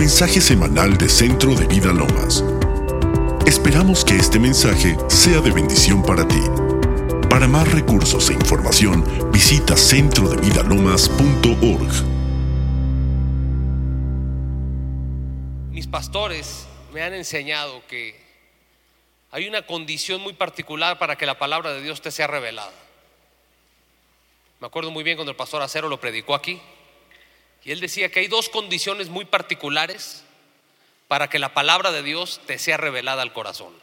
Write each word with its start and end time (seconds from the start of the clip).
mensaje 0.00 0.40
semanal 0.40 0.96
de 0.96 1.10
Centro 1.10 1.54
de 1.54 1.66
Vida 1.66 1.92
Lomas. 1.92 2.42
Esperamos 3.46 4.02
que 4.02 4.16
este 4.16 4.38
mensaje 4.38 4.96
sea 5.08 5.42
de 5.42 5.50
bendición 5.50 6.02
para 6.02 6.26
ti. 6.26 6.40
Para 7.28 7.46
más 7.46 7.70
recursos 7.70 8.30
e 8.30 8.32
información, 8.32 9.04
visita 9.30 9.76
centrodevidalomas.org. 9.76 11.92
Mis 15.70 15.86
pastores 15.86 16.66
me 16.94 17.02
han 17.02 17.12
enseñado 17.12 17.86
que 17.86 18.18
hay 19.30 19.48
una 19.48 19.66
condición 19.66 20.22
muy 20.22 20.32
particular 20.32 20.98
para 20.98 21.16
que 21.16 21.26
la 21.26 21.38
palabra 21.38 21.74
de 21.74 21.82
Dios 21.82 22.00
te 22.00 22.10
sea 22.10 22.26
revelada. 22.26 22.72
Me 24.60 24.66
acuerdo 24.66 24.90
muy 24.90 25.04
bien 25.04 25.18
cuando 25.18 25.32
el 25.32 25.36
pastor 25.36 25.60
Acero 25.60 25.90
lo 25.90 26.00
predicó 26.00 26.34
aquí. 26.34 26.58
Y 27.64 27.72
él 27.72 27.80
decía 27.80 28.10
que 28.10 28.20
hay 28.20 28.26
dos 28.26 28.48
condiciones 28.48 29.08
muy 29.08 29.24
particulares 29.24 30.24
para 31.08 31.28
que 31.28 31.38
la 31.38 31.52
palabra 31.54 31.92
de 31.92 32.02
Dios 32.02 32.40
te 32.46 32.58
sea 32.58 32.76
revelada 32.76 33.22
al 33.22 33.32
corazón. 33.32 33.74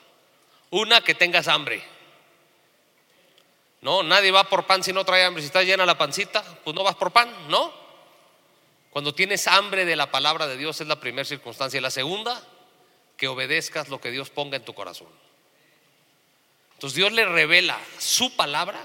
Una, 0.70 1.02
que 1.02 1.16
tengas 1.16 1.48
hambre. 1.48 1.84
No, 3.82 4.04
nadie 4.04 4.32
va 4.32 4.46
por 4.46 4.66
pan 4.66 4.84
si 4.84 4.94
no 4.94 5.06
trae 5.06 5.24
hambre. 5.24 5.42
Si 5.42 5.48
está 5.48 5.64
llena 5.64 5.86
la 5.86 5.98
pancita, 5.98 6.44
pues 6.64 6.76
no 6.76 6.84
vas 6.84 6.96
por 6.96 7.12
pan, 7.12 7.30
¿no? 7.50 7.74
Cuando 8.90 9.14
tienes 9.14 9.48
hambre 9.48 9.86
de 9.86 9.96
la 9.96 10.10
palabra 10.10 10.48
de 10.48 10.58
Dios 10.58 10.82
es 10.82 10.88
la 10.88 11.00
primera 11.00 11.26
circunstancia. 11.26 11.78
Y 11.78 11.82
la 11.82 11.92
segunda, 11.92 12.42
que 13.16 13.28
obedezcas 13.28 13.90
lo 13.90 14.02
que 14.02 14.12
Dios 14.12 14.30
ponga 14.30 14.58
en 14.58 14.66
tu 14.66 14.74
corazón. 14.74 15.10
Entonces 16.74 16.96
Dios 16.96 17.12
le 17.12 17.26
revela 17.26 17.80
su 17.98 18.36
palabra 18.36 18.84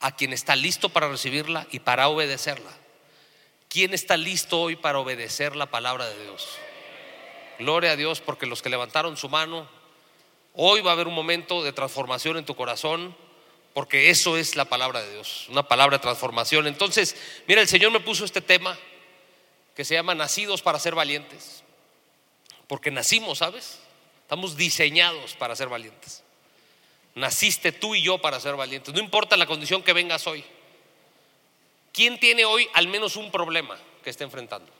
a 0.00 0.16
quien 0.16 0.32
está 0.32 0.56
listo 0.56 0.88
para 0.88 1.08
recibirla 1.08 1.66
y 1.70 1.80
para 1.80 2.08
obedecerla. 2.08 2.70
¿Quién 3.68 3.92
está 3.92 4.16
listo 4.16 4.60
hoy 4.60 4.76
para 4.76 4.98
obedecer 4.98 5.54
la 5.54 5.66
palabra 5.66 6.08
de 6.08 6.22
Dios? 6.22 6.48
Gloria 7.58 7.92
a 7.92 7.96
Dios 7.96 8.20
porque 8.20 8.46
los 8.46 8.62
que 8.62 8.70
levantaron 8.70 9.18
su 9.18 9.28
mano, 9.28 9.68
hoy 10.54 10.80
va 10.80 10.92
a 10.92 10.94
haber 10.94 11.06
un 11.06 11.14
momento 11.14 11.62
de 11.62 11.72
transformación 11.74 12.38
en 12.38 12.46
tu 12.46 12.56
corazón, 12.56 13.14
porque 13.74 14.08
eso 14.08 14.38
es 14.38 14.56
la 14.56 14.64
palabra 14.64 15.02
de 15.02 15.12
Dios, 15.12 15.46
una 15.50 15.68
palabra 15.68 15.98
de 15.98 16.02
transformación. 16.02 16.66
Entonces, 16.66 17.14
mira, 17.46 17.60
el 17.60 17.68
Señor 17.68 17.92
me 17.92 18.00
puso 18.00 18.24
este 18.24 18.40
tema 18.40 18.78
que 19.76 19.84
se 19.84 19.94
llama 19.94 20.14
Nacidos 20.14 20.62
para 20.62 20.78
ser 20.78 20.94
valientes, 20.94 21.62
porque 22.68 22.90
nacimos, 22.90 23.38
¿sabes? 23.38 23.80
Estamos 24.22 24.56
diseñados 24.56 25.34
para 25.34 25.54
ser 25.54 25.68
valientes. 25.68 26.22
Naciste 27.14 27.72
tú 27.72 27.94
y 27.94 28.02
yo 28.02 28.18
para 28.18 28.40
ser 28.40 28.56
valientes, 28.56 28.94
no 28.94 29.00
importa 29.00 29.36
la 29.36 29.46
condición 29.46 29.82
que 29.82 29.92
vengas 29.92 30.26
hoy. 30.26 30.42
¿Quién 31.98 32.20
tiene 32.20 32.44
hoy 32.44 32.68
al 32.74 32.86
menos 32.86 33.16
un 33.16 33.32
problema 33.32 33.76
que 34.04 34.10
esté 34.10 34.22
enfrentando? 34.22 34.70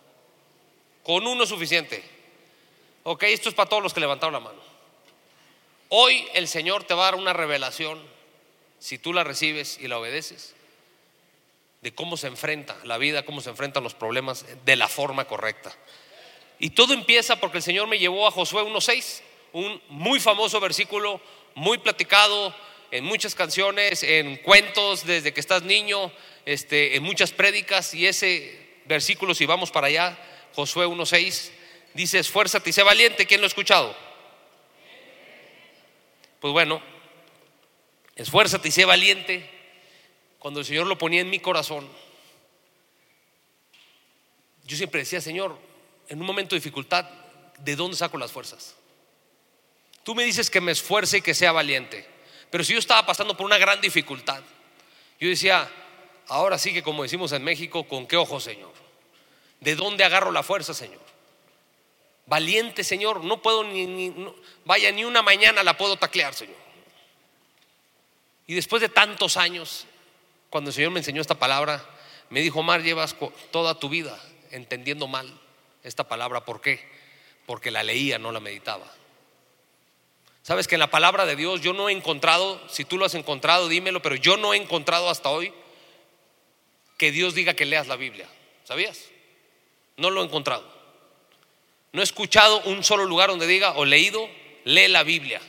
Con 1.02 1.27
uno 1.27 1.47
suficiente. 1.47 2.00
Ok, 3.02 3.24
esto 3.24 3.48
es 3.48 3.56
para 3.56 3.69
todos 3.69 3.83
los 3.83 3.92
que 3.92 3.98
levantaron 3.98 4.34
la 4.34 4.38
mano. 4.38 4.61
Hoy 5.89 6.24
el 6.34 6.46
Señor 6.46 6.84
te 6.84 6.94
va 6.94 7.08
a 7.08 7.11
dar 7.11 7.14
una 7.16 7.33
revelación, 7.33 8.00
si 8.78 8.98
tú 8.98 9.12
la 9.12 9.24
recibes 9.24 9.80
y 9.80 9.89
la 9.89 9.98
obedeces, 9.98 10.55
de 11.80 11.92
cómo 11.92 12.16
se 12.16 12.28
enfrenta 12.28 12.77
la 12.84 12.98
vida, 12.98 13.24
cómo 13.24 13.41
se 13.41 13.50
enfrentan 13.50 13.83
los 13.83 13.94
problemas 13.94 14.46
de 14.64 14.77
la 14.77 14.86
forma 14.86 15.24
correcta. 15.24 15.77
Y 16.61 16.70
todo 16.70 16.94
empieza 16.94 17.41
porque 17.41 17.56
el 17.56 17.64
Señor 17.64 17.89
me 17.89 17.98
llevó 17.98 18.28
a 18.28 18.30
Josué 18.30 18.62
1.6, 18.62 19.22
un 19.55 19.83
muy 19.89 20.20
famoso 20.20 20.61
versículo, 20.61 21.20
muy 21.56 21.78
platicado 21.78 22.55
en 22.92 23.02
muchas 23.05 23.34
canciones, 23.34 24.05
en 24.05 24.36
cuentos 24.36 25.05
desde 25.05 25.34
que 25.34 25.41
estás 25.41 25.64
niño, 25.64 26.12
este, 26.48 26.96
en 26.96 27.02
muchas 27.02 27.30
prédicas 27.30 27.92
y 27.92 28.06
ese 28.06 28.80
versículo, 28.86 29.34
si 29.34 29.44
vamos 29.44 29.70
para 29.70 29.88
allá, 29.88 30.18
Josué 30.55 30.86
1.6, 30.86 31.50
dice, 31.92 32.18
esfuérzate 32.18 32.70
y 32.70 32.72
sé 32.72 32.82
valiente. 32.82 33.27
¿Quién 33.27 33.42
lo 33.42 33.44
ha 33.44 33.48
escuchado? 33.48 33.95
Pues 36.40 36.50
bueno, 36.50 36.80
esfuérzate 38.17 38.68
y 38.68 38.70
sé 38.70 38.86
valiente. 38.86 39.46
Cuando 40.39 40.61
el 40.61 40.64
Señor 40.64 40.86
lo 40.86 40.96
ponía 40.96 41.20
en 41.20 41.28
mi 41.28 41.39
corazón, 41.39 41.86
yo 44.64 44.74
siempre 44.74 45.00
decía, 45.00 45.20
Señor, 45.20 45.58
en 46.08 46.18
un 46.18 46.27
momento 46.27 46.55
de 46.55 46.61
dificultad, 46.61 47.05
¿de 47.58 47.77
dónde 47.77 47.98
saco 47.98 48.17
las 48.17 48.33
fuerzas? 48.33 48.74
Tú 50.02 50.14
me 50.14 50.24
dices 50.24 50.48
que 50.48 50.62
me 50.62 50.73
esfuerce 50.73 51.18
y 51.18 51.20
que 51.20 51.34
sea 51.34 51.52
valiente, 51.52 52.06
pero 52.50 52.64
si 52.64 52.73
yo 52.73 52.78
estaba 52.78 53.05
pasando 53.05 53.36
por 53.36 53.44
una 53.44 53.58
gran 53.58 53.83
dificultad, 53.83 54.42
yo 55.20 55.28
decía, 55.28 55.70
Ahora 56.28 56.58
sí 56.58 56.72
que 56.72 56.83
como 56.83 57.02
decimos 57.02 57.33
en 57.33 57.42
México, 57.42 57.84
¿con 57.84 58.06
qué 58.06 58.16
ojo, 58.16 58.39
Señor? 58.39 58.72
¿De 59.61 59.74
dónde 59.74 60.05
agarro 60.05 60.30
la 60.30 60.42
fuerza, 60.42 60.74
Señor? 60.74 61.00
Valiente, 62.27 62.84
Señor, 62.84 63.24
no 63.24 63.40
puedo 63.40 63.64
ni, 63.64 64.14
vaya, 64.67 64.92
ni 64.92 65.05
una 65.05 65.22
mañana 65.22 65.62
la 65.62 65.78
puedo 65.78 65.96
taclear, 65.96 66.34
Señor. 66.34 66.56
Y 68.46 68.55
después 68.55 68.83
de 68.83 68.90
tantos 68.90 69.38
años, 69.38 69.86
cuando 70.50 70.68
el 70.68 70.74
Señor 70.74 70.90
me 70.90 71.00
enseñó 71.00 71.22
esta 71.22 71.38
palabra, 71.38 71.84
me 72.28 72.40
dijo, 72.40 72.62
Mar, 72.62 72.83
llevas 72.83 73.17
toda 73.50 73.78
tu 73.78 73.88
vida 73.88 74.18
entendiendo 74.50 75.06
mal 75.06 75.40
esta 75.83 76.05
palabra. 76.05 76.44
¿Por 76.44 76.61
qué? 76.61 76.86
Porque 77.46 77.70
la 77.70 77.83
leía, 77.83 78.18
no 78.18 78.33
la 78.33 78.40
meditaba. 78.40 78.86
Sabes 80.42 80.68
que 80.68 80.77
en 80.77 80.80
la 80.80 80.90
palabra 80.90 81.24
de 81.24 81.36
Dios 81.36 81.62
yo 81.62 81.72
no 81.72 81.88
he 81.88 81.92
encontrado, 81.92 82.61
si 82.68 82.84
tú 82.84 82.98
lo 82.98 83.06
has 83.06 83.14
encontrado, 83.14 83.68
dímelo, 83.68 84.02
pero 84.02 84.17
yo 84.17 84.36
no 84.36 84.52
he 84.52 84.58
encontrado 84.58 85.08
hasta 85.08 85.30
hoy 85.30 85.52
que 86.98 87.11
Dios 87.13 87.35
diga 87.35 87.55
que 87.55 87.64
leas 87.64 87.86
la 87.86 87.97
Biblia. 87.97 88.29
¿Sabías? 88.64 89.07
No 89.97 90.11
lo 90.11 90.20
he 90.20 90.27
encontrado. 90.27 90.70
No 91.92 92.03
he 92.03 92.05
escuchado 92.05 92.61
un 92.63 92.85
solo 92.85 93.07
lugar 93.07 93.31
donde 93.31 93.47
diga 93.47 93.73
o 93.73 93.86
leído, 93.86 94.29
lee 94.64 94.89
la 94.89 95.05
Biblia. 95.05 95.41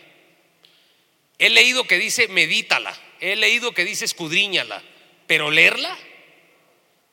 He 1.37 1.49
leído 1.49 1.83
que 1.85 1.97
dice 1.97 2.27
medítala. 2.29 2.95
He 3.19 3.35
leído 3.35 3.73
que 3.73 3.83
dice 3.83 4.05
escudriñala. 4.05 4.81
Pero 5.27 5.51
leerla. 5.51 5.97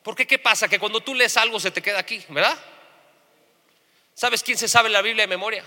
Porque 0.03 0.27
¿qué 0.27 0.39
pasa? 0.39 0.69
Que 0.69 0.79
cuando 0.79 1.01
tú 1.01 1.15
lees 1.15 1.37
algo 1.37 1.59
se 1.59 1.71
te 1.71 1.83
queda 1.83 1.99
aquí, 1.99 2.23
¿verdad? 2.29 2.57
¿Sabes 4.15 4.43
quién 4.43 4.57
se 4.57 4.69
sabe 4.69 4.89
la 4.89 5.03
Biblia 5.03 5.25
de 5.25 5.29
memoria? 5.29 5.65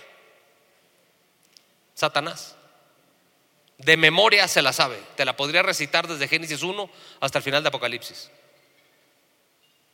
Satanás. 1.93 2.55
De 3.77 3.97
memoria 3.97 4.47
se 4.47 4.61
la 4.61 4.73
sabe. 4.73 4.97
Te 5.15 5.25
la 5.25 5.35
podría 5.35 5.63
recitar 5.63 6.07
desde 6.07 6.27
Génesis 6.27 6.63
1 6.63 6.89
hasta 7.19 7.39
el 7.39 7.43
final 7.43 7.63
de 7.63 7.69
Apocalipsis. 7.69 8.29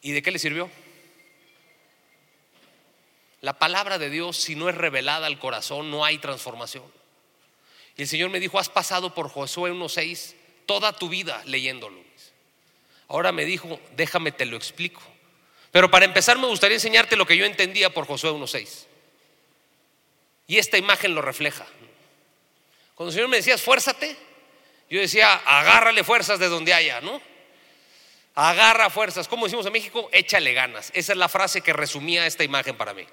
¿Y 0.02 0.12
de 0.12 0.22
qué 0.22 0.32
le 0.32 0.40
sirvió? 0.40 0.70
La 3.42 3.60
palabra 3.60 3.98
de 3.98 4.10
Dios, 4.10 4.38
si 4.38 4.56
no 4.56 4.70
es 4.70 4.76
revelada 4.76 5.28
al 5.28 5.40
corazón, 5.40 5.92
no 5.92 6.04
hay 6.04 6.18
transformación. 6.18 6.84
Y 7.98 8.02
el 8.02 8.08
Señor 8.08 8.30
me 8.30 8.40
dijo, 8.40 8.60
has 8.60 8.70
pasado 8.70 9.14
por 9.14 9.30
Josué 9.30 9.72
1.6 9.72 10.34
toda 10.66 10.94
tu 10.94 11.10
vida 11.10 11.42
leyéndolo. 11.46 12.06
Ahora 13.08 13.32
me 13.32 13.46
dijo, 13.46 13.80
déjame 13.96 14.32
te 14.32 14.46
lo 14.46 14.58
explico. 14.58 15.02
Pero 15.72 15.92
para 15.92 16.06
empezar 16.06 16.38
me 16.38 16.48
gustaría 16.48 16.76
enseñarte 16.76 17.16
lo 17.16 17.26
que 17.26 17.38
yo 17.38 17.46
entendía 17.46 17.92
por 17.92 18.08
Josué 18.08 18.32
1.6. 18.32 18.86
Y 20.48 20.58
esta 20.58 20.78
imagen 20.78 21.14
lo 21.14 21.22
refleja. 21.22 21.66
Cuando 22.96 23.10
el 23.10 23.14
Señor 23.14 23.30
me 23.30 23.38
decía, 23.38 23.56
esfuérzate, 23.56 24.16
yo 24.90 25.00
decía, 25.00 25.36
agárrale 25.36 26.04
fuerzas 26.04 26.40
de 26.40 26.48
donde 26.48 26.74
haya, 26.74 27.02
¿no? 27.02 27.22
Agarra 28.36 28.90
fuerzas. 28.90 29.28
Como 29.28 29.46
decimos 29.46 29.66
en 29.66 29.72
México, 29.74 30.10
échale 30.12 30.54
ganas. 30.54 30.92
Esa 30.94 31.14
es 31.14 31.18
la 31.18 31.30
frase 31.30 31.62
que 31.62 31.74
resumía 31.74 32.28
esta 32.28 32.44
imagen 32.44 32.76
para 32.78 32.94
mí. 32.94 33.08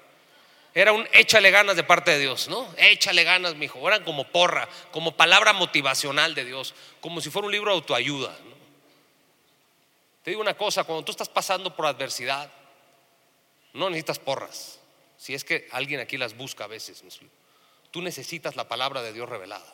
Era 0.75 0.91
un 0.91 1.07
échale 1.13 1.49
ganas 1.51 1.75
de 1.75 1.83
parte 1.83 2.11
de 2.11 2.19
Dios, 2.19 2.49
¿no? 2.49 2.67
Échale 2.77 3.23
ganas, 3.23 3.55
mi 3.55 3.65
hijo. 3.65 3.87
Eran 3.87 4.03
como 4.03 4.27
porra, 4.27 4.67
como 4.91 5.15
palabra 5.15 5.53
motivacional 5.53 6.35
de 6.35 6.45
Dios, 6.45 6.73
como 6.99 7.21
si 7.21 7.29
fuera 7.29 7.45
un 7.45 7.51
libro 7.51 7.71
de 7.71 7.75
autoayuda. 7.75 8.35
Te 10.23 10.31
digo 10.31 10.41
una 10.41 10.55
cosa, 10.55 10.83
cuando 10.83 11.05
tú 11.05 11.11
estás 11.11 11.29
pasando 11.29 11.75
por 11.75 11.85
adversidad, 11.85 12.51
no 13.73 13.89
necesitas 13.89 14.19
porras. 14.19 14.79
Si 15.17 15.33
es 15.33 15.43
que 15.43 15.67
alguien 15.71 15.99
aquí 15.99 16.17
las 16.17 16.35
busca 16.35 16.65
a 16.65 16.67
veces, 16.67 17.03
Tú 17.91 18.01
necesitas 18.01 18.55
la 18.55 18.67
palabra 18.67 19.03
de 19.03 19.13
Dios 19.13 19.29
revelada. 19.29 19.73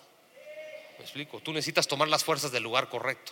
¿Me 0.98 1.06
explico? 1.06 1.40
Tú 1.40 1.54
necesitas 1.54 1.88
tomar 1.88 2.10
las 2.10 2.26
fuerzas 2.26 2.52
del 2.52 2.64
lugar 2.64 2.90
correcto. 2.90 3.32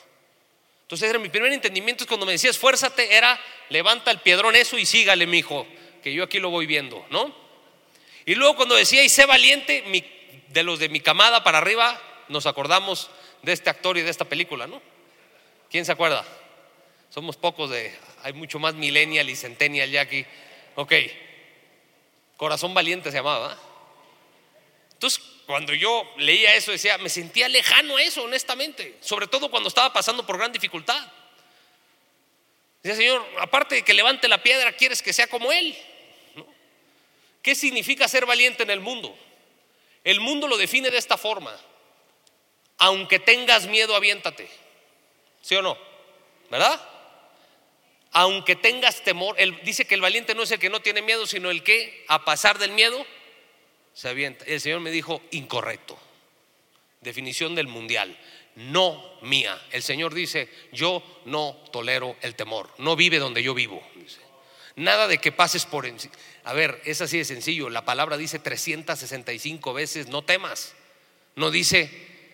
Entonces 0.88 1.10
era 1.10 1.20
mi 1.20 1.28
primer 1.28 1.52
entendimiento 1.52 2.06
es 2.06 2.08
cuando 2.08 2.26
me 2.26 2.32
decía 2.32 2.50
esfuérzate, 2.50 3.14
era 3.14 3.38
levanta 3.68 4.10
el 4.10 4.22
piedrón 4.22 4.56
eso 4.56 4.78
y 4.78 4.86
sígale, 4.86 5.28
mi 5.28 5.40
hijo, 5.40 5.68
que 6.02 6.14
yo 6.14 6.24
aquí 6.24 6.40
lo 6.40 6.50
voy 6.50 6.66
viendo, 6.66 7.06
¿no? 7.10 7.36
Y 8.26 8.36
luego 8.36 8.56
cuando 8.56 8.74
decía 8.74 9.04
y 9.04 9.10
sé 9.10 9.26
valiente, 9.26 9.84
de 10.48 10.64
los 10.64 10.80
de 10.80 10.88
mi 10.88 11.02
camada 11.02 11.44
para 11.44 11.58
arriba, 11.58 12.02
nos 12.30 12.46
acordamos 12.46 13.10
de 13.42 13.52
este 13.52 13.70
actor 13.70 13.98
y 13.98 14.02
de 14.02 14.10
esta 14.10 14.24
película, 14.24 14.66
¿no? 14.66 14.82
¿Quién 15.70 15.84
se 15.84 15.92
acuerda? 15.92 16.26
Somos 17.10 17.36
pocos 17.36 17.70
de, 17.70 17.94
hay 18.24 18.32
mucho 18.32 18.58
más 18.58 18.74
millennial 18.74 19.30
y 19.30 19.36
centennial 19.36 19.92
ya 19.92 20.00
aquí. 20.00 20.26
Ok, 20.76 20.94
Corazón 22.38 22.74
Valiente 22.74 23.12
se 23.12 23.18
llamaba. 23.18 23.58
Entonces, 24.94 25.22
cuando 25.48 25.74
yo 25.74 26.06
leía 26.18 26.56
eso, 26.56 26.72
decía, 26.72 26.98
me 26.98 27.08
sentía 27.08 27.48
lejano 27.48 27.96
a 27.96 28.04
eso, 28.04 28.22
honestamente, 28.22 28.98
sobre 29.00 29.28
todo 29.28 29.50
cuando 29.50 29.70
estaba 29.70 29.94
pasando 29.94 30.26
por 30.26 30.38
gran 30.38 30.52
dificultad. 30.52 31.10
Decía, 32.84 32.98
Señor, 32.98 33.26
aparte 33.40 33.76
de 33.76 33.82
que 33.82 33.94
levante 33.94 34.28
la 34.28 34.44
piedra, 34.44 34.74
quieres 34.74 35.02
que 35.02 35.14
sea 35.14 35.28
como 35.28 35.50
Él. 35.54 35.76
¿Qué 37.42 37.56
significa 37.56 38.10
ser 38.10 38.26
valiente 38.26 38.64
en 38.64 38.72
el 38.72 38.82
mundo? 38.82 39.18
El 40.04 40.20
mundo 40.20 40.50
lo 40.50 40.58
define 40.58 40.90
de 40.90 40.98
esta 40.98 41.16
forma. 41.16 41.58
Aunque 42.80 43.18
tengas 43.18 43.68
miedo, 43.68 43.96
aviéntate. 43.96 44.50
¿Sí 45.42 45.56
o 45.56 45.62
no? 45.62 45.78
¿Verdad? 46.52 46.78
Aunque 48.12 48.58
tengas 48.58 49.02
temor, 49.02 49.36
él 49.40 49.58
dice 49.64 49.86
que 49.86 49.96
el 49.96 50.02
valiente 50.02 50.36
no 50.36 50.44
es 50.44 50.52
el 50.52 50.60
que 50.60 50.70
no 50.70 50.82
tiene 50.82 51.02
miedo, 51.02 51.26
sino 51.26 51.50
el 51.52 51.64
que, 51.64 52.04
a 52.10 52.26
pasar 52.26 52.58
del 52.60 52.74
miedo, 52.74 53.06
El 54.04 54.62
Señor 54.62 54.80
me 54.82 54.92
dijo, 54.92 55.22
incorrecto. 55.32 55.98
Definición 57.02 57.56
del 57.56 57.68
mundial, 57.68 58.18
no 58.56 59.20
mía. 59.22 59.60
El 59.72 59.82
Señor 59.82 60.14
dice, 60.14 60.50
yo 60.72 61.02
no 61.26 61.56
tolero 61.72 62.16
el 62.22 62.36
temor. 62.36 62.70
No 62.78 62.96
vive 62.96 63.18
donde 63.18 63.42
yo 63.42 63.54
vivo. 63.54 63.82
Nada 64.76 65.08
de 65.08 65.18
que 65.18 65.32
pases 65.32 65.66
por... 65.66 65.92
A 66.44 66.54
ver, 66.54 66.80
es 66.86 67.02
así 67.02 67.18
de 67.18 67.26
sencillo. 67.26 67.70
La 67.70 67.86
palabra 67.86 68.18
dice 68.18 68.38
365 68.38 69.74
veces, 69.74 70.08
no 70.08 70.24
temas. 70.24 70.76
No 71.36 71.50
dice, 71.50 71.90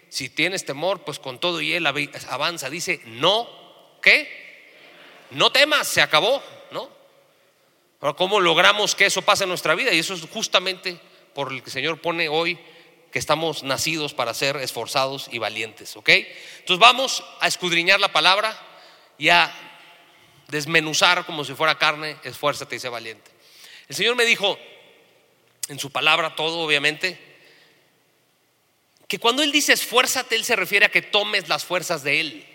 si 0.09 0.29
tienes 0.29 0.65
temor, 0.65 1.03
pues 1.03 1.19
con 1.19 1.39
todo 1.39 1.61
y 1.61 1.73
él 1.73 1.87
avanza. 1.87 2.69
Dice, 2.69 3.01
no, 3.05 3.49
¿qué? 4.01 4.29
No 5.31 5.51
temas, 5.51 5.87
se 5.87 6.01
acabó, 6.01 6.43
¿no? 6.71 6.89
Ahora, 8.01 8.15
¿cómo 8.15 8.41
logramos 8.41 8.95
que 8.95 9.05
eso 9.05 9.21
pase 9.21 9.43
en 9.43 9.49
nuestra 9.49 9.75
vida? 9.75 9.93
Y 9.93 9.99
eso 9.99 10.13
es 10.13 10.21
justamente 10.23 10.99
por 11.33 11.51
el 11.51 11.61
que 11.61 11.69
el 11.69 11.73
Señor 11.73 12.01
pone 12.01 12.29
hoy 12.29 12.57
que 13.11 13.19
estamos 13.19 13.61
nacidos 13.61 14.13
para 14.13 14.33
ser 14.33 14.57
esforzados 14.57 15.27
y 15.31 15.37
valientes, 15.37 15.95
¿ok? 15.95 16.09
Entonces 16.09 16.79
vamos 16.79 17.23
a 17.39 17.47
escudriñar 17.47 17.99
la 17.99 18.11
palabra 18.11 18.59
y 19.19 19.29
a 19.29 19.53
desmenuzar 20.47 21.25
como 21.25 21.45
si 21.45 21.53
fuera 21.53 21.77
carne, 21.77 22.17
esfuérzate 22.23 22.75
y 22.75 22.79
sé 22.79 22.89
valiente. 22.89 23.29
El 23.87 23.95
Señor 23.95 24.15
me 24.15 24.25
dijo 24.25 24.57
en 25.67 25.77
su 25.77 25.91
palabra 25.91 26.35
todo, 26.35 26.59
obviamente, 26.59 27.19
que 29.07 29.19
cuando 29.19 29.43
Él 29.43 29.51
dice 29.51 29.73
esfuérzate, 29.73 30.35
Él 30.35 30.43
se 30.43 30.55
refiere 30.55 30.87
a 30.87 30.91
que 30.91 31.03
tomes 31.03 31.47
las 31.47 31.63
fuerzas 31.63 32.03
de 32.03 32.19
Él. 32.19 32.45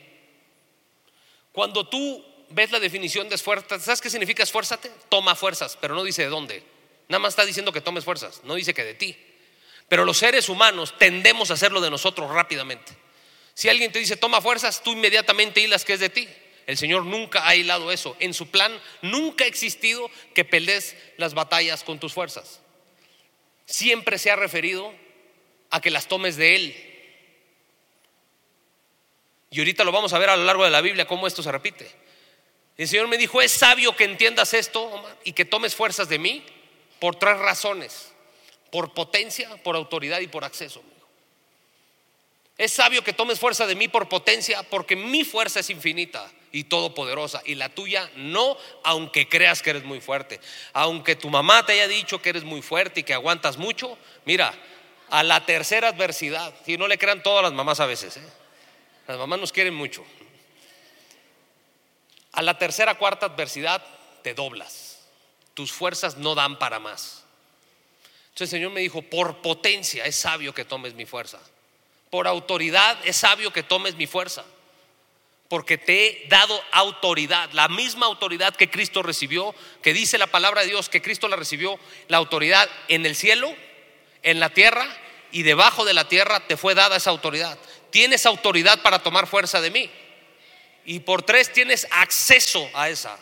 Cuando 1.53 1.89
tú 1.89 2.25
ves 2.51 2.73
la 2.73 2.81
definición 2.81 3.29
de 3.29 3.37
esfuérzate, 3.37 3.79
¿sabes 3.81 4.01
qué 4.01 4.11
significa 4.11 4.43
esfuérzate? 4.43 4.91
Toma 5.09 5.37
fuerzas, 5.37 5.79
pero 5.81 5.95
no 5.95 6.03
dice 6.03 6.23
de 6.23 6.29
dónde. 6.29 6.78
Nada 7.09 7.21
más 7.21 7.33
está 7.33 7.47
diciendo 7.47 7.73
que 7.73 7.81
tomes 7.81 8.05
fuerzas, 8.05 8.43
no 8.45 8.55
dice 8.55 8.75
que 8.75 8.85
de 8.85 8.95
ti. 8.95 9.17
Pero 9.89 10.05
los 10.05 10.19
seres 10.19 10.49
humanos 10.49 10.95
tendemos 10.99 11.51
a 11.51 11.55
hacerlo 11.55 11.81
de 11.81 11.91
nosotros 11.91 12.31
rápidamente. 12.31 12.93
Si 13.55 13.69
alguien 13.69 13.91
te 13.91 13.99
dice 13.99 14.17
toma 14.17 14.41
fuerzas, 14.41 14.83
tú 14.83 14.93
inmediatamente 14.93 15.61
hilas 15.61 15.85
que 15.85 15.95
es 15.95 16.01
de 16.01 16.11
ti. 16.11 16.29
El 16.67 16.77
Señor 16.77 17.07
nunca 17.07 17.49
ha 17.49 17.57
hilado 17.57 17.91
eso. 17.91 18.15
En 18.21 18.35
su 18.35 18.51
plan 18.51 18.79
nunca 19.01 19.45
ha 19.45 19.49
existido 19.49 20.11
que 20.35 20.45
pelees 20.45 20.95
las 21.17 21.33
batallas 21.33 21.83
con 21.83 21.99
tus 21.99 22.13
fuerzas. 22.13 22.61
Siempre 23.65 24.19
se 24.19 24.31
ha 24.31 24.37
referido 24.37 24.93
a 25.71 25.81
que 25.81 25.91
las 25.91 26.09
tomes 26.09 26.37
de 26.37 26.57
Él. 26.57 26.77
Y 29.51 29.59
ahorita 29.61 29.83
lo 29.83 29.93
vamos 29.93 30.13
a 30.13 30.19
ver 30.19 30.29
a 30.29 30.37
lo 30.37 30.45
largo 30.45 30.65
de 30.65 30.71
la 30.71 30.83
Biblia 30.83 31.07
cómo 31.07 31.27
esto 31.27 31.43
se 31.43 31.51
repite. 31.51 31.91
El 32.77 32.87
Señor 32.87 33.09
me 33.09 33.17
dijo, 33.17 33.41
es 33.41 33.51
sabio 33.51 33.97
que 33.97 34.05
entiendas 34.05 34.53
esto 34.53 35.05
y 35.25 35.33
que 35.33 35.47
tomes 35.47 35.75
fuerzas 35.75 36.11
de 36.11 36.19
mí 36.19 36.45
por 37.01 37.17
tres 37.17 37.39
razones. 37.39 38.13
Por 38.71 38.93
potencia, 38.93 39.57
por 39.63 39.77
autoridad 39.77 40.21
y 40.21 40.27
por 40.27 40.45
acceso. 40.45 40.83
Es 42.59 42.73
sabio 42.73 43.05
que 43.05 43.13
tomes 43.13 43.39
fuerza 43.39 43.67
de 43.67 43.77
mí 43.77 43.87
por 43.87 44.09
potencia 44.09 44.65
porque 44.65 44.97
mi 44.97 45.25
fuerza 45.25 45.61
es 45.61 45.71
infinita 45.71 46.29
y 46.51 46.65
todopoderosa 46.65 47.41
y 47.45 47.55
la 47.55 47.69
tuya 47.69 48.11
no, 48.17 48.57
aunque 48.83 49.29
creas 49.29 49.63
que 49.63 49.71
eres 49.71 49.85
muy 49.85 50.01
fuerte. 50.01 50.41
Aunque 50.73 51.15
tu 51.15 51.31
mamá 51.31 51.65
te 51.65 51.73
haya 51.73 51.87
dicho 51.87 52.21
que 52.21 52.31
eres 52.31 52.43
muy 52.43 52.61
fuerte 52.61 53.01
y 53.01 53.03
que 53.05 53.15
aguantas 53.15 53.59
mucho, 53.59 53.97
mira, 54.25 54.53
a 55.09 55.23
la 55.23 55.47
tercera 55.47 55.89
adversidad, 55.89 56.53
si 56.67 56.77
no 56.77 56.89
le 56.89 56.99
crean 56.99 57.23
todas 57.23 57.45
las 57.45 57.53
mamás 57.53 57.79
a 57.79 57.87
veces, 57.87 58.17
¿eh? 58.17 58.29
las 59.07 59.19
mamás 59.19 59.39
nos 59.39 59.53
quieren 59.53 59.75
mucho. 59.75 60.05
A 62.33 62.43
la 62.43 62.59
tercera, 62.59 62.97
cuarta 62.97 63.27
adversidad 63.27 63.83
te 64.23 64.35
doblas. 64.35 64.98
Tus 65.59 65.73
fuerzas 65.73 66.17
no 66.19 66.37
dan 66.37 66.57
para 66.57 66.79
más. 66.79 67.25
Entonces 68.29 68.53
el 68.53 68.61
Señor 68.61 68.71
me 68.71 68.81
dijo, 68.81 69.03
por 69.03 69.43
potencia 69.43 70.05
es 70.05 70.15
sabio 70.15 70.55
que 70.55 70.65
tomes 70.65 70.95
mi 70.95 71.05
fuerza. 71.05 71.41
Por 72.11 72.29
autoridad 72.29 72.97
es 73.03 73.17
sabio 73.17 73.53
que 73.53 73.65
tomes 73.65 73.97
mi 73.97 74.07
fuerza 74.07 74.45
porque 75.49 75.77
te 75.79 76.07
he 76.07 76.29
dado 76.29 76.63
autoridad, 76.71 77.51
la 77.55 77.67
misma 77.67 78.07
autoridad 78.07 78.55
que 78.55 78.71
Cristo 78.71 79.03
recibió, 79.03 79.53
que 79.83 79.93
dice 79.93 80.17
la 80.17 80.29
palabra 80.29 80.61
de 80.61 80.69
Dios 80.69 80.89
que 80.89 81.03
Cristo 81.03 81.27
la 81.27 81.35
recibió, 81.35 81.77
la 82.07 82.19
autoridad 82.19 82.69
en 82.87 83.05
el 83.05 83.17
cielo, 83.17 83.53
en 84.23 84.39
la 84.39 84.51
tierra 84.51 84.87
y 85.33 85.43
debajo 85.43 85.85
de 85.85 85.95
la 85.95 86.07
tierra 86.07 86.39
te 86.47 86.57
fue 86.57 86.77
dada 86.77 86.99
esa 86.99 87.11
autoridad. 87.11 87.59
Tienes 87.91 88.27
autoridad 88.27 88.81
para 88.81 89.01
tomar 89.01 89.27
fuerza 89.27 89.61
de 89.61 89.73
mí. 89.73 89.91
Y 90.85 91.01
por 91.01 91.25
tres 91.25 91.53
tienes 91.53 91.89
acceso 91.91 92.71
a 92.75 92.89
esa. 92.89 93.19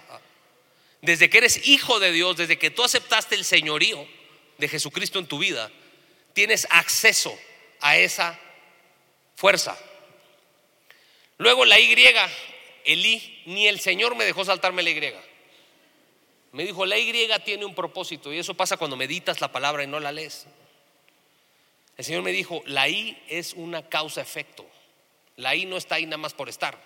Desde 1.02 1.30
que 1.30 1.38
eres 1.38 1.66
hijo 1.68 2.00
de 2.00 2.12
Dios, 2.12 2.36
desde 2.36 2.58
que 2.58 2.70
tú 2.70 2.82
aceptaste 2.82 3.34
el 3.34 3.44
señorío 3.44 4.06
de 4.58 4.68
Jesucristo 4.68 5.18
en 5.18 5.26
tu 5.26 5.38
vida, 5.38 5.70
tienes 6.32 6.66
acceso 6.70 7.36
a 7.80 7.96
esa 7.96 8.38
fuerza. 9.36 9.78
Luego 11.38 11.64
la 11.64 11.78
Y, 11.78 11.92
el 12.84 13.06
I, 13.06 13.42
ni 13.46 13.66
el 13.66 13.80
Señor 13.80 14.14
me 14.14 14.24
dejó 14.24 14.44
saltarme 14.44 14.82
la 14.82 14.90
Y. 14.90 15.14
Me 16.52 16.64
dijo, 16.64 16.86
la 16.86 16.98
Y 16.98 17.28
tiene 17.44 17.64
un 17.64 17.74
propósito 17.74 18.32
y 18.32 18.38
eso 18.38 18.54
pasa 18.54 18.76
cuando 18.76 18.96
meditas 18.96 19.40
la 19.40 19.52
palabra 19.52 19.84
y 19.84 19.86
no 19.86 20.00
la 20.00 20.12
lees. 20.12 20.46
El 21.96 22.04
Señor 22.04 22.22
me 22.22 22.32
dijo, 22.32 22.62
la 22.66 22.88
I 22.88 23.22
es 23.28 23.54
una 23.54 23.88
causa-efecto. 23.88 24.66
La 25.36 25.54
I 25.54 25.66
no 25.66 25.76
está 25.76 25.96
ahí 25.96 26.06
nada 26.06 26.18
más 26.18 26.34
por 26.34 26.48
estar. 26.48 26.78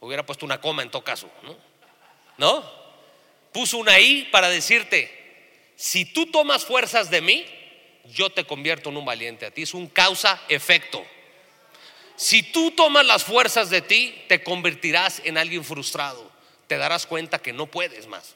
Hubiera 0.00 0.24
puesto 0.24 0.46
una 0.46 0.60
coma 0.60 0.82
en 0.82 0.90
todo 0.90 1.04
caso, 1.04 1.30
¿no? 1.42 1.56
¿No? 2.38 2.79
Puso 3.52 3.78
una 3.78 3.98
I 3.98 4.28
para 4.30 4.48
decirte, 4.48 5.20
si 5.76 6.04
tú 6.04 6.26
tomas 6.26 6.64
fuerzas 6.64 7.10
de 7.10 7.20
mí, 7.20 7.44
yo 8.12 8.30
te 8.30 8.44
convierto 8.44 8.90
en 8.90 8.96
un 8.96 9.04
valiente. 9.04 9.46
A 9.46 9.50
ti 9.50 9.62
es 9.62 9.74
un 9.74 9.88
causa-efecto. 9.88 11.04
Si 12.16 12.42
tú 12.42 12.72
tomas 12.72 13.06
las 13.06 13.24
fuerzas 13.24 13.70
de 13.70 13.80
ti, 13.80 14.14
te 14.28 14.42
convertirás 14.42 15.22
en 15.24 15.38
alguien 15.38 15.64
frustrado. 15.64 16.30
Te 16.66 16.76
darás 16.76 17.06
cuenta 17.06 17.40
que 17.40 17.52
no 17.52 17.66
puedes 17.66 18.06
más. 18.06 18.34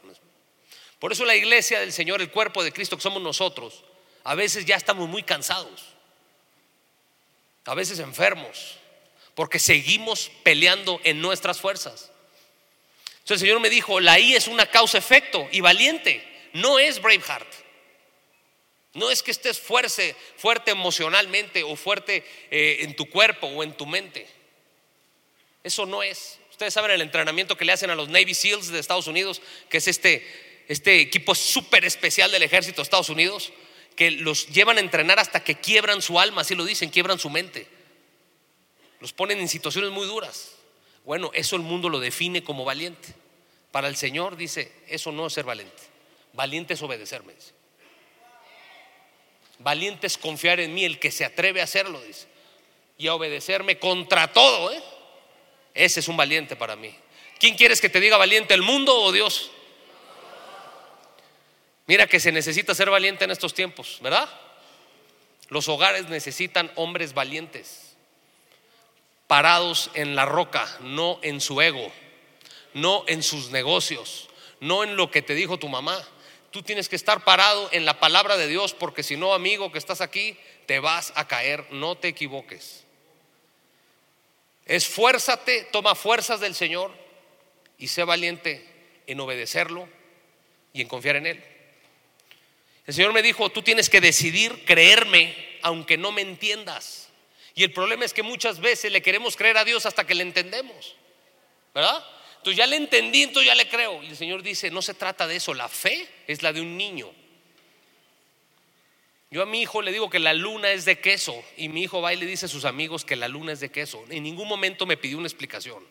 Por 0.99 1.13
eso 1.13 1.27
la 1.27 1.37
iglesia 1.37 1.81
del 1.81 1.93
Señor, 1.93 2.23
el 2.23 2.31
cuerpo 2.31 2.65
de 2.65 2.73
Cristo 2.73 2.97
que 2.97 3.03
somos 3.03 3.23
nosotros, 3.23 3.85
a 4.25 4.35
veces 4.35 4.65
ya 4.65 4.77
estamos 4.77 5.07
muy 5.07 5.23
cansados. 5.23 5.85
A 7.67 7.75
veces 7.75 7.99
enfermos. 7.99 8.77
Porque 9.35 9.59
seguimos 9.59 10.31
peleando 10.43 10.99
en 11.05 11.21
nuestras 11.21 11.61
fuerzas. 11.61 12.11
Entonces 13.25 13.41
el 13.41 13.49
Señor 13.49 13.61
me 13.61 13.71
dijo, 13.71 14.01
la 14.01 14.19
I 14.19 14.35
es 14.35 14.49
una 14.49 14.67
causa-efecto 14.67 15.49
y 15.51 15.63
valiente. 15.63 16.23
No 16.53 16.79
es 16.79 17.01
Braveheart. 17.01 17.51
No 18.93 19.11
es 19.11 19.23
que 19.23 19.31
estés 19.31 19.59
fuerte, 19.59 20.15
fuerte 20.37 20.73
emocionalmente 20.73 21.63
o 21.63 21.75
fuerte 21.75 22.23
eh, 22.51 22.77
en 22.81 22.95
tu 22.95 23.09
cuerpo 23.09 23.47
o 23.47 23.63
en 23.63 23.73
tu 23.73 23.87
mente. 23.87 24.27
Eso 25.63 25.87
no 25.87 26.03
es. 26.03 26.39
Ustedes 26.51 26.75
saben 26.75 26.91
el 26.91 27.01
entrenamiento 27.01 27.57
que 27.57 27.65
le 27.65 27.73
hacen 27.73 27.89
a 27.89 27.95
los 27.95 28.11
Navy 28.11 28.35
SEALs 28.35 28.69
de 28.69 28.79
Estados 28.79 29.07
Unidos, 29.07 29.41
que 29.71 29.79
es 29.79 29.89
este, 29.89 30.65
este 30.69 31.01
equipo 31.01 31.35
súper 31.35 31.87
especial 31.87 32.31
del 32.31 32.43
ejército 32.43 32.77
de 32.77 32.83
Estados 32.83 33.09
Unidos, 33.09 33.55
que 33.97 34.11
los 34.11 34.49
llevan 34.49 34.77
a 34.77 34.81
entrenar 34.81 35.19
hasta 35.19 35.43
que 35.43 35.55
quiebran 35.55 36.03
su 36.03 36.21
alma, 36.21 36.43
así 36.43 36.55
lo 36.55 36.67
dicen, 36.67 36.91
quiebran 36.91 37.19
su 37.19 37.31
mente. 37.31 37.67
Los 39.01 39.15
ponen 39.15 39.41
en 39.41 39.49
situaciones 39.49 39.91
muy 39.93 40.07
duras. 40.07 40.54
Bueno, 41.05 41.31
eso 41.35 41.57
el 41.57 41.63
mundo 41.63 41.89
lo 41.89 42.01
define 42.01 42.43
como 42.43 42.65
valiente. 42.65 43.15
Para 43.71 43.89
el 43.89 43.97
Señor 43.97 44.37
dice, 44.37 44.73
eso 44.89 45.13
no 45.13 45.27
es 45.27 45.33
ser 45.33 45.45
valiente. 45.45 45.83
Valiente 46.33 46.75
es 46.75 46.83
obedecerme. 46.83 47.35
Valiente 49.59 50.07
es 50.07 50.19
confiar 50.19 50.61
en 50.61 50.75
mí, 50.75 50.85
el 50.85 50.99
que 50.99 51.11
se 51.11 51.25
atreve 51.25 51.61
a 51.61 51.65
hacerlo, 51.65 52.01
dice. 52.03 52.27
Y 52.99 53.07
a 53.09 53.15
obedecerme 53.15 53.79
contra 53.79 54.33
todo, 54.33 54.73
¿eh? 54.73 54.83
Ese 55.75 56.01
es 56.01 56.09
un 56.09 56.17
valiente 56.17 56.57
para 56.57 56.77
mí. 56.77 56.95
¿Quién 57.39 57.57
quieres 57.57 57.81
que 57.81 57.89
te 57.89 58.01
diga 58.01 58.17
valiente, 58.17 58.55
el 58.55 58.63
mundo 58.63 58.97
o 58.97 59.13
Dios? 59.13 59.51
Mira 61.87 62.07
que 62.07 62.21
se 62.21 62.33
necesita 62.33 62.75
ser 62.75 62.89
valiente 62.91 63.25
en 63.25 63.31
estos 63.31 63.53
tiempos, 63.53 63.99
¿verdad? 64.01 64.29
Los 65.49 65.69
hogares 65.69 66.09
necesitan 66.09 66.73
hombres 66.77 67.13
valientes, 67.13 67.84
parados 69.27 69.91
en 69.95 70.15
la 70.15 70.25
roca, 70.25 70.67
no 70.81 71.19
en 71.23 71.41
su 71.41 71.61
ego, 71.61 71.91
no 72.73 73.05
en 73.07 73.23
sus 73.23 73.51
negocios, 73.51 74.29
no 74.61 74.85
en 74.85 74.97
lo 74.97 75.11
que 75.11 75.23
te 75.23 75.35
dijo 75.35 75.59
tu 75.59 75.69
mamá, 75.69 76.07
Tú 76.55 76.63
tienes 76.63 76.89
que 76.89 76.95
estar 76.95 77.25
parado 77.25 77.69
en 77.73 77.85
la 77.85 77.99
palabra 77.99 78.37
de 78.37 78.47
Dios 78.47 78.75
porque 78.75 79.03
si 79.03 79.17
no, 79.17 79.35
amigo 79.35 79.73
que 79.73 79.79
estás 79.79 80.01
aquí, 80.01 80.39
te 80.67 80.79
vas 80.79 81.13
a 81.17 81.27
caer, 81.27 81.67
no 81.73 81.97
te 81.97 82.07
equivoques. 82.07 82.85
Esfuérzate, 84.65 85.65
toma 85.73 85.97
fuerzas 85.97 86.39
del 86.39 86.55
Señor 86.55 86.93
y 87.77 87.89
sé 87.89 88.05
valiente 88.05 88.65
en 89.09 89.19
obedecerlo 89.19 89.89
y 90.73 90.81
en 90.81 90.87
confiar 90.87 91.17
en 91.17 91.27
Él. 91.27 91.45
El 92.87 92.95
Señor 92.95 93.13
me 93.13 93.23
dijo, 93.23 93.51
tú 93.51 93.63
tienes 93.63 93.91
que 93.91 94.01
decidir 94.01 94.65
creerme 94.65 95.35
aunque 95.61 95.97
no 95.97 96.13
me 96.13 96.23
entiendas. 96.23 97.04
Y 97.55 97.63
el 97.63 97.73
problema 97.73 98.05
es 98.05 98.13
que 98.13 98.23
muchas 98.23 98.61
veces 98.61 98.91
le 98.91 99.03
queremos 99.03 99.37
creer 99.37 99.57
a 99.59 99.65
Dios 99.65 99.87
hasta 99.87 100.07
que 100.07 100.15
le 100.15 100.23
entendemos. 100.23 100.97
¿Verdad? 101.75 102.05
Entonces 102.39 102.57
ya 102.57 102.67
le 102.67 102.77
entendí, 102.77 103.23
entonces 103.23 103.47
ya 103.47 103.55
le 103.55 103.69
creo. 103.69 104.03
Y 104.03 104.09
el 104.09 104.17
Señor 104.17 104.43
dice, 104.43 104.71
no 104.71 104.83
se 104.83 104.95
trata 104.95 105.27
de 105.27 105.37
eso, 105.37 105.55
la 105.55 105.69
fe 105.69 106.09
es 106.27 106.43
la 106.43 106.53
de 106.53 106.61
un 106.61 106.77
niño. 106.77 107.11
Yo 109.31 109.43
a 109.43 109.47
mi 109.47 109.63
hijo 109.63 109.83
le 109.83 109.91
digo 109.91 110.11
que 110.11 110.19
la 110.21 110.33
luna 110.33 110.71
es 110.71 110.85
de 110.85 111.01
queso 111.01 111.43
y 111.57 111.69
mi 111.69 111.83
hijo 111.83 112.01
va 112.01 112.13
y 112.13 112.17
le 112.17 112.27
dice 112.27 112.47
a 112.47 112.49
sus 112.49 112.65
amigos 112.65 113.05
que 113.05 113.17
la 113.17 113.27
luna 113.27 113.53
es 113.53 113.61
de 113.61 113.71
queso. 113.71 114.05
En 114.09 114.23
ningún 114.23 114.47
momento 114.47 114.87
me 114.87 114.97
pidió 114.97 115.19
una 115.19 115.27
explicación. 115.27 115.85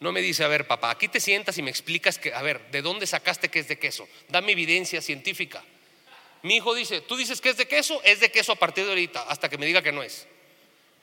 No 0.00 0.12
me 0.12 0.22
dice, 0.22 0.44
a 0.44 0.48
ver, 0.48 0.66
papá, 0.66 0.90
aquí 0.90 1.08
te 1.08 1.20
sientas 1.20 1.58
y 1.58 1.62
me 1.62 1.70
explicas 1.70 2.18
que, 2.18 2.32
a 2.32 2.40
ver, 2.40 2.70
¿de 2.70 2.80
dónde 2.80 3.06
sacaste 3.06 3.48
que 3.48 3.58
es 3.58 3.68
de 3.68 3.78
queso? 3.78 4.08
Dame 4.28 4.52
evidencia 4.52 5.02
científica. 5.02 5.62
Mi 6.42 6.56
hijo 6.56 6.74
dice, 6.74 7.00
tú 7.00 7.16
dices 7.16 7.40
que 7.40 7.50
es 7.50 7.56
de 7.56 7.66
queso, 7.66 8.00
es 8.04 8.20
de 8.20 8.30
queso 8.30 8.52
a 8.52 8.56
partir 8.56 8.84
de 8.84 8.90
ahorita, 8.90 9.22
hasta 9.22 9.48
que 9.48 9.58
me 9.58 9.66
diga 9.66 9.82
que 9.82 9.92
no 9.92 10.02
es. 10.02 10.26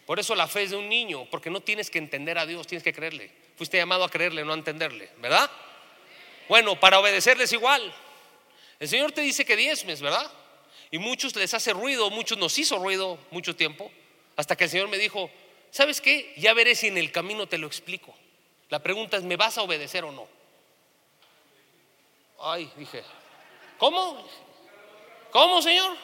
Por 0.05 0.19
eso 0.19 0.35
la 0.35 0.47
fe 0.47 0.63
es 0.63 0.71
de 0.71 0.77
un 0.77 0.89
niño, 0.89 1.27
porque 1.29 1.49
no 1.49 1.61
tienes 1.61 1.89
que 1.89 1.99
entender 1.99 2.37
a 2.37 2.45
Dios, 2.45 2.67
tienes 2.67 2.83
que 2.83 2.93
creerle. 2.93 3.31
Fuiste 3.55 3.77
llamado 3.77 4.03
a 4.03 4.09
creerle, 4.09 4.43
no 4.43 4.53
a 4.53 4.55
entenderle, 4.55 5.09
¿verdad? 5.19 5.49
Bueno, 6.49 6.79
para 6.79 6.99
obedecerle 6.99 7.45
es 7.45 7.53
igual. 7.53 7.93
El 8.79 8.87
Señor 8.87 9.11
te 9.11 9.21
dice 9.21 9.45
que 9.45 9.55
diezmes, 9.55 10.01
¿verdad? 10.01 10.29
Y 10.89 10.97
muchos 10.97 11.35
les 11.35 11.53
hace 11.53 11.71
ruido, 11.71 12.09
muchos 12.09 12.37
nos 12.37 12.57
hizo 12.57 12.77
ruido 12.77 13.17
mucho 13.29 13.55
tiempo, 13.55 13.91
hasta 14.35 14.55
que 14.55 14.65
el 14.65 14.69
Señor 14.69 14.89
me 14.89 14.97
dijo, 14.97 15.29
¿sabes 15.69 16.01
qué? 16.01 16.33
Ya 16.37 16.53
veré 16.53 16.75
si 16.75 16.87
en 16.87 16.97
el 16.97 17.11
camino 17.11 17.47
te 17.47 17.57
lo 17.57 17.67
explico. 17.67 18.13
La 18.69 18.79
pregunta 18.79 19.17
es, 19.17 19.23
¿me 19.23 19.37
vas 19.37 19.57
a 19.57 19.61
obedecer 19.61 20.03
o 20.03 20.11
no? 20.11 20.27
Ay, 22.39 22.71
dije, 22.75 23.03
¿cómo? 23.77 24.27
¿Cómo, 25.29 25.61
Señor? 25.61 25.95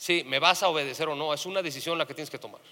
Sí, 0.00 0.24
¿me 0.24 0.38
vas 0.38 0.62
a 0.62 0.68
obedecer 0.68 1.10
o 1.10 1.14
no? 1.14 1.34
Es 1.34 1.44
una 1.44 1.60
decisión 1.60 1.98
la 1.98 2.06
que 2.06 2.14
tienes 2.14 2.30
que 2.30 2.38
tomar. 2.38 2.62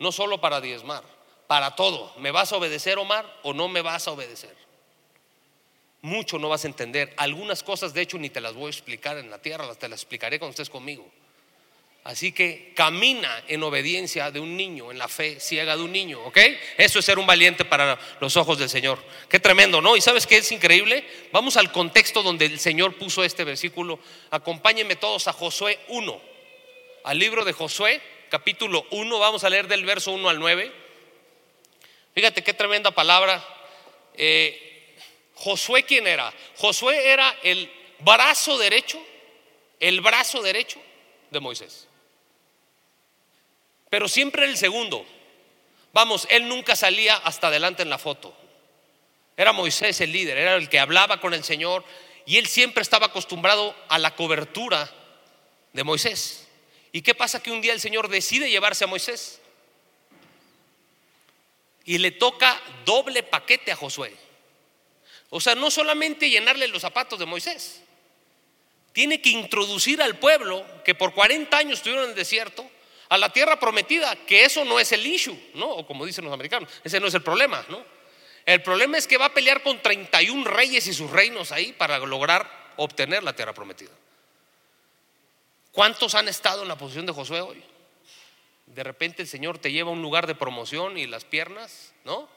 No 0.00 0.10
solo 0.10 0.40
para 0.40 0.60
diezmar, 0.60 1.04
para 1.46 1.76
todo. 1.76 2.12
¿Me 2.18 2.32
vas 2.32 2.52
a 2.52 2.56
obedecer, 2.56 2.98
Omar, 2.98 3.24
o 3.44 3.54
no 3.54 3.68
me 3.68 3.80
vas 3.80 4.08
a 4.08 4.10
obedecer? 4.10 4.52
Mucho 6.00 6.40
no 6.40 6.48
vas 6.48 6.64
a 6.64 6.66
entender. 6.66 7.14
Algunas 7.16 7.62
cosas, 7.62 7.94
de 7.94 8.00
hecho, 8.00 8.18
ni 8.18 8.28
te 8.28 8.40
las 8.40 8.54
voy 8.54 8.66
a 8.66 8.70
explicar 8.70 9.18
en 9.18 9.30
la 9.30 9.40
tierra, 9.40 9.72
te 9.76 9.88
las 9.88 10.00
explicaré 10.00 10.40
cuando 10.40 10.50
estés 10.50 10.68
conmigo. 10.68 11.08
Así 12.02 12.32
que 12.32 12.72
camina 12.74 13.44
en 13.46 13.62
obediencia 13.62 14.32
de 14.32 14.40
un 14.40 14.56
niño, 14.56 14.90
en 14.90 14.98
la 14.98 15.06
fe 15.06 15.38
ciega 15.38 15.76
de 15.76 15.84
un 15.84 15.92
niño, 15.92 16.18
¿ok? 16.24 16.38
Eso 16.76 16.98
es 16.98 17.04
ser 17.04 17.20
un 17.20 17.26
valiente 17.26 17.64
para 17.64 17.96
los 18.18 18.36
ojos 18.36 18.58
del 18.58 18.68
Señor. 18.68 18.98
Qué 19.28 19.38
tremendo, 19.38 19.80
¿no? 19.80 19.96
¿Y 19.96 20.00
sabes 20.00 20.26
qué 20.26 20.38
es 20.38 20.50
increíble? 20.50 21.06
Vamos 21.30 21.56
al 21.56 21.70
contexto 21.70 22.24
donde 22.24 22.46
el 22.46 22.58
Señor 22.58 22.98
puso 22.98 23.22
este 23.22 23.44
versículo. 23.44 24.00
Acompáñenme 24.32 24.96
todos 24.96 25.28
a 25.28 25.32
Josué 25.32 25.78
1, 25.86 26.31
al 27.04 27.18
libro 27.18 27.44
de 27.44 27.52
Josué, 27.52 28.00
capítulo 28.30 28.86
1, 28.90 29.18
vamos 29.18 29.44
a 29.44 29.50
leer 29.50 29.68
del 29.68 29.84
verso 29.84 30.12
1 30.12 30.28
al 30.28 30.38
9. 30.38 30.72
Fíjate 32.14 32.42
qué 32.42 32.54
tremenda 32.54 32.90
palabra. 32.90 33.42
Eh, 34.14 34.96
Josué, 35.34 35.84
¿quién 35.84 36.06
era? 36.06 36.32
Josué 36.56 37.10
era 37.12 37.34
el 37.42 37.70
brazo 38.00 38.58
derecho, 38.58 39.02
el 39.80 40.00
brazo 40.00 40.42
derecho 40.42 40.80
de 41.30 41.40
Moisés 41.40 41.88
pero 43.92 44.08
siempre 44.08 44.46
el 44.46 44.56
segundo. 44.56 45.04
Vamos, 45.92 46.26
él 46.30 46.48
nunca 46.48 46.74
salía 46.76 47.14
hasta 47.14 47.48
adelante 47.48 47.82
en 47.82 47.90
la 47.90 47.98
foto. 47.98 48.34
Era 49.36 49.52
Moisés 49.52 50.00
el 50.00 50.12
líder, 50.12 50.38
era 50.38 50.54
el 50.54 50.70
que 50.70 50.78
hablaba 50.78 51.20
con 51.20 51.34
el 51.34 51.44
Señor 51.44 51.84
y 52.24 52.38
él 52.38 52.46
siempre 52.46 52.80
estaba 52.80 53.08
acostumbrado 53.08 53.76
a 53.90 53.98
la 53.98 54.14
cobertura 54.14 54.90
de 55.74 55.84
Moisés. 55.84 56.41
¿Y 56.92 57.00
qué 57.00 57.14
pasa 57.14 57.42
que 57.42 57.50
un 57.50 57.62
día 57.62 57.72
el 57.72 57.80
Señor 57.80 58.08
decide 58.08 58.50
llevarse 58.50 58.84
a 58.84 58.86
Moisés? 58.86 59.40
Y 61.84 61.98
le 61.98 62.12
toca 62.12 62.60
doble 62.84 63.22
paquete 63.22 63.72
a 63.72 63.76
Josué. 63.76 64.14
O 65.30 65.40
sea, 65.40 65.54
no 65.54 65.70
solamente 65.70 66.28
llenarle 66.28 66.68
los 66.68 66.82
zapatos 66.82 67.18
de 67.18 67.24
Moisés, 67.24 67.80
tiene 68.92 69.22
que 69.22 69.30
introducir 69.30 70.02
al 70.02 70.18
pueblo 70.18 70.64
que 70.84 70.94
por 70.94 71.14
40 71.14 71.56
años 71.56 71.78
estuvieron 71.78 72.04
en 72.04 72.10
el 72.10 72.16
desierto 72.16 72.70
a 73.08 73.16
la 73.16 73.30
tierra 73.30 73.58
prometida, 73.58 74.14
que 74.26 74.44
eso 74.44 74.64
no 74.64 74.78
es 74.78 74.92
el 74.92 75.06
issue, 75.06 75.38
¿no? 75.54 75.70
O 75.70 75.86
como 75.86 76.04
dicen 76.04 76.24
los 76.24 76.34
americanos, 76.34 76.68
ese 76.84 77.00
no 77.00 77.06
es 77.06 77.14
el 77.14 77.22
problema, 77.22 77.64
¿no? 77.70 77.82
El 78.44 78.62
problema 78.62 78.98
es 78.98 79.06
que 79.06 79.16
va 79.16 79.26
a 79.26 79.34
pelear 79.34 79.62
con 79.62 79.80
31 79.80 80.44
reyes 80.44 80.86
y 80.86 80.92
sus 80.92 81.10
reinos 81.10 81.52
ahí 81.52 81.72
para 81.72 81.98
lograr 81.98 82.72
obtener 82.76 83.22
la 83.22 83.34
tierra 83.34 83.54
prometida. 83.54 83.90
¿Cuántos 85.72 86.14
han 86.14 86.28
estado 86.28 86.62
en 86.62 86.68
la 86.68 86.78
posición 86.78 87.06
de 87.06 87.12
Josué 87.12 87.40
hoy? 87.40 87.62
De 88.66 88.84
repente 88.84 89.22
el 89.22 89.28
Señor 89.28 89.58
te 89.58 89.72
lleva 89.72 89.90
a 89.90 89.92
un 89.92 90.02
lugar 90.02 90.26
de 90.26 90.34
promoción 90.34 90.96
y 90.96 91.06
las 91.06 91.24
piernas, 91.24 91.92
¿no? 92.04 92.28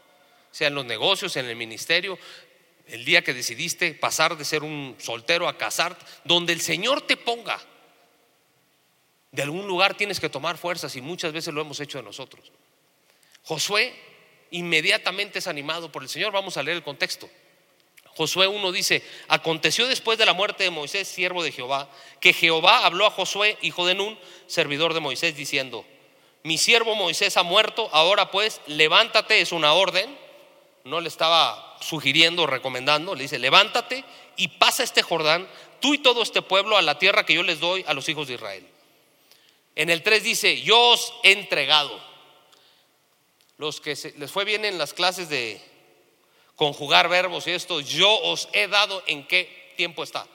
Sea 0.51 0.69
en 0.69 0.75
los 0.75 0.85
negocios, 0.85 1.35
en 1.35 1.45
el 1.45 1.55
ministerio, 1.55 2.17
el 2.87 3.05
día 3.05 3.23
que 3.23 3.33
decidiste 3.33 3.93
pasar 3.93 4.37
de 4.37 4.45
ser 4.45 4.63
un 4.63 4.95
soltero 4.99 5.47
a 5.47 5.57
casarte, 5.57 6.03
donde 6.23 6.53
el 6.53 6.61
Señor 6.61 7.01
te 7.01 7.17
ponga 7.17 7.59
de 9.35 9.43
algún 9.43 9.67
lugar 9.67 9.97
tienes 9.97 10.21
que 10.21 10.29
tomar 10.29 10.57
fuerzas 10.57 10.95
y 10.95 11.01
muchas 11.01 11.33
veces 11.33 11.53
lo 11.53 11.59
hemos 11.59 11.81
hecho 11.81 11.97
de 11.97 12.05
nosotros. 12.05 12.53
Josué 13.43 13.93
inmediatamente 14.51 15.39
es 15.39 15.47
animado 15.47 15.91
por 15.91 16.03
el 16.03 16.09
Señor. 16.09 16.31
Vamos 16.31 16.55
a 16.55 16.63
leer 16.63 16.77
el 16.77 16.83
contexto. 16.83 17.29
Josué 18.15 18.47
1 18.47 18.71
dice, 18.71 19.03
aconteció 19.27 19.87
después 19.87 20.17
de 20.17 20.25
la 20.25 20.33
muerte 20.33 20.63
de 20.63 20.69
Moisés, 20.69 21.07
siervo 21.07 21.43
de 21.43 21.51
Jehová, 21.51 21.89
que 22.21 22.31
Jehová 22.31 22.85
habló 22.85 23.05
a 23.05 23.11
Josué, 23.11 23.57
hijo 23.61 23.85
de 23.85 23.95
Nun, 23.95 24.17
servidor 24.47 24.93
de 24.93 25.01
Moisés, 25.01 25.35
diciendo, 25.35 25.85
mi 26.43 26.57
siervo 26.57 26.95
Moisés 26.95 27.35
ha 27.37 27.43
muerto, 27.43 27.89
ahora 27.91 28.31
pues 28.31 28.61
levántate, 28.67 29.41
es 29.41 29.51
una 29.51 29.73
orden, 29.73 30.17
no 30.85 31.01
le 31.01 31.09
estaba 31.09 31.77
sugiriendo 31.81 32.43
o 32.43 32.47
recomendando, 32.47 33.15
le 33.15 33.23
dice, 33.23 33.39
levántate 33.39 34.05
y 34.37 34.47
pasa 34.47 34.83
este 34.83 35.01
Jordán, 35.01 35.49
tú 35.81 35.93
y 35.93 35.97
todo 35.97 36.21
este 36.21 36.41
pueblo, 36.41 36.77
a 36.77 36.81
la 36.81 36.99
tierra 36.99 37.25
que 37.25 37.33
yo 37.33 37.43
les 37.43 37.59
doy 37.59 37.83
a 37.87 37.93
los 37.93 38.07
hijos 38.07 38.27
de 38.27 38.35
Israel. 38.35 38.65
En 39.75 39.89
el 39.89 40.03
3 40.03 40.23
dice, 40.23 40.61
yo 40.61 40.79
os 40.79 41.13
he 41.23 41.33
entregado. 41.33 41.99
Los 43.57 43.81
que 43.81 43.97
les 44.17 44.31
fue 44.31 44.45
bien 44.45 44.63
en 44.63 44.77
las 44.77 44.93
clases 44.93 45.27
de 45.27 45.61
conjugar 46.55 47.09
verbos 47.09 47.47
y 47.47 47.51
esto, 47.51 47.81
yo 47.81 48.11
os 48.21 48.49
he 48.53 48.67
dado 48.67 49.03
en 49.07 49.27
qué 49.27 49.73
tiempo 49.75 50.03
está. 50.03 50.27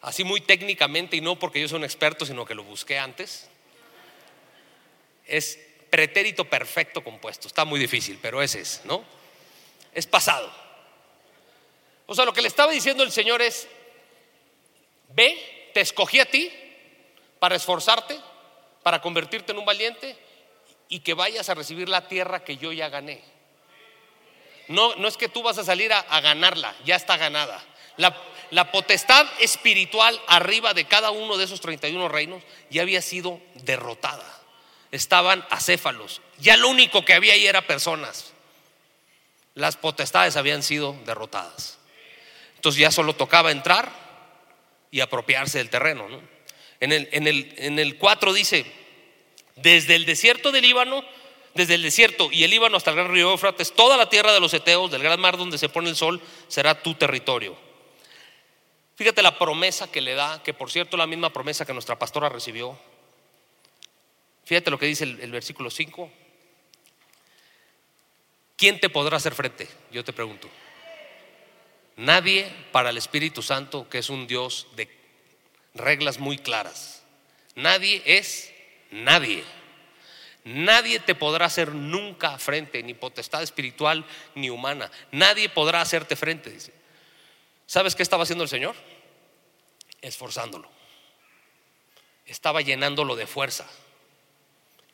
Así 0.00 0.24
muy 0.24 0.40
técnicamente 0.40 1.16
y 1.16 1.20
no 1.20 1.38
porque 1.38 1.60
yo 1.60 1.68
soy 1.68 1.78
un 1.78 1.84
experto, 1.84 2.24
sino 2.24 2.46
que 2.46 2.54
lo 2.54 2.64
busqué 2.64 2.98
antes. 2.98 3.48
Es 5.26 5.58
pretérito 5.90 6.44
perfecto 6.44 7.04
compuesto. 7.04 7.48
Está 7.48 7.64
muy 7.64 7.78
difícil, 7.78 8.18
pero 8.22 8.40
ese 8.40 8.60
es, 8.60 8.80
¿no? 8.84 9.04
Es 9.92 10.06
pasado. 10.06 10.50
O 12.06 12.14
sea, 12.14 12.24
lo 12.24 12.32
que 12.32 12.42
le 12.42 12.48
estaba 12.48 12.72
diciendo 12.72 13.02
el 13.02 13.12
Señor 13.12 13.42
es, 13.42 13.68
ve 15.10 15.70
te 15.74 15.80
escogí 15.80 16.18
a 16.18 16.26
ti 16.26 16.50
para 17.38 17.56
esforzarte, 17.56 18.18
para 18.82 19.00
convertirte 19.00 19.52
en 19.52 19.58
un 19.58 19.64
valiente 19.64 20.16
y 20.90 21.00
que 21.00 21.14
vayas 21.14 21.48
a 21.48 21.54
recibir 21.54 21.88
la 21.88 22.08
tierra 22.08 22.44
que 22.44 22.58
yo 22.58 22.72
ya 22.72 22.90
gané. 22.90 23.22
No, 24.68 24.94
no 24.96 25.08
es 25.08 25.16
que 25.16 25.28
tú 25.28 25.42
vas 25.42 25.56
a 25.56 25.64
salir 25.64 25.92
a, 25.92 26.20
ganarla, 26.20 26.74
ya 26.84 26.96
está 26.96 27.16
ganada. 27.16 27.64
La, 27.96 28.70
potestad 28.72 29.26
espiritual 29.38 30.20
arriba 30.26 30.74
de 30.74 30.86
cada 30.86 31.12
uno 31.12 31.36
de 31.36 31.44
esos 31.44 31.60
31 31.60 32.08
reinos 32.08 32.42
ya 32.70 32.82
había 32.82 33.00
sido 33.02 33.40
derrotada. 33.54 34.26
Estaban 34.90 35.46
acéfalos. 35.50 36.20
Ya 36.38 36.56
lo 36.56 36.68
único 36.68 37.04
que 37.04 37.14
había 37.14 37.34
ahí 37.34 37.46
era 37.46 37.66
personas. 37.66 38.32
Las 39.54 39.76
potestades 39.76 40.36
habían 40.36 40.64
sido 40.64 40.96
derrotadas. 41.04 41.78
Entonces 42.56 42.80
ya 42.80 42.90
solo 42.90 43.14
tocaba 43.14 43.52
entrar 43.52 43.90
y 44.90 45.00
apropiarse 45.00 45.58
del 45.58 45.70
terreno. 45.70 46.08
En, 46.80 46.92
el, 46.92 47.08
en, 47.12 47.28
el, 47.28 47.54
en 47.58 47.78
el 47.78 47.96
4 47.96 48.32
dice, 48.32 48.79
desde 49.62 49.94
el 49.94 50.06
desierto 50.06 50.52
del 50.52 50.62
Líbano, 50.62 51.04
desde 51.54 51.74
el 51.74 51.82
desierto 51.82 52.28
y 52.30 52.44
el 52.44 52.50
Líbano 52.50 52.76
hasta 52.76 52.90
el 52.90 52.96
gran 52.96 53.12
río 53.12 53.32
Éufrates, 53.32 53.72
toda 53.72 53.96
la 53.96 54.08
tierra 54.08 54.32
de 54.32 54.40
los 54.40 54.54
Eteos, 54.54 54.90
del 54.90 55.02
gran 55.02 55.20
mar 55.20 55.36
donde 55.36 55.58
se 55.58 55.68
pone 55.68 55.90
el 55.90 55.96
sol, 55.96 56.20
será 56.48 56.80
tu 56.82 56.94
territorio. 56.94 57.56
Fíjate 58.96 59.22
la 59.22 59.38
promesa 59.38 59.90
que 59.90 60.00
le 60.00 60.14
da, 60.14 60.42
que 60.42 60.52
por 60.52 60.70
cierto 60.70 60.96
la 60.96 61.06
misma 61.06 61.32
promesa 61.32 61.64
que 61.64 61.72
nuestra 61.72 61.98
pastora 61.98 62.28
recibió. 62.28 62.78
Fíjate 64.44 64.70
lo 64.70 64.78
que 64.78 64.86
dice 64.86 65.04
el, 65.04 65.20
el 65.20 65.30
versículo 65.30 65.70
5. 65.70 66.10
¿Quién 68.56 68.78
te 68.78 68.90
podrá 68.90 69.16
hacer 69.16 69.34
frente? 69.34 69.68
Yo 69.90 70.04
te 70.04 70.12
pregunto. 70.12 70.48
Nadie 71.96 72.50
para 72.72 72.90
el 72.90 72.96
Espíritu 72.98 73.42
Santo, 73.42 73.88
que 73.88 73.98
es 73.98 74.10
un 74.10 74.26
Dios 74.26 74.66
de 74.76 74.88
reglas 75.74 76.18
muy 76.18 76.38
claras. 76.38 77.02
Nadie 77.54 78.02
es 78.04 78.49
nadie. 78.90 79.44
Nadie 80.44 81.00
te 81.00 81.14
podrá 81.14 81.46
hacer 81.46 81.74
nunca 81.74 82.38
frente, 82.38 82.82
ni 82.82 82.94
potestad 82.94 83.42
espiritual 83.42 84.04
ni 84.34 84.48
humana. 84.48 84.90
Nadie 85.12 85.48
podrá 85.48 85.80
hacerte 85.80 86.16
frente, 86.16 86.50
dice. 86.50 86.72
¿Sabes 87.66 87.94
qué 87.94 88.02
estaba 88.02 88.22
haciendo 88.22 88.44
el 88.44 88.50
Señor? 88.50 88.74
Esforzándolo. 90.00 90.68
Estaba 92.26 92.62
llenándolo 92.62 93.16
de 93.16 93.26
fuerza. 93.26 93.68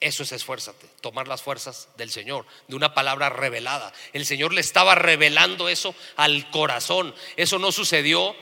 Eso 0.01 0.25
es 0.25 0.33
esfuérzate, 0.33 0.87
tomar 1.01 1.27
las 1.27 1.43
fuerzas 1.43 1.89
del 1.97 2.11
Señor, 2.11 2.45
de 2.69 2.77
una 2.77 2.93
palabra 2.93 3.31
revelada. 3.31 3.93
El 4.13 4.27
Señor 4.27 4.53
le 4.53 4.61
estaba 4.61 4.95
revelando 4.95 5.71
eso 5.71 5.95
al 6.17 6.51
corazón. 6.51 7.15
Eso 7.37 7.59
no 7.59 7.73
sucedió 7.73 8.37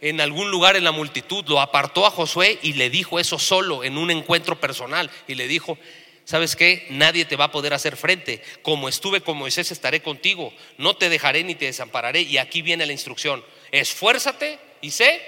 en 0.00 0.20
algún 0.20 0.50
lugar 0.50 0.76
en 0.76 0.84
la 0.84 0.92
multitud. 0.92 1.44
Lo 1.48 1.60
apartó 1.60 2.06
a 2.06 2.10
Josué 2.10 2.58
y 2.62 2.74
le 2.74 2.90
dijo 2.90 3.18
eso 3.18 3.38
solo 3.38 3.84
en 3.84 3.98
un 3.98 4.10
encuentro 4.10 4.60
personal. 4.60 5.10
Y 5.26 5.34
le 5.34 5.48
dijo, 5.48 5.78
¿sabes 6.24 6.56
qué? 6.56 6.86
Nadie 6.90 7.24
te 7.24 7.36
va 7.36 7.46
a 7.46 7.52
poder 7.52 7.74
hacer 7.74 7.96
frente. 7.96 8.42
Como 8.62 8.88
estuve 8.88 9.20
con 9.20 9.36
Moisés, 9.36 9.70
estaré 9.70 10.02
contigo. 10.02 10.52
No 10.76 10.96
te 10.96 11.08
dejaré 11.08 11.44
ni 11.44 11.54
te 11.54 11.66
desampararé. 11.66 12.22
Y 12.22 12.38
aquí 12.38 12.62
viene 12.62 12.86
la 12.86 12.92
instrucción. 12.92 13.44
Esfuérzate 13.72 14.58
y 14.80 14.90
sé 14.90 15.20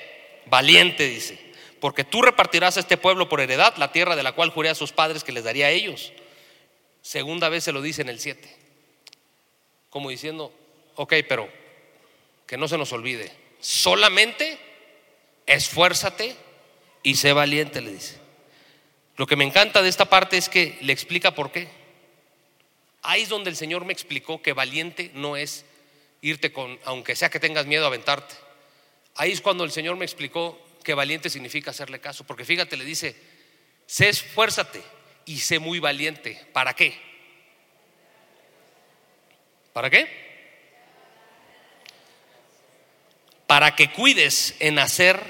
valiente, 0.47 1.09
dice 1.09 1.51
porque 1.81 2.05
tú 2.05 2.23
repartirás 2.23 2.77
a 2.77 2.81
este 2.81 2.97
pueblo 2.97 3.29
por 3.29 3.41
heredad 3.41 3.75
la 3.77 3.91
tierra 3.91 4.15
de 4.15 4.23
la 4.23 4.33
cual 4.33 4.51
juré 4.51 4.69
a 4.69 4.75
sus 4.75 4.93
padres 4.93 5.25
que 5.25 5.33
les 5.33 5.45
daría 5.45 5.67
a 5.67 5.71
ellos. 5.71 6.13
Segunda 7.03 7.49
vez 7.49 7.65
se 7.65 7.73
lo 7.73 7.81
dice 7.81 8.03
en 8.03 8.11
el 8.11 8.21
7, 8.21 8.57
como 9.89 10.11
diciendo, 10.11 10.53
ok, 10.97 11.15
pero 11.27 11.49
que 12.47 12.59
no 12.59 12.69
se 12.69 12.77
nos 12.77 12.93
olvide, 12.93 13.33
solamente 13.61 14.59
esfuérzate 15.47 16.37
y 17.03 17.17
sé 17.17 17.33
valiente, 17.33 17.81
le 17.81 17.93
dice. 17.93 18.19
Lo 19.17 19.27
que 19.27 19.37
me 19.37 19.45
encanta 19.45 19.83
de 19.83 19.89
esta 19.89 20.07
parte 20.07 20.37
es 20.37 20.49
que 20.49 20.79
le 20.81 20.93
explica 20.93 21.35
por 21.35 21.53
qué. 21.53 21.69
Ahí 23.03 23.23
es 23.23 23.29
donde 23.29 23.51
el 23.51 23.57
Señor 23.57 23.85
me 23.85 23.93
explicó 23.93 24.43
que 24.43 24.53
valiente 24.53 25.11
no 25.15 25.37
es 25.37 25.65
irte 26.23 26.53
con, 26.53 26.79
aunque 26.85 27.17
sea 27.17 27.31
que 27.31 27.41
tengas 27.41 27.67
miedo 27.67 27.85
a 27.85 27.89
aventarte. 27.89 28.35
Ahí 29.15 29.33
es 29.33 29.41
cuando 29.41 29.65
el 29.65 29.73
Señor 29.73 29.97
me 29.97 30.05
explicó 30.05 30.59
que 30.83 30.95
valiente 30.95 31.31
significa 31.31 31.71
hacerle 31.71 32.01
caso. 32.01 32.25
Porque 32.25 32.45
fíjate, 32.45 32.77
le 32.77 32.85
dice, 32.85 33.17
sé 33.87 34.09
esfuérzate 34.09 34.83
y 35.27 35.39
sé 35.39 35.59
muy 35.59 35.79
valiente. 35.79 36.47
¿Para 36.53 36.75
qué? 36.75 36.95
¿Para 39.73 39.91
qué? 39.91 40.20
Para 43.51 43.75
que 43.75 43.91
cuides 43.91 44.55
en 44.61 44.79
hacer 44.79 45.21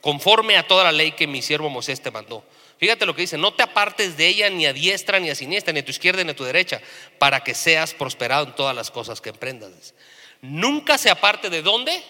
conforme 0.00 0.56
a 0.56 0.66
toda 0.66 0.82
la 0.82 0.90
ley 0.90 1.12
que 1.12 1.28
mi 1.28 1.42
siervo 1.42 1.70
Moisés 1.70 2.02
te 2.02 2.10
mandó. 2.10 2.42
Fíjate 2.76 3.06
lo 3.06 3.14
que 3.14 3.20
dice, 3.20 3.38
no 3.38 3.54
te 3.54 3.62
apartes 3.62 4.16
de 4.16 4.26
ella 4.26 4.50
ni 4.50 4.66
a 4.66 4.72
diestra 4.72 5.20
ni 5.20 5.30
a 5.30 5.36
siniestra, 5.36 5.72
ni 5.72 5.78
a 5.78 5.84
tu 5.84 5.92
izquierda 5.92 6.24
ni 6.24 6.32
a 6.32 6.34
tu 6.34 6.42
derecha, 6.42 6.80
para 7.20 7.44
que 7.44 7.54
seas 7.54 7.94
prosperado 7.94 8.46
en 8.46 8.56
todas 8.56 8.74
las 8.74 8.90
cosas 8.90 9.20
que 9.20 9.28
emprendas. 9.28 9.94
Nunca 10.42 10.98
se 10.98 11.08
aparte 11.08 11.50
de 11.50 11.62
dónde? 11.62 12.02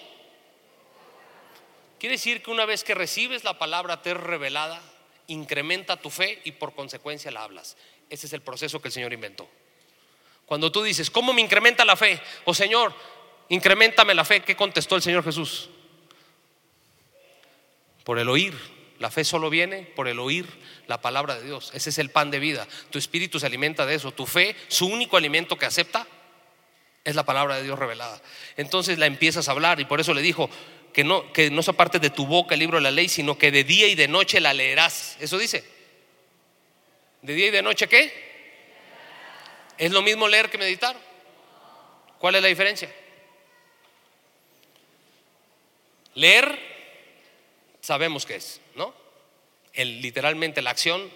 Quiere 2.01 2.15
decir 2.15 2.43
que 2.43 2.51
una 2.51 2.65
vez 2.65 2.83
que 2.83 2.95
recibes 2.95 3.45
la 3.45 3.59
palabra 3.59 4.01
te 4.01 4.15
revelada, 4.15 4.81
incrementa 5.27 5.99
tu 5.99 6.09
fe 6.09 6.41
y 6.45 6.53
por 6.53 6.75
consecuencia 6.75 7.31
la 7.31 7.43
hablas. 7.43 7.77
Ese 8.09 8.27
es 8.27 8.33
el 8.33 8.41
proceso 8.41 8.81
que 8.81 8.89
el 8.89 8.93
Señor 8.93 9.13
inventó. 9.13 9.47
Cuando 10.47 10.73
tú 10.73 10.83
dices, 10.83 11.11
¿cómo 11.11 11.35
me 11.35 11.43
incrementa 11.43 11.85
la 11.85 11.97
fe? 11.97 12.21
O 12.45 12.53
oh, 12.53 12.55
Señor, 12.55 12.95
incrementame 13.49 14.15
la 14.15 14.25
fe. 14.25 14.41
¿Qué 14.41 14.57
contestó 14.57 14.97
el 14.97 15.03
Señor 15.03 15.25
Jesús? 15.25 15.71
Por 18.05 18.19
el 18.19 18.29
oír. 18.29 18.55
La 18.99 19.11
fe 19.11 19.25
solo 19.25 19.51
viene 19.51 19.83
por 19.83 20.09
el 20.09 20.21
oír 20.21 20.47
la 20.87 21.01
palabra 21.01 21.35
de 21.37 21.45
Dios. 21.45 21.73
Ese 21.75 21.91
es 21.91 21.99
el 21.99 22.11
pan 22.11 22.31
de 22.31 22.39
vida. 22.39 22.67
Tu 22.91 22.99
espíritu 22.99 23.41
se 23.41 23.47
alimenta 23.47 23.87
de 23.87 23.97
eso. 23.97 24.13
Tu 24.13 24.25
fe, 24.25 24.55
su 24.69 24.87
único 24.87 25.17
alimento 25.17 25.57
que 25.57 25.67
acepta, 25.67 26.07
es 27.03 27.15
la 27.15 27.25
palabra 27.25 27.57
de 27.57 27.65
Dios 27.65 27.79
revelada. 27.79 28.21
Entonces 28.57 28.99
la 28.99 29.07
empiezas 29.07 29.49
a 29.49 29.53
hablar 29.53 29.81
y 29.81 29.85
por 29.85 30.01
eso 30.01 30.15
le 30.15 30.23
dijo, 30.23 30.49
que 30.95 31.05
no, 31.05 31.33
que 31.33 31.51
no 31.51 31.63
sea 31.63 31.75
parte 31.75 31.99
de 31.99 32.09
tu 32.09 32.25
boca 32.25 32.55
el 32.55 32.61
libro 32.61 32.79
de 32.79 32.83
la 32.83 32.93
ley, 32.93 33.09
sino 33.09 33.37
que 33.37 33.51
de 33.51 33.65
día 33.65 33.89
y 33.89 33.97
de 33.97 34.09
noche 34.09 34.41
la 34.41 34.55
leerás. 34.55 35.17
Eso 35.21 35.37
dice. 35.37 35.65
¿De 37.21 37.35
día 37.35 37.49
y 37.49 37.51
de 37.51 37.63
noche 37.63 37.89
qué? 37.89 38.13
¿Es 39.77 39.91
lo 39.91 40.03
mismo 40.03 40.29
leer 40.29 40.49
que 40.49 40.57
meditar? 40.57 40.97
¿Cuál 42.19 42.37
es 42.37 42.43
la 42.43 42.49
diferencia? 42.49 42.95
Leer, 46.15 46.59
sabemos 47.81 48.27
qué 48.27 48.37
es, 48.37 48.61
¿no? 48.75 48.95
El, 49.73 50.01
literalmente 50.01 50.63
la 50.63 50.71
acción 50.71 51.11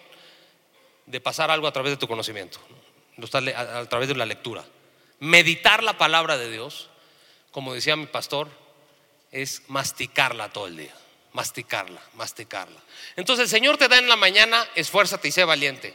de 1.06 1.20
pasar 1.20 1.50
algo 1.50 1.66
a 1.66 1.72
través 1.72 1.92
de 1.92 1.96
tu 1.96 2.08
conocimiento, 2.08 2.58
a 3.54 3.86
través 3.86 4.08
de 4.08 4.14
la 4.14 4.26
lectura. 4.26 4.64
Meditar 5.20 5.82
la 5.82 5.98
palabra 5.98 6.36
de 6.36 6.50
Dios, 6.50 6.90
como 7.50 7.74
decía 7.74 7.96
mi 7.96 8.06
pastor, 8.06 8.48
es 9.32 9.62
masticarla 9.68 10.52
todo 10.52 10.66
el 10.66 10.76
día. 10.76 10.94
Masticarla, 11.32 12.00
masticarla. 12.14 12.80
Entonces 13.16 13.44
el 13.44 13.48
Señor 13.48 13.76
te 13.76 13.88
da 13.88 13.98
en 13.98 14.08
la 14.08 14.16
mañana, 14.16 14.66
esfuérzate 14.74 15.28
y 15.28 15.32
sé 15.32 15.44
valiente. 15.44 15.94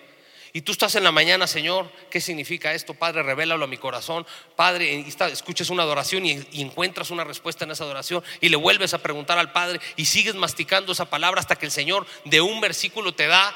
Y 0.56 0.62
tú 0.62 0.72
estás 0.72 0.94
en 0.94 1.04
la 1.04 1.12
mañana, 1.12 1.48
Señor, 1.48 1.92
¿qué 2.12 2.22
significa 2.22 2.76
esto? 2.76 2.94
Padre, 2.94 3.24
revélalo 3.24 3.66
a 3.66 3.68
mi 3.68 3.78
corazón. 3.78 4.24
Padre, 4.56 5.04
escuches 5.32 5.72
una 5.72 5.82
adoración 5.82 6.28
y, 6.28 6.46
y, 6.52 6.62
encuentras 6.62 7.10
una 7.10 7.24
respuesta 7.24 7.66
en 7.66 7.72
esa 7.72 7.86
adoración 7.86 8.24
y 8.40 8.50
le 8.50 8.56
vuelves 8.56 8.94
a 8.94 9.00
preguntar 9.00 9.40
al 9.40 9.52
Padre 9.52 9.82
y 9.96 10.06
sigues 10.06 10.36
masticando 10.36 10.92
esa 10.92 11.10
palabra 11.10 11.42
hasta 11.42 11.56
que 11.56 11.66
el 11.66 11.72
Señor 11.72 12.06
de 12.26 12.40
un 12.40 12.62
versículo 12.62 13.16
te 13.16 13.26
da 13.26 13.56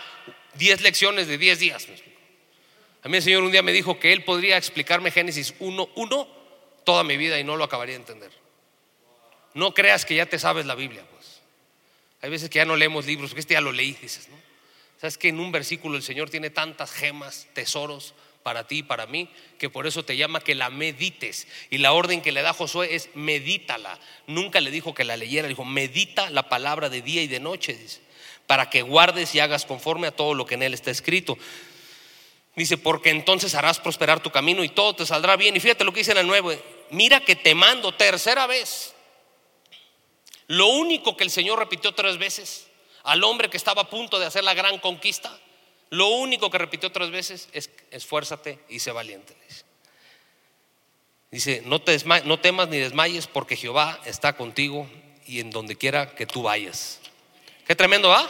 10 0.56 0.82
lecciones 0.82 1.28
de 1.28 1.38
10 1.38 1.60
días. 1.60 1.88
A 3.04 3.10
mí 3.10 3.18
el 3.18 3.24
Señor 3.24 3.44
un 3.44 3.52
día 3.52 3.62
me 3.62 3.74
dijo 3.74 4.00
que 4.00 4.12
Él 4.12 4.24
podría 4.24 4.58
explicarme 4.58 5.12
Génesis 5.12 5.54
1.1 5.60 6.28
toda 6.84 7.04
mi 7.04 7.16
vida 7.16 7.40
y 7.40 7.44
no 7.44 7.58
lo 7.58 7.64
acabaría 7.64 7.94
de 7.94 8.02
entender. 8.02 8.32
No 9.54 9.76
creas 9.76 10.04
que 10.04 10.16
ya 10.16 10.26
te 10.26 10.40
sabes 10.40 10.66
la 10.66 10.74
Biblia, 10.74 11.06
pues. 11.12 11.42
Hay 12.22 12.32
veces 12.32 12.50
que 12.50 12.58
ya 12.58 12.66
no 12.66 12.76
leemos 12.76 13.06
libros, 13.06 13.30
porque 13.30 13.42
este 13.42 13.54
ya 13.54 13.62
lo 13.62 13.72
leí, 13.72 13.94
dices, 13.94 14.30
¿no? 14.30 14.47
Sabes 15.00 15.18
que 15.18 15.30
en 15.30 15.40
un 15.40 15.52
versículo 15.52 15.96
el 15.96 16.04
Señor 16.04 16.30
tiene 16.30 16.50
tantas 16.50 16.92
gemas, 16.92 17.48
tesoros 17.54 18.16
para 18.42 18.66
ti 18.66 18.78
y 18.78 18.84
para 18.84 19.06
mí, 19.06 19.30
que 19.60 19.70
por 19.70 19.86
eso 19.88 20.04
te 20.04 20.18
llama 20.18 20.40
que 20.40 20.56
la 20.56 20.70
medites. 20.70 21.48
Y 21.70 21.78
la 21.78 21.92
orden 21.92 22.22
que 22.22 22.32
le 22.32 22.42
da 22.42 22.54
Josué 22.54 22.96
es 22.96 23.10
medítala. 23.14 24.00
Nunca 24.26 24.62
le 24.62 24.72
dijo 24.72 24.94
que 24.94 25.04
la 25.04 25.18
leyera, 25.18 25.48
dijo, 25.48 25.66
medita 25.66 26.30
la 26.30 26.50
palabra 26.50 26.90
de 26.90 27.02
día 27.02 27.22
y 27.22 27.28
de 27.28 27.40
noche, 27.40 27.78
para 28.48 28.70
que 28.70 28.82
guardes 28.82 29.36
y 29.36 29.40
hagas 29.40 29.66
conforme 29.66 30.08
a 30.08 30.16
todo 30.16 30.34
lo 30.34 30.46
que 30.46 30.56
en 30.56 30.64
él 30.64 30.74
está 30.74 30.92
escrito. 30.92 31.38
Dice, 32.56 32.78
porque 32.78 33.10
entonces 33.12 33.54
harás 33.54 33.80
prosperar 33.80 34.24
tu 34.24 34.32
camino 34.32 34.64
y 34.64 34.70
todo 34.70 34.96
te 34.96 35.06
saldrá 35.06 35.36
bien. 35.36 35.56
Y 35.56 35.60
fíjate 35.60 35.84
lo 35.84 35.92
que 35.92 36.00
dice 36.00 36.14
en 36.14 36.20
el 36.20 36.28
nuevo, 36.28 36.54
mira 36.90 37.20
que 37.20 37.36
te 37.36 37.54
mando 37.54 37.94
tercera 37.94 38.48
vez 38.48 38.96
lo 40.48 40.68
único 40.68 41.18
que 41.18 41.26
el 41.26 41.30
Señor 41.30 41.60
repitió 41.60 41.94
tres 41.94 42.18
veces 42.18 42.67
al 43.08 43.24
hombre 43.24 43.50
que 43.50 43.56
estaba 43.56 43.84
a 43.84 43.90
punto 43.90 44.20
de 44.20 44.26
hacer 44.26 44.44
la 44.44 44.54
gran 44.54 44.80
conquista, 44.80 45.32
lo 45.92 46.08
único 46.08 46.52
que 46.52 46.58
repitió 46.58 46.92
tres 46.92 47.10
veces 47.10 47.48
es 47.54 47.70
esfuérzate 47.90 48.60
y 48.68 48.80
sé 48.80 48.92
valiente. 48.92 49.34
Dice, 51.32 51.62
no, 51.66 51.82
te 51.82 51.98
no 52.26 52.40
temas 52.40 52.68
ni 52.68 52.78
desmayes 52.78 53.28
porque 53.28 53.56
Jehová 53.56 53.98
está 54.04 54.34
contigo 54.34 54.90
y 55.26 55.40
en 55.40 55.52
donde 55.52 55.78
quiera 55.78 56.16
que 56.16 56.26
tú 56.26 56.44
vayas. 56.44 57.00
Qué 57.66 57.76
tremendo, 57.76 58.10
¿va? 58.10 58.30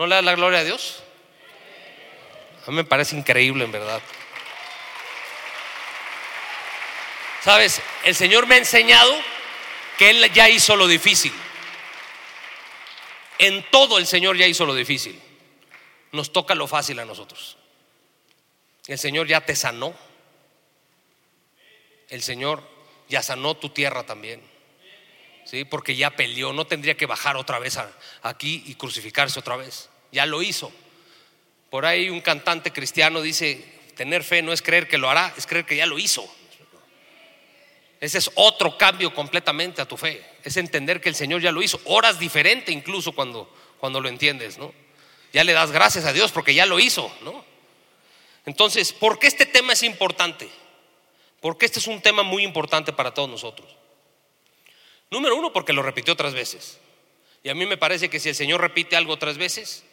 ¿No 0.00 0.06
le 0.08 0.16
das 0.16 0.24
la 0.24 0.34
gloria 0.34 0.58
a 0.58 0.64
Dios? 0.64 1.04
A 2.66 2.70
mí 2.70 2.76
me 2.76 2.84
parece 2.84 3.16
increíble, 3.16 3.64
en 3.64 3.70
verdad. 3.70 4.02
Sabes, 7.40 7.80
el 8.02 8.16
Señor 8.16 8.48
me 8.48 8.56
ha 8.56 8.58
enseñado 8.58 9.14
que 9.96 10.10
Él 10.10 10.32
ya 10.32 10.48
hizo 10.48 10.74
lo 10.74 10.88
difícil. 10.88 11.32
En 13.42 13.64
todo 13.70 13.96
el 13.96 14.06
Señor 14.06 14.36
ya 14.36 14.46
hizo 14.46 14.66
lo 14.66 14.74
difícil. 14.74 15.18
Nos 16.12 16.30
toca 16.30 16.54
lo 16.54 16.66
fácil 16.66 16.98
a 16.98 17.06
nosotros. 17.06 17.56
El 18.86 18.98
Señor 18.98 19.26
ya 19.26 19.40
te 19.40 19.56
sanó. 19.56 19.94
El 22.10 22.20
Señor 22.20 22.62
ya 23.08 23.22
sanó 23.22 23.56
tu 23.56 23.70
tierra 23.70 24.04
también. 24.04 24.42
¿Sí? 25.46 25.64
Porque 25.64 25.96
ya 25.96 26.10
peleó, 26.10 26.52
no 26.52 26.66
tendría 26.66 26.98
que 26.98 27.06
bajar 27.06 27.38
otra 27.38 27.58
vez 27.58 27.78
aquí 28.20 28.62
y 28.66 28.74
crucificarse 28.74 29.40
otra 29.40 29.56
vez. 29.56 29.88
Ya 30.12 30.26
lo 30.26 30.42
hizo. 30.42 30.70
Por 31.70 31.86
ahí 31.86 32.10
un 32.10 32.20
cantante 32.20 32.74
cristiano 32.74 33.22
dice, 33.22 33.64
tener 33.96 34.22
fe 34.22 34.42
no 34.42 34.52
es 34.52 34.60
creer 34.60 34.86
que 34.86 34.98
lo 34.98 35.08
hará, 35.08 35.32
es 35.38 35.46
creer 35.46 35.64
que 35.64 35.76
ya 35.76 35.86
lo 35.86 35.98
hizo. 35.98 36.30
Ese 38.00 38.18
es 38.18 38.30
otro 38.34 38.76
cambio 38.76 39.14
completamente 39.14 39.80
a 39.80 39.88
tu 39.88 39.96
fe. 39.96 40.29
Es 40.44 40.56
entender 40.56 41.00
que 41.00 41.08
el 41.08 41.14
Señor 41.14 41.40
ya 41.40 41.52
lo 41.52 41.62
hizo. 41.62 41.80
Horas 41.84 42.18
diferente 42.18 42.72
incluso 42.72 43.12
cuando, 43.12 43.52
cuando 43.78 44.00
lo 44.00 44.08
entiendes, 44.08 44.58
¿no? 44.58 44.72
Ya 45.32 45.44
le 45.44 45.52
das 45.52 45.70
gracias 45.70 46.04
a 46.04 46.12
Dios 46.12 46.32
porque 46.32 46.54
ya 46.54 46.66
lo 46.66 46.80
hizo, 46.80 47.12
¿no? 47.22 47.44
Entonces, 48.46 48.92
¿por 48.92 49.18
qué 49.18 49.26
este 49.26 49.46
tema 49.46 49.72
es 49.74 49.82
importante? 49.82 50.48
Porque 51.40 51.66
este 51.66 51.78
es 51.78 51.86
un 51.86 52.00
tema 52.00 52.22
muy 52.22 52.42
importante 52.42 52.92
para 52.92 53.12
todos 53.14 53.28
nosotros. 53.28 53.68
Número 55.10 55.36
uno, 55.36 55.52
porque 55.52 55.72
lo 55.72 55.82
repitió 55.82 56.16
tres 56.16 56.34
veces. 56.34 56.78
Y 57.42 57.48
a 57.48 57.54
mí 57.54 57.66
me 57.66 57.76
parece 57.76 58.10
que 58.10 58.20
si 58.20 58.28
el 58.28 58.34
Señor 58.34 58.60
repite 58.60 58.96
algo 58.96 59.18
tres 59.18 59.38
veces, 59.38 59.84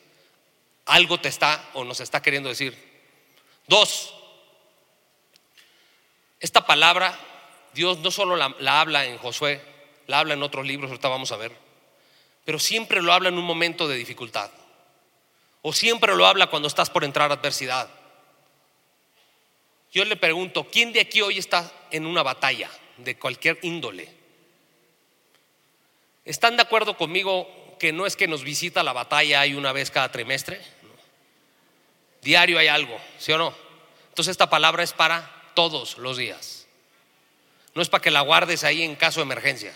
algo 0.85 1.19
te 1.19 1.29
está 1.29 1.69
o 1.73 1.83
nos 1.83 1.99
está 1.99 2.21
queriendo 2.21 2.49
decir. 2.49 2.77
Dos, 3.67 4.13
esta 6.39 6.65
palabra 6.65 7.17
Dios 7.73 7.99
no 7.99 8.11
solo 8.11 8.35
la, 8.35 8.81
habla 8.81 9.05
en 9.05 9.17
Josué 9.17 9.61
la 10.07 10.19
habla 10.19 10.33
en 10.33 10.43
otros 10.43 10.65
libros, 10.65 10.89
ahorita 10.89 11.09
vamos 11.09 11.31
a 11.31 11.37
ver, 11.37 11.51
pero 12.45 12.59
siempre 12.59 13.01
lo 13.01 13.13
habla 13.13 13.29
en 13.29 13.37
un 13.37 13.45
momento 13.45 13.87
de 13.87 13.95
dificultad. 13.95 14.49
O 15.61 15.73
siempre 15.73 16.15
lo 16.15 16.25
habla 16.25 16.47
cuando 16.47 16.67
estás 16.67 16.89
por 16.89 17.03
entrar 17.03 17.29
a 17.29 17.35
adversidad. 17.35 17.89
Yo 19.91 20.05
le 20.05 20.15
pregunto, 20.15 20.67
¿quién 20.71 20.93
de 20.93 21.01
aquí 21.01 21.21
hoy 21.21 21.37
está 21.37 21.69
en 21.91 22.05
una 22.05 22.23
batalla 22.23 22.69
de 22.97 23.17
cualquier 23.17 23.59
índole? 23.63 24.09
¿Están 26.23 26.55
de 26.55 26.63
acuerdo 26.63 26.97
conmigo 26.97 27.47
que 27.79 27.91
no 27.91 28.05
es 28.05 28.15
que 28.15 28.27
nos 28.27 28.43
visita 28.43 28.83
la 28.83 28.93
batalla 28.93 29.41
hay 29.41 29.53
una 29.53 29.71
vez 29.71 29.91
cada 29.91 30.11
trimestre? 30.11 30.61
Diario 32.21 32.59
hay 32.59 32.67
algo, 32.67 32.99
¿sí 33.17 33.31
o 33.31 33.37
no? 33.37 33.53
Entonces 34.09 34.31
esta 34.31 34.49
palabra 34.49 34.83
es 34.83 34.93
para 34.93 35.51
todos 35.53 35.97
los 35.97 36.17
días. 36.17 36.67
No 37.73 37.81
es 37.81 37.89
para 37.89 38.01
que 38.01 38.11
la 38.11 38.21
guardes 38.21 38.63
ahí 38.63 38.83
en 38.83 38.95
caso 38.95 39.19
de 39.19 39.25
emergencia. 39.25 39.73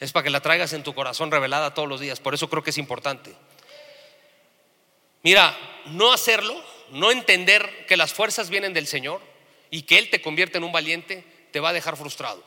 Es 0.00 0.12
para 0.12 0.24
que 0.24 0.30
la 0.30 0.40
traigas 0.40 0.72
en 0.72 0.82
tu 0.82 0.94
corazón 0.94 1.30
revelada 1.30 1.74
todos 1.74 1.88
los 1.88 2.00
días. 2.00 2.18
Por 2.18 2.34
eso 2.34 2.48
creo 2.48 2.64
que 2.64 2.70
es 2.70 2.78
importante. 2.78 3.36
Mira, 5.22 5.56
no 5.86 6.12
hacerlo, 6.12 6.60
no 6.90 7.10
entender 7.10 7.86
que 7.86 7.98
las 7.98 8.14
fuerzas 8.14 8.48
vienen 8.48 8.72
del 8.72 8.86
Señor 8.86 9.20
y 9.70 9.82
que 9.82 9.98
Él 9.98 10.08
te 10.08 10.22
convierte 10.22 10.58
en 10.58 10.64
un 10.64 10.72
valiente, 10.72 11.24
te 11.52 11.60
va 11.60 11.68
a 11.68 11.74
dejar 11.74 11.96
frustrado. 11.96 12.42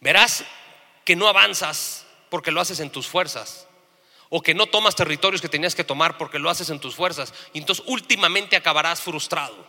Verás 0.00 0.44
que 1.04 1.14
no 1.14 1.28
avanzas 1.28 2.06
porque 2.30 2.50
lo 2.50 2.60
haces 2.60 2.80
en 2.80 2.90
tus 2.90 3.06
fuerzas, 3.06 3.68
o 4.30 4.40
que 4.40 4.54
no 4.54 4.66
tomas 4.66 4.96
territorios 4.96 5.42
que 5.42 5.48
tenías 5.48 5.74
que 5.74 5.84
tomar 5.84 6.16
porque 6.16 6.38
lo 6.38 6.48
haces 6.48 6.70
en 6.70 6.80
tus 6.80 6.94
fuerzas, 6.94 7.34
y 7.52 7.58
entonces 7.58 7.84
últimamente 7.86 8.56
acabarás 8.56 9.02
frustrado. 9.02 9.66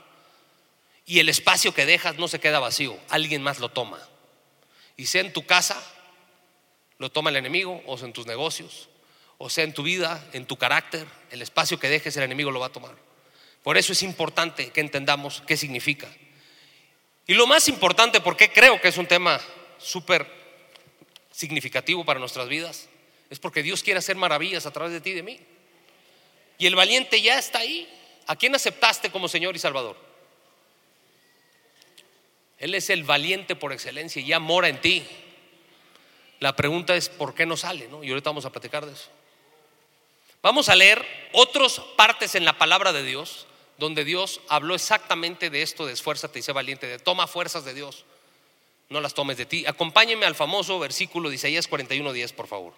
Y 1.05 1.19
el 1.19 1.27
espacio 1.27 1.73
que 1.73 1.85
dejas 1.85 2.15
no 2.15 2.29
se 2.29 2.39
queda 2.39 2.59
vacío, 2.59 2.97
alguien 3.09 3.43
más 3.43 3.59
lo 3.59 3.67
toma. 3.67 3.99
Y 4.97 5.05
sea 5.05 5.21
en 5.21 5.33
tu 5.33 5.45
casa, 5.45 5.81
lo 6.97 7.11
toma 7.11 7.29
el 7.29 7.35
enemigo, 7.37 7.81
o 7.85 7.97
sea 7.97 8.07
en 8.07 8.13
tus 8.13 8.25
negocios, 8.25 8.89
o 9.37 9.49
sea 9.49 9.63
en 9.63 9.73
tu 9.73 9.83
vida, 9.83 10.23
en 10.33 10.45
tu 10.45 10.57
carácter, 10.57 11.05
el 11.31 11.41
espacio 11.41 11.79
que 11.79 11.89
dejes 11.89 12.15
el 12.17 12.23
enemigo 12.23 12.51
lo 12.51 12.59
va 12.59 12.67
a 12.67 12.71
tomar. 12.71 12.95
Por 13.63 13.77
eso 13.77 13.93
es 13.93 14.03
importante 14.03 14.69
que 14.71 14.81
entendamos 14.81 15.41
qué 15.47 15.57
significa. 15.57 16.07
Y 17.25 17.33
lo 17.33 17.47
más 17.47 17.67
importante, 17.69 18.19
porque 18.19 18.51
creo 18.51 18.79
que 18.81 18.89
es 18.89 18.97
un 18.97 19.07
tema 19.07 19.39
súper 19.77 20.27
significativo 21.31 22.05
para 22.05 22.19
nuestras 22.19 22.47
vidas, 22.47 22.89
es 23.29 23.39
porque 23.39 23.63
Dios 23.63 23.81
quiere 23.81 23.99
hacer 23.99 24.15
maravillas 24.15 24.65
a 24.65 24.71
través 24.71 24.93
de 24.93 25.01
ti 25.01 25.11
y 25.11 25.13
de 25.13 25.23
mí. 25.23 25.39
Y 26.57 26.67
el 26.67 26.75
valiente 26.75 27.21
ya 27.21 27.39
está 27.39 27.59
ahí. 27.59 27.89
¿A 28.27 28.35
quién 28.35 28.53
aceptaste 28.53 29.09
como 29.09 29.27
Señor 29.27 29.55
y 29.55 29.59
Salvador? 29.59 29.97
Él 32.63 32.75
es 32.75 32.89
el 32.89 33.03
valiente 33.03 33.57
por 33.57 33.73
excelencia 33.73 34.21
y 34.21 34.25
ya 34.25 34.39
mora 34.39 34.69
en 34.69 34.79
ti. 34.79 35.03
La 36.39 36.55
pregunta 36.55 36.95
es, 36.95 37.09
¿por 37.09 37.35
qué 37.35 37.45
no 37.45 37.57
sale? 37.57 37.89
¿no? 37.89 38.05
Y 38.05 38.09
ahorita 38.09 38.29
vamos 38.29 38.45
a 38.45 38.53
platicar 38.53 38.85
de 38.85 38.93
eso. 38.93 39.09
Vamos 40.41 40.69
a 40.69 40.75
leer 40.77 41.05
otras 41.33 41.81
partes 41.97 42.35
en 42.35 42.45
la 42.45 42.57
palabra 42.57 42.93
de 42.93 43.03
Dios 43.03 43.47
donde 43.77 44.05
Dios 44.05 44.39
habló 44.47 44.75
exactamente 44.75 45.49
de 45.49 45.61
esto 45.61 45.85
de 45.85 45.91
esfuérzate 45.91 46.39
y 46.39 46.41
sé 46.41 46.53
valiente, 46.53 46.87
de 46.87 46.99
toma 46.99 47.27
fuerzas 47.27 47.65
de 47.65 47.73
Dios, 47.73 48.05
no 48.87 49.01
las 49.01 49.13
tomes 49.13 49.35
de 49.35 49.45
ti. 49.45 49.65
Acompáñeme 49.65 50.25
al 50.25 50.35
famoso 50.35 50.79
versículo 50.79 51.27
de 51.27 51.35
Isaías 51.35 51.69
41.10, 51.69 52.33
por 52.33 52.47
favor. 52.47 52.73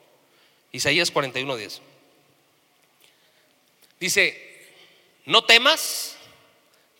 Isaías 0.71 1.13
41.10. 1.13 1.79
Dice, 3.99 4.67
no 5.25 5.43
temas 5.43 6.17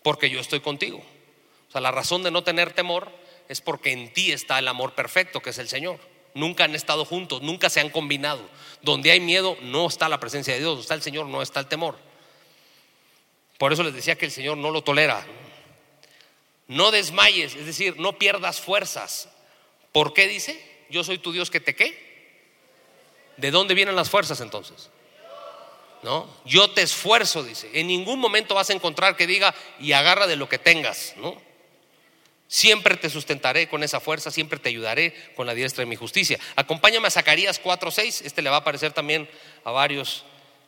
porque 0.04 0.30
yo 0.30 0.38
estoy 0.38 0.60
contigo. 0.60 1.04
La 1.80 1.90
razón 1.90 2.22
de 2.22 2.30
no 2.30 2.44
tener 2.44 2.72
temor 2.72 3.10
es 3.48 3.60
porque 3.60 3.92
en 3.92 4.12
ti 4.12 4.32
está 4.32 4.58
el 4.58 4.68
amor 4.68 4.94
perfecto, 4.94 5.40
que 5.40 5.50
es 5.50 5.58
el 5.58 5.68
Señor. 5.68 5.98
Nunca 6.34 6.64
han 6.64 6.74
estado 6.74 7.04
juntos, 7.04 7.42
nunca 7.42 7.70
se 7.70 7.80
han 7.80 7.90
combinado. 7.90 8.42
Donde 8.82 9.10
hay 9.10 9.20
miedo 9.20 9.56
no 9.62 9.86
está 9.86 10.08
la 10.08 10.20
presencia 10.20 10.54
de 10.54 10.60
Dios, 10.60 10.80
está 10.80 10.94
el 10.94 11.02
Señor 11.02 11.26
no 11.26 11.42
está 11.42 11.60
el 11.60 11.66
temor. 11.66 11.96
Por 13.58 13.72
eso 13.72 13.82
les 13.82 13.94
decía 13.94 14.16
que 14.16 14.26
el 14.26 14.32
Señor 14.32 14.58
no 14.58 14.70
lo 14.70 14.82
tolera. 14.82 15.26
No 16.68 16.90
desmayes, 16.90 17.54
es 17.54 17.66
decir, 17.66 17.98
no 17.98 18.18
pierdas 18.18 18.60
fuerzas. 18.60 19.28
¿Por 19.92 20.12
qué 20.12 20.28
dice? 20.28 20.60
Yo 20.90 21.04
soy 21.04 21.18
tu 21.18 21.32
Dios 21.32 21.50
que 21.50 21.60
te 21.60 21.74
qué. 21.74 22.04
¿De 23.36 23.50
dónde 23.50 23.74
vienen 23.74 23.96
las 23.96 24.10
fuerzas 24.10 24.40
entonces? 24.40 24.90
¿No? 26.02 26.28
Yo 26.44 26.70
te 26.70 26.82
esfuerzo, 26.82 27.42
dice. 27.42 27.70
En 27.72 27.86
ningún 27.86 28.18
momento 28.18 28.54
vas 28.54 28.70
a 28.70 28.74
encontrar 28.74 29.16
que 29.16 29.26
diga 29.26 29.54
y 29.80 29.92
agarra 29.92 30.26
de 30.26 30.36
lo 30.36 30.48
que 30.48 30.58
tengas, 30.58 31.14
¿no? 31.16 31.45
Siempre 32.48 32.96
te 32.96 33.10
sustentaré 33.10 33.68
con 33.68 33.82
esa 33.82 34.00
fuerza, 34.00 34.30
siempre 34.30 34.58
te 34.58 34.68
ayudaré 34.68 35.12
con 35.34 35.46
la 35.46 35.54
diestra 35.54 35.82
de 35.82 35.90
mi 35.90 35.96
justicia. 35.96 36.38
Acompáñame 36.54 37.08
a 37.08 37.10
Zacarías 37.10 37.60
4:6, 37.62 38.22
este 38.24 38.42
le 38.42 38.50
va 38.50 38.56
a 38.56 38.60
aparecer 38.60 38.92
también 38.92 39.28
a 39.64 39.70
varios 39.70 40.24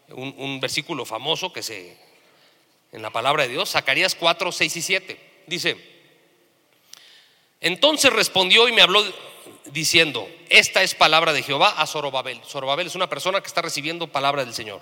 un, 0.09 0.35
un 0.38 0.61
versículo 0.61 1.05
famoso 1.05 1.53
que 1.53 1.62
se 1.62 1.97
en 2.93 3.03
la 3.03 3.11
palabra 3.11 3.43
de 3.43 3.51
Dios, 3.51 3.71
Zacarías 3.71 4.14
4, 4.14 4.53
6 4.53 4.77
y 4.77 4.83
7. 4.83 5.21
Dice, 5.47 5.77
entonces 7.61 8.12
respondió 8.12 8.69
y 8.69 8.73
me 8.73 8.83
habló 8.83 9.05
diciendo, 9.67 10.29
esta 10.49 10.83
es 10.83 10.95
palabra 10.95 11.33
de 11.33 11.43
Jehová 11.43 11.75
a 11.77 11.87
Zorobabel. 11.87 12.41
Zorobabel 12.45 12.87
es 12.87 12.95
una 12.95 13.09
persona 13.09 13.41
que 13.41 13.47
está 13.47 13.62
recibiendo 13.62 14.09
palabra 14.09 14.45
del 14.45 14.55
Señor. 14.55 14.81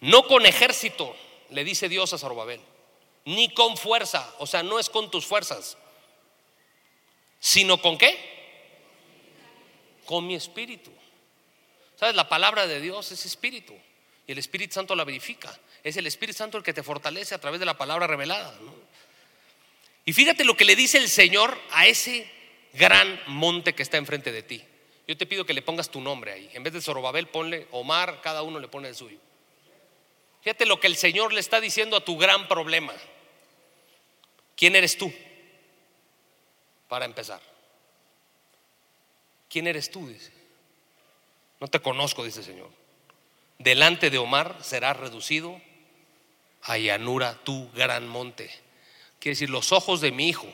No 0.00 0.26
con 0.26 0.46
ejército, 0.46 1.14
le 1.50 1.64
dice 1.64 1.88
Dios 1.88 2.12
a 2.12 2.18
Zorobabel, 2.18 2.60
ni 3.24 3.52
con 3.54 3.76
fuerza, 3.76 4.34
o 4.38 4.46
sea, 4.46 4.62
no 4.62 4.78
es 4.78 4.88
con 4.88 5.10
tus 5.10 5.26
fuerzas, 5.26 5.76
sino 7.38 7.80
con 7.80 7.98
qué? 7.98 8.18
Con 10.04 10.26
mi 10.26 10.34
espíritu. 10.34 10.90
¿Sabes? 11.96 12.16
La 12.16 12.28
palabra 12.28 12.66
de 12.66 12.80
Dios 12.80 13.12
es 13.12 13.24
espíritu 13.26 13.74
y 14.26 14.32
el 14.32 14.38
Espíritu 14.38 14.74
Santo 14.74 14.94
la 14.94 15.04
verifica. 15.04 15.58
Es 15.82 15.96
el 15.96 16.06
Espíritu 16.06 16.38
Santo 16.38 16.58
el 16.58 16.64
que 16.64 16.72
te 16.72 16.82
fortalece 16.82 17.34
a 17.34 17.40
través 17.40 17.58
de 17.60 17.66
la 17.66 17.76
palabra 17.76 18.06
revelada. 18.06 18.54
Y 20.04 20.12
fíjate 20.12 20.44
lo 20.44 20.56
que 20.56 20.64
le 20.64 20.76
dice 20.76 20.98
el 20.98 21.08
Señor 21.08 21.58
a 21.70 21.86
ese 21.86 22.30
gran 22.72 23.20
monte 23.26 23.74
que 23.74 23.82
está 23.82 23.96
enfrente 23.96 24.32
de 24.32 24.42
ti. 24.42 24.64
Yo 25.08 25.16
te 25.16 25.26
pido 25.26 25.44
que 25.44 25.54
le 25.54 25.62
pongas 25.62 25.90
tu 25.90 26.00
nombre 26.00 26.32
ahí. 26.32 26.50
En 26.54 26.62
vez 26.62 26.72
de 26.72 26.80
Zorobabel, 26.80 27.26
ponle 27.26 27.66
Omar, 27.72 28.20
cada 28.22 28.42
uno 28.42 28.60
le 28.60 28.68
pone 28.68 28.88
el 28.88 28.94
suyo. 28.94 29.18
Fíjate 30.42 30.66
lo 30.66 30.78
que 30.80 30.86
el 30.86 30.96
Señor 30.96 31.32
le 31.32 31.40
está 31.40 31.60
diciendo 31.60 31.96
a 31.96 32.04
tu 32.04 32.16
gran 32.16 32.48
problema. 32.48 32.94
¿Quién 34.56 34.76
eres 34.76 34.96
tú? 34.96 35.12
Para 36.88 37.04
empezar. 37.04 37.40
¿Quién 39.48 39.66
eres 39.66 39.90
tú? 39.90 40.08
Dice. 40.08 40.30
No 41.60 41.68
te 41.68 41.80
conozco, 41.80 42.24
dice 42.24 42.40
el 42.40 42.46
Señor. 42.46 42.70
Delante 43.58 44.10
de 44.10 44.18
Omar 44.18 44.56
será 44.62 44.92
reducido 44.92 45.60
a 46.62 46.78
llanura 46.78 47.38
tu 47.44 47.70
gran 47.72 48.08
monte. 48.08 48.50
Quiere 49.18 49.34
decir, 49.34 49.50
los 49.50 49.72
ojos 49.72 50.00
de 50.00 50.10
mi 50.10 50.28
hijo 50.28 50.48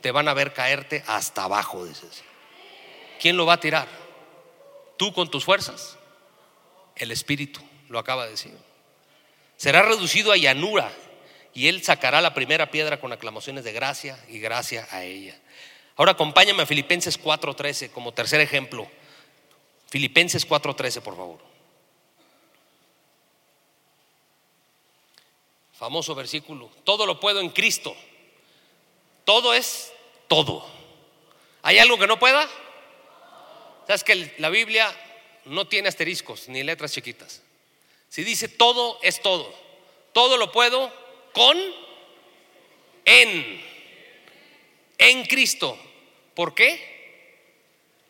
te 0.00 0.10
van 0.10 0.28
a 0.28 0.34
ver 0.34 0.52
caerte 0.52 1.02
hasta 1.06 1.44
abajo, 1.44 1.84
dices. 1.84 2.22
¿Quién 3.20 3.36
lo 3.36 3.46
va 3.46 3.54
a 3.54 3.60
tirar? 3.60 3.88
¿Tú 4.96 5.12
con 5.12 5.30
tus 5.30 5.44
fuerzas? 5.44 5.96
El 6.96 7.10
Espíritu, 7.10 7.60
lo 7.88 7.98
acaba 7.98 8.24
de 8.24 8.32
decir. 8.32 8.56
Será 9.56 9.82
reducido 9.82 10.32
a 10.32 10.36
llanura 10.36 10.92
y 11.54 11.68
él 11.68 11.82
sacará 11.82 12.20
la 12.20 12.34
primera 12.34 12.70
piedra 12.70 13.00
con 13.00 13.12
aclamaciones 13.12 13.64
de 13.64 13.72
gracia 13.72 14.18
y 14.28 14.38
gracia 14.38 14.86
a 14.90 15.04
ella. 15.04 15.38
Ahora 15.96 16.12
acompáñame 16.12 16.62
a 16.62 16.66
Filipenses 16.66 17.18
4:13 17.18 17.90
como 17.90 18.12
tercer 18.12 18.40
ejemplo. 18.40 18.88
Filipenses 19.90 20.46
4:13, 20.46 21.00
por 21.02 21.16
favor. 21.16 21.40
Famoso 25.78 26.14
versículo. 26.14 26.70
Todo 26.84 27.06
lo 27.06 27.18
puedo 27.18 27.40
en 27.40 27.50
Cristo. 27.50 27.96
Todo 29.24 29.54
es 29.54 29.92
todo. 30.28 30.64
¿Hay 31.62 31.78
algo 31.78 31.98
que 31.98 32.06
no 32.06 32.18
pueda? 32.18 32.48
¿Sabes 33.86 34.04
que 34.04 34.34
la 34.38 34.50
Biblia 34.50 34.94
no 35.46 35.66
tiene 35.66 35.88
asteriscos 35.88 36.48
ni 36.48 36.62
letras 36.62 36.92
chiquitas? 36.92 37.42
Si 38.08 38.22
dice 38.24 38.48
todo 38.48 38.98
es 39.02 39.20
todo. 39.22 39.52
Todo 40.12 40.36
lo 40.36 40.52
puedo 40.52 40.92
con, 41.32 41.58
en, 43.04 43.62
en 44.98 45.24
Cristo. 45.26 45.78
¿Por 46.34 46.54
qué? 46.54 46.90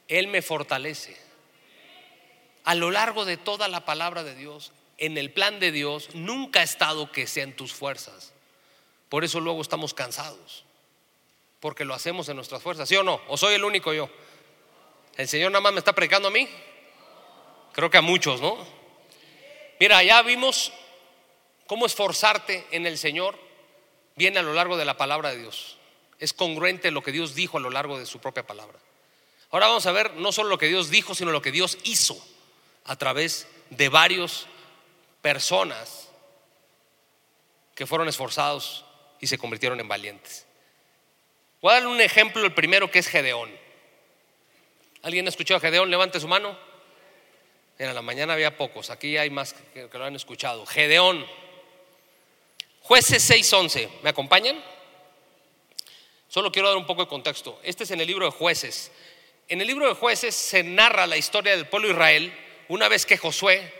Él 0.09 0.26
me 0.28 0.42
fortalece. 0.42 1.16
A 2.64 2.74
lo 2.74 2.90
largo 2.90 3.24
de 3.24 3.37
toda 3.37 3.68
la 3.68 3.85
palabra 3.85 4.22
de 4.22 4.35
Dios, 4.35 4.72
en 4.98 5.16
el 5.16 5.33
plan 5.33 5.61
de 5.61 5.72
Dios 5.72 6.14
nunca 6.14 6.61
ha 6.61 6.64
estado 6.64 7.11
que 7.11 7.26
sean 7.26 7.54
tus 7.54 7.72
fuerzas. 7.72 8.33
Por 9.09 9.24
eso 9.24 9.40
luego 9.40 9.62
estamos 9.62 9.94
cansados. 9.94 10.64
Porque 11.59 11.85
lo 11.85 11.94
hacemos 11.94 12.28
en 12.28 12.37
nuestras 12.37 12.62
fuerzas, 12.62 12.88
¿sí 12.88 12.96
o 12.96 13.02
no? 13.02 13.20
¿O 13.28 13.37
soy 13.37 13.54
el 13.54 13.64
único 13.64 13.92
yo? 13.92 14.09
¿El 15.16 15.28
Señor 15.28 15.50
nada 15.52 15.61
más 15.61 15.72
me 15.72 15.78
está 15.78 15.92
predicando 15.92 16.28
a 16.28 16.30
mí? 16.30 16.48
Creo 17.72 17.90
que 17.90 17.98
a 17.98 18.02
muchos, 18.02 18.40
¿no? 18.40 18.59
Mira, 19.78 20.02
ya 20.02 20.22
vimos 20.22 20.72
cómo 21.70 21.87
esforzarte 21.87 22.66
en 22.72 22.85
el 22.85 22.98
Señor 22.98 23.38
viene 24.16 24.40
a 24.40 24.42
lo 24.42 24.54
largo 24.54 24.76
de 24.76 24.85
la 24.85 24.96
palabra 24.96 25.30
de 25.30 25.38
Dios. 25.38 25.76
Es 26.18 26.33
congruente 26.33 26.90
lo 26.90 27.00
que 27.00 27.12
Dios 27.12 27.37
dijo 27.37 27.59
a 27.59 27.61
lo 27.61 27.70
largo 27.70 27.96
de 27.96 28.06
su 28.06 28.18
propia 28.18 28.44
palabra. 28.44 28.76
Ahora 29.52 29.68
vamos 29.68 29.87
a 29.87 29.92
ver 29.92 30.14
no 30.14 30.33
solo 30.33 30.48
lo 30.48 30.59
que 30.59 30.66
Dios 30.66 30.90
dijo, 30.90 31.14
sino 31.14 31.30
lo 31.30 31.40
que 31.40 31.52
Dios 31.52 31.78
hizo 31.85 32.20
a 32.87 32.96
través 32.96 33.46
de 33.70 33.88
varias 33.88 34.46
personas 35.22 36.09
que 37.76 37.87
fueron 37.87 38.09
esforzados 38.09 38.85
y 39.20 39.28
se 39.28 39.38
convirtieron 39.38 39.78
en 39.78 39.87
valientes. 39.87 40.46
Voy 41.62 41.70
a 41.70 41.74
darle 41.74 41.90
un 41.90 42.00
ejemplo, 42.00 42.44
el 42.44 42.52
primero 42.52 42.90
que 42.90 42.98
es 42.98 43.06
Gedeón. 43.06 43.48
¿Alguien 45.02 45.24
ha 45.26 45.28
escuchado 45.28 45.59
a 45.59 45.61
Gedeón? 45.61 45.88
Levante 45.88 46.18
su 46.18 46.26
mano. 46.26 46.59
En 47.78 47.94
la 47.94 48.02
mañana 48.02 48.33
había 48.33 48.56
pocos, 48.56 48.90
aquí 48.90 49.16
hay 49.16 49.30
más 49.30 49.52
que, 49.52 49.88
que 49.88 49.98
lo 49.98 50.04
han 50.04 50.16
escuchado. 50.16 50.66
Gedeón. 50.66 51.24
Jueces 52.90 53.22
6:11, 53.31 53.88
¿me 54.03 54.11
acompañan? 54.11 54.61
Solo 56.26 56.50
quiero 56.50 56.66
dar 56.66 56.76
un 56.76 56.88
poco 56.88 57.03
de 57.03 57.09
contexto. 57.09 57.61
Este 57.62 57.85
es 57.85 57.92
en 57.92 58.00
el 58.00 58.07
libro 58.09 58.24
de 58.24 58.33
jueces. 58.33 58.90
En 59.46 59.61
el 59.61 59.68
libro 59.68 59.87
de 59.87 59.94
jueces 59.94 60.35
se 60.35 60.64
narra 60.64 61.07
la 61.07 61.16
historia 61.16 61.55
del 61.55 61.68
pueblo 61.68 61.87
de 61.87 61.94
Israel 61.94 62.37
una 62.66 62.88
vez 62.88 63.07
que 63.07 63.16
Josué 63.16 63.72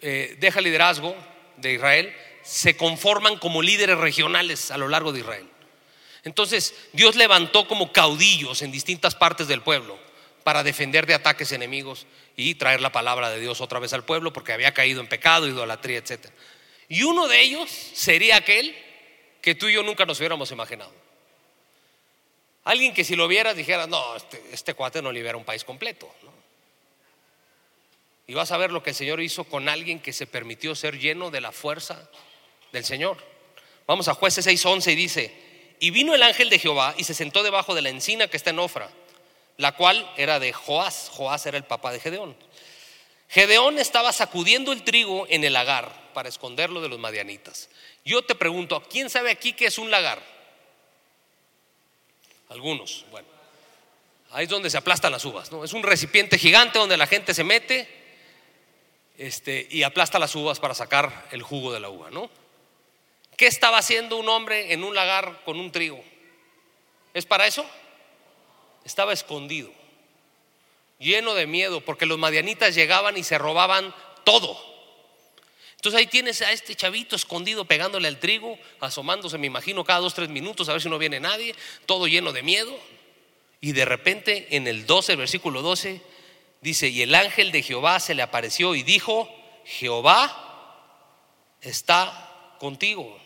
eh, 0.00 0.36
deja 0.38 0.60
el 0.60 0.66
liderazgo 0.66 1.16
de 1.56 1.72
Israel, 1.72 2.16
se 2.44 2.76
conforman 2.76 3.38
como 3.38 3.60
líderes 3.60 3.98
regionales 3.98 4.70
a 4.70 4.78
lo 4.78 4.86
largo 4.86 5.12
de 5.12 5.18
Israel. 5.18 5.50
Entonces 6.22 6.76
Dios 6.92 7.16
levantó 7.16 7.66
como 7.66 7.90
caudillos 7.90 8.62
en 8.62 8.70
distintas 8.70 9.16
partes 9.16 9.48
del 9.48 9.62
pueblo 9.62 9.98
para 10.44 10.62
defender 10.62 11.06
de 11.06 11.14
ataques 11.14 11.50
enemigos 11.50 12.06
y 12.36 12.54
traer 12.54 12.82
la 12.82 12.92
palabra 12.92 13.30
de 13.30 13.40
Dios 13.40 13.60
otra 13.60 13.80
vez 13.80 13.92
al 13.94 14.04
pueblo 14.04 14.32
porque 14.32 14.52
había 14.52 14.74
caído 14.74 15.00
en 15.00 15.08
pecado, 15.08 15.48
idolatría, 15.48 15.98
etc. 15.98 16.28
Y 16.90 17.04
uno 17.04 17.28
de 17.28 17.40
ellos 17.40 17.70
sería 17.70 18.36
aquel 18.36 18.76
que 19.40 19.54
tú 19.54 19.68
y 19.68 19.74
yo 19.74 19.82
nunca 19.84 20.04
nos 20.04 20.18
hubiéramos 20.18 20.50
imaginado. 20.50 20.92
Alguien 22.64 22.92
que 22.92 23.04
si 23.04 23.14
lo 23.14 23.28
vieras 23.28 23.54
dijera, 23.56 23.86
no, 23.86 24.16
este, 24.16 24.42
este, 24.52 24.74
cuate 24.74 25.00
no 25.00 25.12
libera 25.12 25.38
un 25.38 25.44
país 25.44 25.62
completo. 25.62 26.12
Y 28.26 28.34
vas 28.34 28.50
a 28.50 28.56
ver 28.56 28.72
lo 28.72 28.82
que 28.82 28.90
el 28.90 28.96
Señor 28.96 29.20
hizo 29.20 29.44
con 29.44 29.68
alguien 29.68 30.00
que 30.00 30.12
se 30.12 30.26
permitió 30.26 30.74
ser 30.74 30.98
lleno 30.98 31.30
de 31.30 31.40
la 31.40 31.52
fuerza 31.52 32.10
del 32.72 32.84
Señor. 32.84 33.18
Vamos 33.86 34.08
a 34.08 34.14
jueces 34.14 34.44
6:11 34.44 34.90
y 34.90 34.96
dice, 34.96 35.34
y 35.78 35.90
vino 35.90 36.12
el 36.12 36.24
ángel 36.24 36.50
de 36.50 36.58
Jehová 36.58 36.96
y 36.98 37.04
se 37.04 37.14
sentó 37.14 37.44
debajo 37.44 37.72
de 37.76 37.82
la 37.82 37.90
encina 37.90 38.26
que 38.26 38.36
está 38.36 38.50
en 38.50 38.58
Ofra, 38.58 38.90
la 39.58 39.76
cual 39.76 40.12
era 40.16 40.40
de 40.40 40.52
Joás. 40.52 41.08
Joás 41.12 41.46
era 41.46 41.56
el 41.56 41.64
papá 41.64 41.92
de 41.92 42.00
Gedeón. 42.00 42.36
Gedeón 43.28 43.78
estaba 43.78 44.12
sacudiendo 44.12 44.72
el 44.72 44.82
trigo 44.82 45.26
en 45.28 45.44
el 45.44 45.52
lagar 45.52 45.99
para 46.20 46.28
esconderlo 46.28 46.82
de 46.82 46.90
los 46.90 46.98
madianitas. 46.98 47.70
Yo 48.04 48.20
te 48.20 48.34
pregunto, 48.34 48.82
¿quién 48.90 49.08
sabe 49.08 49.30
aquí 49.30 49.54
qué 49.54 49.64
es 49.64 49.78
un 49.78 49.90
lagar? 49.90 50.22
Algunos, 52.50 53.06
bueno. 53.10 53.26
Ahí 54.30 54.44
es 54.44 54.50
donde 54.50 54.68
se 54.68 54.76
aplastan 54.76 55.12
las 55.12 55.24
uvas, 55.24 55.50
¿no? 55.50 55.64
Es 55.64 55.72
un 55.72 55.82
recipiente 55.82 56.36
gigante 56.36 56.78
donde 56.78 56.98
la 56.98 57.06
gente 57.06 57.32
se 57.32 57.42
mete 57.42 57.88
este, 59.16 59.66
y 59.70 59.82
aplasta 59.82 60.18
las 60.18 60.34
uvas 60.34 60.60
para 60.60 60.74
sacar 60.74 61.26
el 61.30 61.42
jugo 61.42 61.72
de 61.72 61.80
la 61.80 61.88
uva, 61.88 62.10
¿no? 62.10 62.28
¿Qué 63.38 63.46
estaba 63.46 63.78
haciendo 63.78 64.18
un 64.18 64.28
hombre 64.28 64.74
en 64.74 64.84
un 64.84 64.94
lagar 64.94 65.40
con 65.46 65.58
un 65.58 65.72
trigo? 65.72 66.04
¿Es 67.14 67.24
para 67.24 67.46
eso? 67.46 67.64
Estaba 68.84 69.14
escondido, 69.14 69.72
lleno 70.98 71.32
de 71.32 71.46
miedo, 71.46 71.80
porque 71.80 72.04
los 72.04 72.18
madianitas 72.18 72.74
llegaban 72.74 73.16
y 73.16 73.24
se 73.24 73.38
robaban 73.38 73.94
todo. 74.24 74.69
Entonces 75.80 75.98
ahí 75.98 76.08
tienes 76.08 76.42
a 76.42 76.52
este 76.52 76.74
chavito 76.74 77.16
escondido 77.16 77.64
pegándole 77.64 78.06
al 78.06 78.18
trigo, 78.18 78.58
asomándose, 78.80 79.38
me 79.38 79.46
imagino, 79.46 79.82
cada 79.82 80.00
dos, 80.00 80.12
tres 80.12 80.28
minutos 80.28 80.68
a 80.68 80.72
ver 80.72 80.82
si 80.82 80.90
no 80.90 80.98
viene 80.98 81.20
nadie, 81.20 81.54
todo 81.86 82.06
lleno 82.06 82.34
de 82.34 82.42
miedo. 82.42 82.78
Y 83.62 83.72
de 83.72 83.86
repente 83.86 84.48
en 84.50 84.68
el 84.68 84.84
12, 84.84 85.16
versículo 85.16 85.62
12, 85.62 86.02
dice, 86.60 86.88
y 86.88 87.00
el 87.00 87.14
ángel 87.14 87.50
de 87.50 87.62
Jehová 87.62 87.98
se 87.98 88.14
le 88.14 88.20
apareció 88.20 88.74
y 88.74 88.82
dijo, 88.82 89.26
Jehová 89.64 91.56
está 91.62 92.56
contigo. 92.58 93.18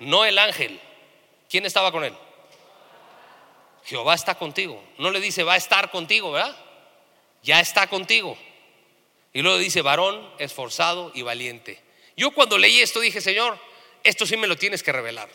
No 0.00 0.24
el 0.24 0.40
ángel. 0.40 0.80
¿Quién 1.48 1.64
estaba 1.64 1.92
con 1.92 2.02
él? 2.02 2.14
Jehová 3.84 4.14
está 4.14 4.34
contigo. 4.34 4.82
No 4.98 5.12
le 5.12 5.20
dice, 5.20 5.44
va 5.44 5.52
a 5.52 5.58
estar 5.58 5.92
contigo, 5.92 6.32
¿verdad? 6.32 6.56
Ya 7.44 7.60
está 7.60 7.86
contigo. 7.86 8.36
Y 9.32 9.42
luego 9.42 9.58
dice, 9.58 9.82
varón 9.82 10.28
esforzado 10.38 11.10
y 11.14 11.22
valiente. 11.22 11.80
Yo 12.16 12.32
cuando 12.32 12.58
leí 12.58 12.80
esto 12.80 13.00
dije, 13.00 13.20
Señor, 13.20 13.58
esto 14.04 14.26
sí 14.26 14.36
me 14.36 14.46
lo 14.46 14.56
tienes 14.56 14.82
que 14.82 14.92
revelar. 14.92 15.28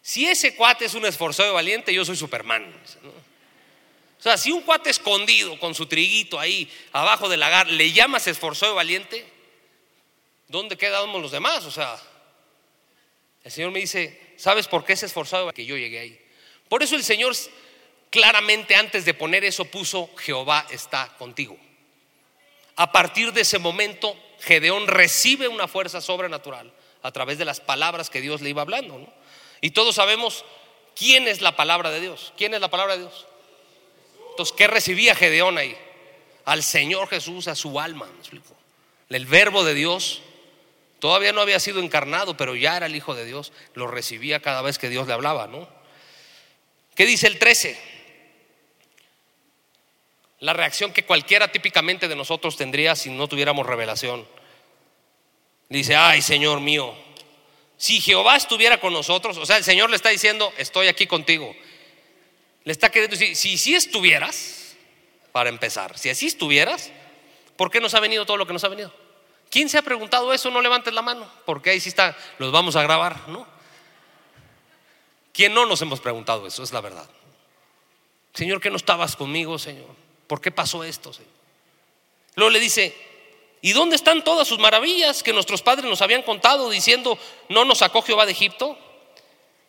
Si 0.00 0.26
ese 0.26 0.54
cuate 0.54 0.84
es 0.84 0.94
un 0.94 1.06
esforzado 1.06 1.50
y 1.50 1.54
valiente, 1.54 1.92
yo 1.92 2.04
soy 2.04 2.16
Superman. 2.16 2.72
O 4.18 4.22
sea, 4.22 4.36
si 4.36 4.52
un 4.52 4.62
cuate 4.62 4.90
escondido 4.90 5.58
con 5.58 5.74
su 5.74 5.86
triguito 5.86 6.38
ahí 6.38 6.70
abajo 6.92 7.28
del 7.28 7.40
lagar 7.40 7.68
le 7.68 7.92
llamas 7.92 8.26
esforzado 8.26 8.72
y 8.72 8.76
valiente, 8.76 9.26
¿dónde 10.48 10.76
quedamos 10.76 11.20
los 11.20 11.32
demás? 11.32 11.64
O 11.64 11.70
sea, 11.70 11.98
el 13.42 13.50
Señor 13.50 13.70
me 13.70 13.80
dice, 13.80 14.34
¿sabes 14.36 14.68
por 14.68 14.84
qué 14.84 14.92
es 14.92 15.02
esforzado? 15.02 15.52
Que 15.52 15.66
yo 15.66 15.76
llegué 15.76 15.98
ahí. 15.98 16.20
Por 16.68 16.82
eso 16.82 16.96
el 16.96 17.04
Señor 17.04 17.34
claramente 18.10 18.76
antes 18.76 19.04
de 19.04 19.12
poner 19.12 19.44
eso 19.44 19.64
puso, 19.64 20.10
Jehová 20.16 20.66
está 20.70 21.14
contigo. 21.18 21.58
A 22.76 22.92
partir 22.92 23.32
de 23.32 23.42
ese 23.42 23.58
momento, 23.58 24.16
Gedeón 24.40 24.86
recibe 24.86 25.48
una 25.48 25.68
fuerza 25.68 26.00
sobrenatural 26.00 26.72
a 27.02 27.12
través 27.12 27.38
de 27.38 27.44
las 27.44 27.60
palabras 27.60 28.10
que 28.10 28.20
Dios 28.20 28.40
le 28.40 28.50
iba 28.50 28.62
hablando. 28.62 29.06
Y 29.60 29.70
todos 29.70 29.94
sabemos 29.94 30.44
quién 30.96 31.28
es 31.28 31.40
la 31.40 31.56
palabra 31.56 31.90
de 31.90 32.00
Dios. 32.00 32.32
¿Quién 32.36 32.54
es 32.54 32.60
la 32.60 32.70
palabra 32.70 32.94
de 32.94 33.02
Dios? 33.02 33.26
Entonces, 34.30 34.54
¿qué 34.56 34.66
recibía 34.66 35.14
Gedeón 35.14 35.58
ahí? 35.58 35.76
Al 36.44 36.62
Señor 36.62 37.08
Jesús, 37.08 37.46
a 37.48 37.54
su 37.54 37.78
alma, 37.78 38.06
¿me 38.06 38.18
explico? 38.18 38.54
El 39.08 39.26
verbo 39.26 39.64
de 39.64 39.74
Dios 39.74 40.22
todavía 40.98 41.32
no 41.32 41.40
había 41.40 41.60
sido 41.60 41.80
encarnado, 41.80 42.36
pero 42.36 42.56
ya 42.56 42.76
era 42.76 42.86
el 42.86 42.96
Hijo 42.96 43.14
de 43.14 43.24
Dios. 43.24 43.52
Lo 43.74 43.86
recibía 43.86 44.40
cada 44.40 44.60
vez 44.62 44.78
que 44.78 44.88
Dios 44.88 45.06
le 45.06 45.12
hablaba, 45.12 45.46
¿no? 45.46 45.68
¿Qué 46.94 47.06
dice 47.06 47.26
el 47.26 47.38
13? 47.38 47.93
La 50.44 50.52
reacción 50.52 50.92
que 50.92 51.06
cualquiera 51.06 51.50
típicamente 51.50 52.06
de 52.06 52.14
nosotros 52.14 52.58
tendría 52.58 52.94
si 52.94 53.08
no 53.08 53.28
tuviéramos 53.28 53.64
revelación. 53.64 54.28
Dice, 55.70 55.96
ay 55.96 56.20
Señor 56.20 56.60
mío, 56.60 56.94
si 57.78 57.98
Jehová 57.98 58.36
estuviera 58.36 58.78
con 58.78 58.92
nosotros, 58.92 59.38
o 59.38 59.46
sea, 59.46 59.56
el 59.56 59.64
Señor 59.64 59.88
le 59.88 59.96
está 59.96 60.10
diciendo, 60.10 60.52
estoy 60.58 60.88
aquí 60.88 61.06
contigo. 61.06 61.56
Le 62.62 62.72
está 62.72 62.90
queriendo 62.90 63.16
decir, 63.16 63.34
si, 63.34 63.56
si 63.56 63.74
estuvieras, 63.74 64.76
para 65.32 65.48
empezar, 65.48 65.98
si 65.98 66.10
así 66.10 66.26
estuvieras, 66.26 66.92
¿por 67.56 67.70
qué 67.70 67.80
nos 67.80 67.94
ha 67.94 68.00
venido 68.00 68.26
todo 68.26 68.36
lo 68.36 68.46
que 68.46 68.52
nos 68.52 68.64
ha 68.64 68.68
venido? 68.68 68.92
¿Quién 69.48 69.70
se 69.70 69.78
ha 69.78 69.82
preguntado 69.82 70.34
eso? 70.34 70.50
No 70.50 70.60
levantes 70.60 70.92
la 70.92 71.00
mano, 71.00 71.26
porque 71.46 71.70
ahí 71.70 71.80
sí 71.80 71.88
está, 71.88 72.14
los 72.36 72.52
vamos 72.52 72.76
a 72.76 72.82
grabar, 72.82 73.30
¿no? 73.30 73.46
¿Quién 75.32 75.54
no 75.54 75.64
nos 75.64 75.80
hemos 75.80 76.00
preguntado 76.00 76.46
eso? 76.46 76.62
Es 76.62 76.74
la 76.74 76.82
verdad. 76.82 77.08
Señor, 78.34 78.60
que 78.60 78.68
no 78.68 78.76
estabas 78.76 79.16
conmigo, 79.16 79.58
Señor? 79.58 80.03
¿Por 80.26 80.40
qué 80.40 80.50
pasó 80.50 80.84
esto? 80.84 81.12
Luego 82.36 82.50
le 82.50 82.60
dice, 82.60 82.94
¿y 83.60 83.72
dónde 83.72 83.96
están 83.96 84.24
todas 84.24 84.48
sus 84.48 84.58
maravillas 84.58 85.22
que 85.22 85.32
nuestros 85.32 85.62
padres 85.62 85.84
nos 85.86 86.02
habían 86.02 86.22
contado 86.22 86.70
diciendo, 86.70 87.18
no 87.48 87.64
nos 87.64 87.78
sacó 87.78 88.02
Jehová 88.02 88.26
de 88.26 88.32
Egipto? 88.32 88.78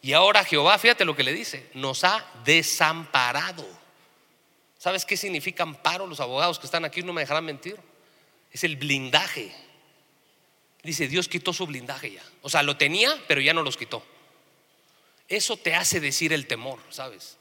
Y 0.02 0.14
ahora 0.14 0.44
Jehová, 0.44 0.78
fíjate 0.78 1.06
lo 1.06 1.16
que 1.16 1.24
le 1.24 1.34
dice, 1.34 1.70
nos 1.74 2.04
ha 2.04 2.26
desamparado. 2.44 3.66
¿Sabes 4.78 5.04
qué 5.04 5.18
significa 5.18 5.64
amparo? 5.64 6.06
Los 6.06 6.20
abogados 6.20 6.60
que 6.60 6.68
están 6.68 6.86
aquí 6.86 7.02
no 7.02 7.12
me 7.12 7.22
dejarán 7.22 7.46
mentir. 7.46 7.78
Es 8.52 8.64
el 8.64 8.76
blindaje. 8.76 9.52
Dice, 10.84 11.08
Dios 11.08 11.28
quitó 11.28 11.52
su 11.54 11.66
blindaje 11.66 12.12
ya. 12.12 12.24
O 12.44 12.50
sea, 12.50 12.62
lo 12.62 12.78
tenía, 12.78 13.20
pero 13.28 13.42
ya 13.42 13.54
no 13.54 13.64
los 13.64 13.78
quitó. 13.78 14.04
Eso 15.28 15.58
te 15.58 15.74
hace 15.74 16.00
decir 16.00 16.32
el 16.34 16.46
temor, 16.46 16.80
¿sabes? 16.92 17.38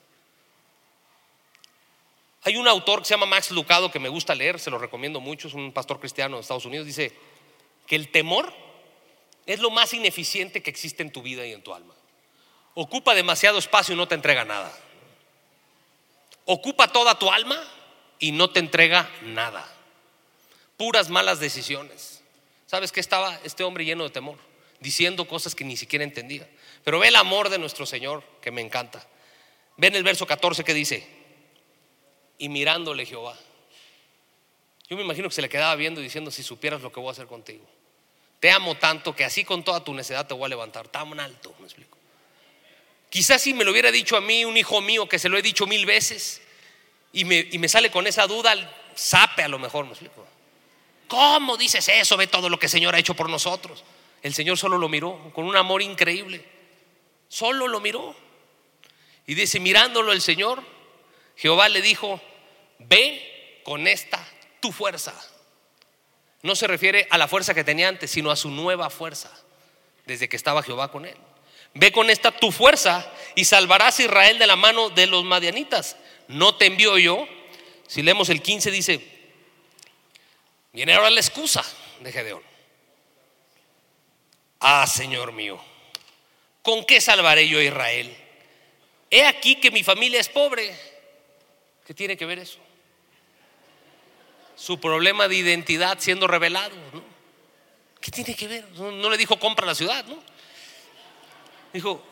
Hay 2.45 2.57
un 2.57 2.69
autor 2.69 3.01
que 3.01 3.07
se 3.07 3.15
llama 3.15 3.27
Max 3.27 3.51
Lucado 3.51 3.91
que 3.91 3.99
me 3.99 4.11
gusta 4.11 4.35
leer, 4.35 4.61
se 4.61 4.71
lo 4.71 4.79
recomiendo 4.79 5.19
mucho, 5.19 5.49
es 5.49 5.55
un 5.55 5.73
pastor 5.73 5.99
cristiano 5.99 6.37
de 6.37 6.43
Estados 6.43 6.67
Unidos, 6.67 6.87
dice 6.87 7.13
que 7.87 7.97
el 7.97 8.11
temor 8.11 8.53
es 9.47 9.61
lo 9.61 9.71
más 9.71 9.95
ineficiente 9.95 10.63
que 10.63 10.71
existe 10.71 11.03
en 11.03 11.11
tu 11.11 11.23
vida 11.23 11.47
y 11.47 11.53
en 11.53 11.63
tu 11.63 11.75
alma. 11.75 11.95
Ocupa 12.75 13.15
demasiado 13.15 13.59
espacio 13.59 13.95
y 13.95 13.97
no 13.97 14.09
te 14.09 14.15
entrega 14.15 14.45
nada. 14.45 14.71
Ocupa 16.45 16.89
toda 16.89 17.19
tu 17.19 17.31
alma 17.31 17.57
y 18.19 18.33
no 18.33 18.51
te 18.51 18.61
entrega 18.61 19.11
nada. 19.23 19.67
Puras 20.77 21.09
malas 21.09 21.41
decisiones. 21.41 22.23
¿Sabes 22.67 22.93
qué 22.93 23.01
estaba 23.01 23.39
este 23.45 23.65
hombre 23.65 23.85
lleno 23.85 24.05
de 24.05 24.11
temor? 24.11 24.37
Diciendo 24.81 25.27
cosas 25.27 25.55
que 25.55 25.65
ni 25.65 25.77
siquiera 25.77 26.05
entendía. 26.05 26.49
Pero 26.83 26.99
ve 26.99 27.09
el 27.09 27.17
amor 27.17 27.49
de 27.49 27.59
nuestro 27.59 27.87
Señor 27.87 28.23
que 28.43 28.51
me 28.51 28.61
encanta. 28.61 29.07
Ven 29.77 29.95
el 29.95 30.03
verso 30.03 30.27
14 30.27 30.65
que 30.65 30.75
dice, 30.75 31.07
y 32.39 32.49
mirándole 32.49 33.07
Jehová. 33.07 33.37
Yo 34.89 34.97
me 34.97 35.03
imagino 35.03 35.29
que 35.29 35.35
se 35.35 35.43
le 35.43 35.49
quedaba 35.49 35.75
viendo 35.77 36.01
y 36.01 36.05
diciendo, 36.05 36.31
si 36.31 36.43
supieras 36.43 36.83
lo 36.83 36.93
que 36.93 37.01
voy 37.01 37.09
a 37.09 37.13
hacer 37.13 37.27
contigo. 37.27 37.65
Te 38.41 38.51
amo 38.51 38.75
tanto 38.75 39.17
que 39.17 39.25
así 39.25 39.45
con 39.45 39.65
toda 39.65 39.83
tu 39.83 39.95
necedad 39.95 40.27
te 40.27 40.35
voy 40.35 40.45
a 40.45 40.49
levantar 40.49 40.89
tan 40.89 41.19
alto, 41.19 41.55
me 41.59 41.65
explico. 41.65 41.97
Quizás 43.09 43.41
si 43.41 43.55
me 43.55 43.65
lo 43.65 43.71
hubiera 43.71 43.91
dicho 43.91 44.17
a 44.17 44.21
mí 44.21 44.45
un 44.45 44.57
hijo 44.57 44.81
mío 44.81 45.09
que 45.09 45.19
se 45.19 45.29
lo 45.29 45.39
he 45.39 45.43
dicho 45.43 45.67
mil 45.67 45.87
veces 45.87 46.43
y 47.13 47.25
me, 47.25 47.49
y 47.51 47.59
me 47.59 47.69
sale 47.69 47.91
con 47.91 48.07
esa 48.07 48.27
duda, 48.27 48.55
sape 48.95 49.43
a 49.43 49.49
lo 49.49 49.59
mejor, 49.59 49.85
me 49.85 49.93
explico. 49.93 50.27
¿Cómo 51.09 51.57
dices 51.57 51.89
eso? 51.89 52.17
Ve 52.17 52.27
todo 52.27 52.49
lo 52.49 52.59
que 52.59 52.67
el 52.67 52.71
Señor 52.71 52.95
ha 52.95 52.99
hecho 52.99 53.15
por 53.15 53.31
nosotros. 53.31 53.85
El 54.23 54.35
Señor 54.35 54.59
solo 54.59 54.79
lo 54.79 54.89
miró 54.89 55.31
con 55.33 55.45
un 55.45 55.57
amor 55.57 55.81
increíble. 55.83 56.45
Solo 57.29 57.69
lo 57.69 57.81
miró. 57.81 58.15
Y 59.27 59.35
dice, 59.35 59.61
mirándolo 59.61 60.13
el 60.13 60.21
Señor, 60.21 60.63
Jehová 61.37 61.69
le 61.69 61.83
dijo, 61.83 62.21
ve 62.79 63.61
con 63.65 63.87
esta 63.87 64.25
tu 64.61 64.73
fuerza. 64.73 65.15
No 66.43 66.55
se 66.55 66.67
refiere 66.67 67.07
a 67.11 67.19
la 67.19 67.29
fuerza 67.29 67.55
que 67.55 67.65
tenía 67.65 67.89
antes, 67.89 68.11
sino 68.11 68.31
a 68.31 68.37
su 68.37 68.51
nueva 68.51 68.91
fuerza, 68.91 69.31
desde 70.05 70.29
que 70.29 70.37
estaba 70.37 70.63
Jehová 70.63 70.91
con 70.91 71.07
él. 71.07 71.17
Ve 71.73 71.91
con 71.91 72.11
esta 72.11 72.31
tu 72.31 72.53
fuerza 72.53 73.11
y 73.35 73.45
salvarás 73.47 73.99
a 73.99 74.03
Israel 74.05 74.39
de 74.39 74.47
la 74.47 74.55
mano 74.55 74.91
de 74.91 75.07
los 75.07 75.25
madianitas. 75.25 75.97
No 76.29 76.55
te 76.55 76.67
envío 76.67 76.99
yo. 76.99 77.27
Si 77.89 78.03
leemos 78.03 78.29
el 78.29 78.43
15 78.43 78.71
dice, 78.71 79.01
viene 80.73 80.95
ahora 80.95 81.11
la 81.11 81.21
excusa 81.21 81.65
de 82.01 82.13
Gedeón. 82.13 82.43
Ah, 84.61 84.87
Señor 84.87 85.33
mío, 85.33 85.61
¿con 86.63 86.85
qué 86.85 87.01
salvaré 87.01 87.49
yo 87.49 87.59
a 87.59 87.63
Israel? 87.63 88.17
He 89.11 89.25
aquí 89.27 89.57
que 89.57 89.71
mi 89.71 89.83
familia 89.83 90.21
es 90.21 90.29
pobre. 90.29 90.75
¿Qué 91.85 91.95
tiene 91.95 92.17
que 92.17 92.27
ver 92.27 92.39
eso? 92.39 92.59
su 94.57 94.79
problema 94.81 95.29
de 95.29 95.37
identidad 95.37 95.99
siendo 96.01 96.27
revelado. 96.27 96.75
¿no? 96.93 97.03
¿Qué 98.01 98.11
tiene 98.11 98.35
que 98.35 98.49
ver? 98.49 98.71
No, 98.73 99.11
le 99.11 99.17
dijo 99.17 99.39
compra 99.39 99.67
la 99.67 99.75
ciudad, 99.75 100.05
¿no? 100.07 100.19
Dijo, 101.73 102.05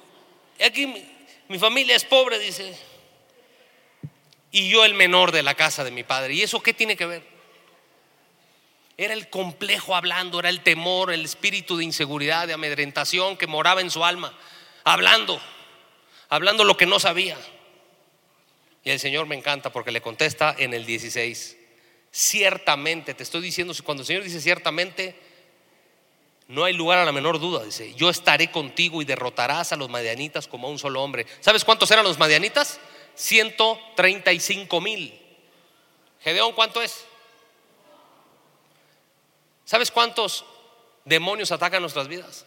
aquí 0.64 0.86
mi, 1.48 1.58
familia 1.58 1.94
es 1.94 2.04
pobre, 2.04 2.38
dice, 2.38 2.76
y 4.50 4.68
yo 4.68 4.84
el 4.84 4.94
menor 4.94 5.30
de 5.30 5.42
la 5.42 5.54
casa 5.54 5.84
de 5.84 5.90
mi 5.90 6.02
padre. 6.02 6.34
¿Y 6.34 6.42
eso 6.42 6.60
qué 6.60 6.74
tiene 6.74 6.96
que 6.96 7.06
ver? 7.06 7.22
Era 8.96 9.14
el 9.14 9.30
complejo 9.30 9.94
hablando, 9.94 10.40
era 10.40 10.48
el 10.48 10.62
temor, 10.62 11.12
el 11.12 11.24
espíritu 11.24 11.76
de 11.76 11.84
inseguridad, 11.84 12.46
de 12.46 12.54
amedrentación 12.54 13.36
que 13.36 13.46
moraba 13.46 13.80
en 13.80 13.90
su 13.90 14.04
alma, 14.04 14.36
hablando, 14.84 15.40
hablando 16.28 16.64
lo 16.64 16.76
que 16.76 16.86
no 16.86 16.98
sabía. 16.98 17.38
Y 18.84 18.90
el 18.90 18.98
Señor 18.98 19.26
me 19.26 19.36
encanta 19.36 19.72
porque 19.72 19.92
le 19.92 20.00
contesta 20.00 20.54
en 20.58 20.74
el 20.74 20.84
16 20.84 21.58
ciertamente, 22.12 23.14
te 23.14 23.22
estoy 23.22 23.40
diciendo, 23.40 23.74
cuando 23.82 24.02
el 24.02 24.06
Señor 24.06 24.22
dice 24.22 24.40
ciertamente, 24.40 25.18
no 26.46 26.64
hay 26.64 26.74
lugar 26.74 26.98
a 26.98 27.04
la 27.06 27.12
menor 27.12 27.40
duda, 27.40 27.64
dice, 27.64 27.94
yo 27.94 28.10
estaré 28.10 28.50
contigo 28.50 29.00
y 29.00 29.06
derrotarás 29.06 29.72
a 29.72 29.76
los 29.76 29.88
madianitas 29.88 30.46
como 30.46 30.68
a 30.68 30.70
un 30.70 30.78
solo 30.78 31.02
hombre. 31.02 31.26
¿Sabes 31.40 31.64
cuántos 31.64 31.90
eran 31.90 32.04
los 32.04 32.18
madianitas? 32.18 32.78
135 33.14 34.80
mil. 34.80 35.18
Gedeón, 36.20 36.52
¿cuánto 36.52 36.82
es? 36.82 37.06
¿Sabes 39.64 39.90
cuántos 39.90 40.44
demonios 41.04 41.50
atacan 41.50 41.80
nuestras 41.80 42.08
vidas? 42.08 42.44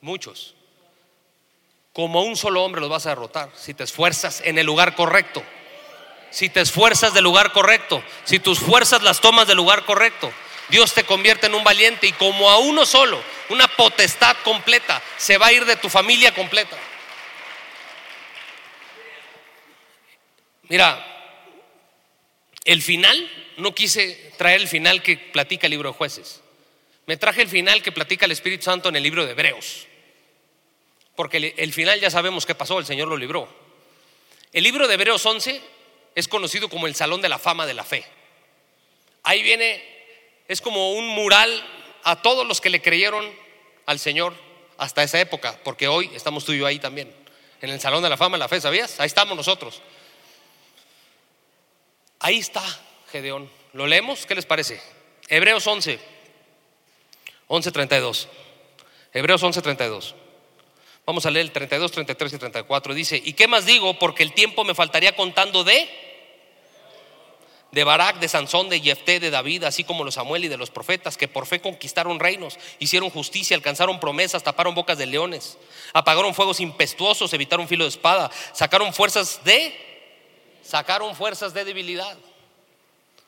Muchos. 0.00 0.54
Como 1.92 2.20
a 2.20 2.22
un 2.22 2.36
solo 2.36 2.64
hombre 2.64 2.80
los 2.80 2.90
vas 2.90 3.06
a 3.06 3.10
derrotar 3.10 3.50
si 3.54 3.74
te 3.74 3.84
esfuerzas 3.84 4.42
en 4.44 4.58
el 4.58 4.66
lugar 4.66 4.94
correcto 4.94 5.42
si 6.30 6.48
te 6.48 6.60
esfuerzas 6.60 7.12
del 7.12 7.24
lugar 7.24 7.52
correcto, 7.52 8.02
si 8.24 8.38
tus 8.38 8.60
fuerzas 8.60 9.02
las 9.02 9.20
tomas 9.20 9.46
del 9.48 9.56
lugar 9.56 9.84
correcto, 9.84 10.32
Dios 10.68 10.94
te 10.94 11.04
convierte 11.04 11.48
en 11.48 11.54
un 11.54 11.64
valiente 11.64 12.06
y 12.06 12.12
como 12.12 12.48
a 12.48 12.58
uno 12.58 12.86
solo, 12.86 13.22
una 13.48 13.66
potestad 13.68 14.36
completa, 14.44 15.02
se 15.16 15.36
va 15.36 15.48
a 15.48 15.52
ir 15.52 15.64
de 15.64 15.76
tu 15.76 15.88
familia 15.88 16.32
completa. 16.32 16.78
Mira, 20.68 21.04
el 22.64 22.80
final, 22.80 23.28
no 23.56 23.74
quise 23.74 24.32
traer 24.38 24.60
el 24.60 24.68
final 24.68 25.02
que 25.02 25.16
platica 25.16 25.66
el 25.66 25.72
libro 25.72 25.90
de 25.90 25.96
jueces. 25.96 26.40
Me 27.06 27.16
traje 27.16 27.42
el 27.42 27.48
final 27.48 27.82
que 27.82 27.90
platica 27.90 28.26
el 28.26 28.32
Espíritu 28.32 28.64
Santo 28.64 28.88
en 28.88 28.94
el 28.94 29.02
libro 29.02 29.26
de 29.26 29.32
Hebreos. 29.32 29.88
Porque 31.20 31.52
el 31.58 31.72
final 31.74 32.00
ya 32.00 32.08
sabemos 32.10 32.46
qué 32.46 32.54
pasó, 32.54 32.78
el 32.78 32.86
Señor 32.86 33.06
lo 33.06 33.14
libró. 33.14 33.46
El 34.54 34.64
libro 34.64 34.88
de 34.88 34.94
Hebreos 34.94 35.26
11 35.26 35.60
es 36.14 36.28
conocido 36.28 36.70
como 36.70 36.86
el 36.86 36.94
Salón 36.94 37.20
de 37.20 37.28
la 37.28 37.38
Fama 37.38 37.66
de 37.66 37.74
la 37.74 37.84
Fe. 37.84 38.06
Ahí 39.22 39.42
viene, 39.42 39.84
es 40.48 40.62
como 40.62 40.94
un 40.94 41.08
mural 41.08 41.62
a 42.04 42.22
todos 42.22 42.48
los 42.48 42.62
que 42.62 42.70
le 42.70 42.80
creyeron 42.80 43.30
al 43.84 43.98
Señor 43.98 44.32
hasta 44.78 45.02
esa 45.02 45.20
época, 45.20 45.60
porque 45.62 45.88
hoy 45.88 46.10
estamos 46.14 46.46
tú 46.46 46.54
y 46.54 46.58
yo 46.60 46.64
ahí 46.64 46.78
también, 46.78 47.14
en 47.60 47.68
el 47.68 47.82
Salón 47.82 48.02
de 48.02 48.08
la 48.08 48.16
Fama 48.16 48.38
de 48.38 48.40
la 48.40 48.48
Fe, 48.48 48.58
¿sabías? 48.58 48.98
Ahí 48.98 49.06
estamos 49.08 49.36
nosotros. 49.36 49.82
Ahí 52.20 52.38
está 52.38 52.64
Gedeón. 53.12 53.50
¿Lo 53.74 53.86
leemos? 53.86 54.24
¿Qué 54.24 54.34
les 54.34 54.46
parece? 54.46 54.80
Hebreos 55.28 55.66
11, 55.66 56.00
11.32. 57.46 58.26
Hebreos 59.12 59.42
11.32. 59.42 60.14
Vamos 61.06 61.26
a 61.26 61.30
leer 61.30 61.46
el 61.46 61.52
32, 61.52 61.92
33 61.92 62.32
y 62.34 62.38
34. 62.38 62.94
Dice, 62.94 63.20
¿y 63.24 63.32
qué 63.32 63.48
más 63.48 63.66
digo? 63.66 63.98
Porque 63.98 64.22
el 64.22 64.32
tiempo 64.32 64.64
me 64.64 64.74
faltaría 64.74 65.16
contando 65.16 65.64
de 65.64 65.88
de 67.72 67.84
Barak, 67.84 68.18
de 68.18 68.28
Sansón, 68.28 68.68
de 68.68 68.80
Jefté, 68.80 69.20
de 69.20 69.30
David, 69.30 69.64
así 69.64 69.84
como 69.84 70.04
los 70.04 70.14
Samuel 70.14 70.44
y 70.44 70.48
de 70.48 70.56
los 70.56 70.70
profetas, 70.70 71.16
que 71.16 71.28
por 71.28 71.46
fe 71.46 71.60
conquistaron 71.60 72.18
reinos, 72.18 72.58
hicieron 72.78 73.10
justicia, 73.10 73.56
alcanzaron 73.56 74.00
promesas, 74.00 74.42
taparon 74.42 74.74
bocas 74.74 74.98
de 74.98 75.06
leones, 75.06 75.56
apagaron 75.92 76.34
fuegos 76.34 76.60
impetuosos, 76.60 77.32
evitaron 77.32 77.68
filo 77.68 77.84
de 77.84 77.90
espada, 77.90 78.30
sacaron 78.52 78.92
fuerzas 78.92 79.40
de, 79.44 79.72
sacaron 80.62 81.14
fuerzas 81.14 81.54
de 81.54 81.64
debilidad. 81.64 82.16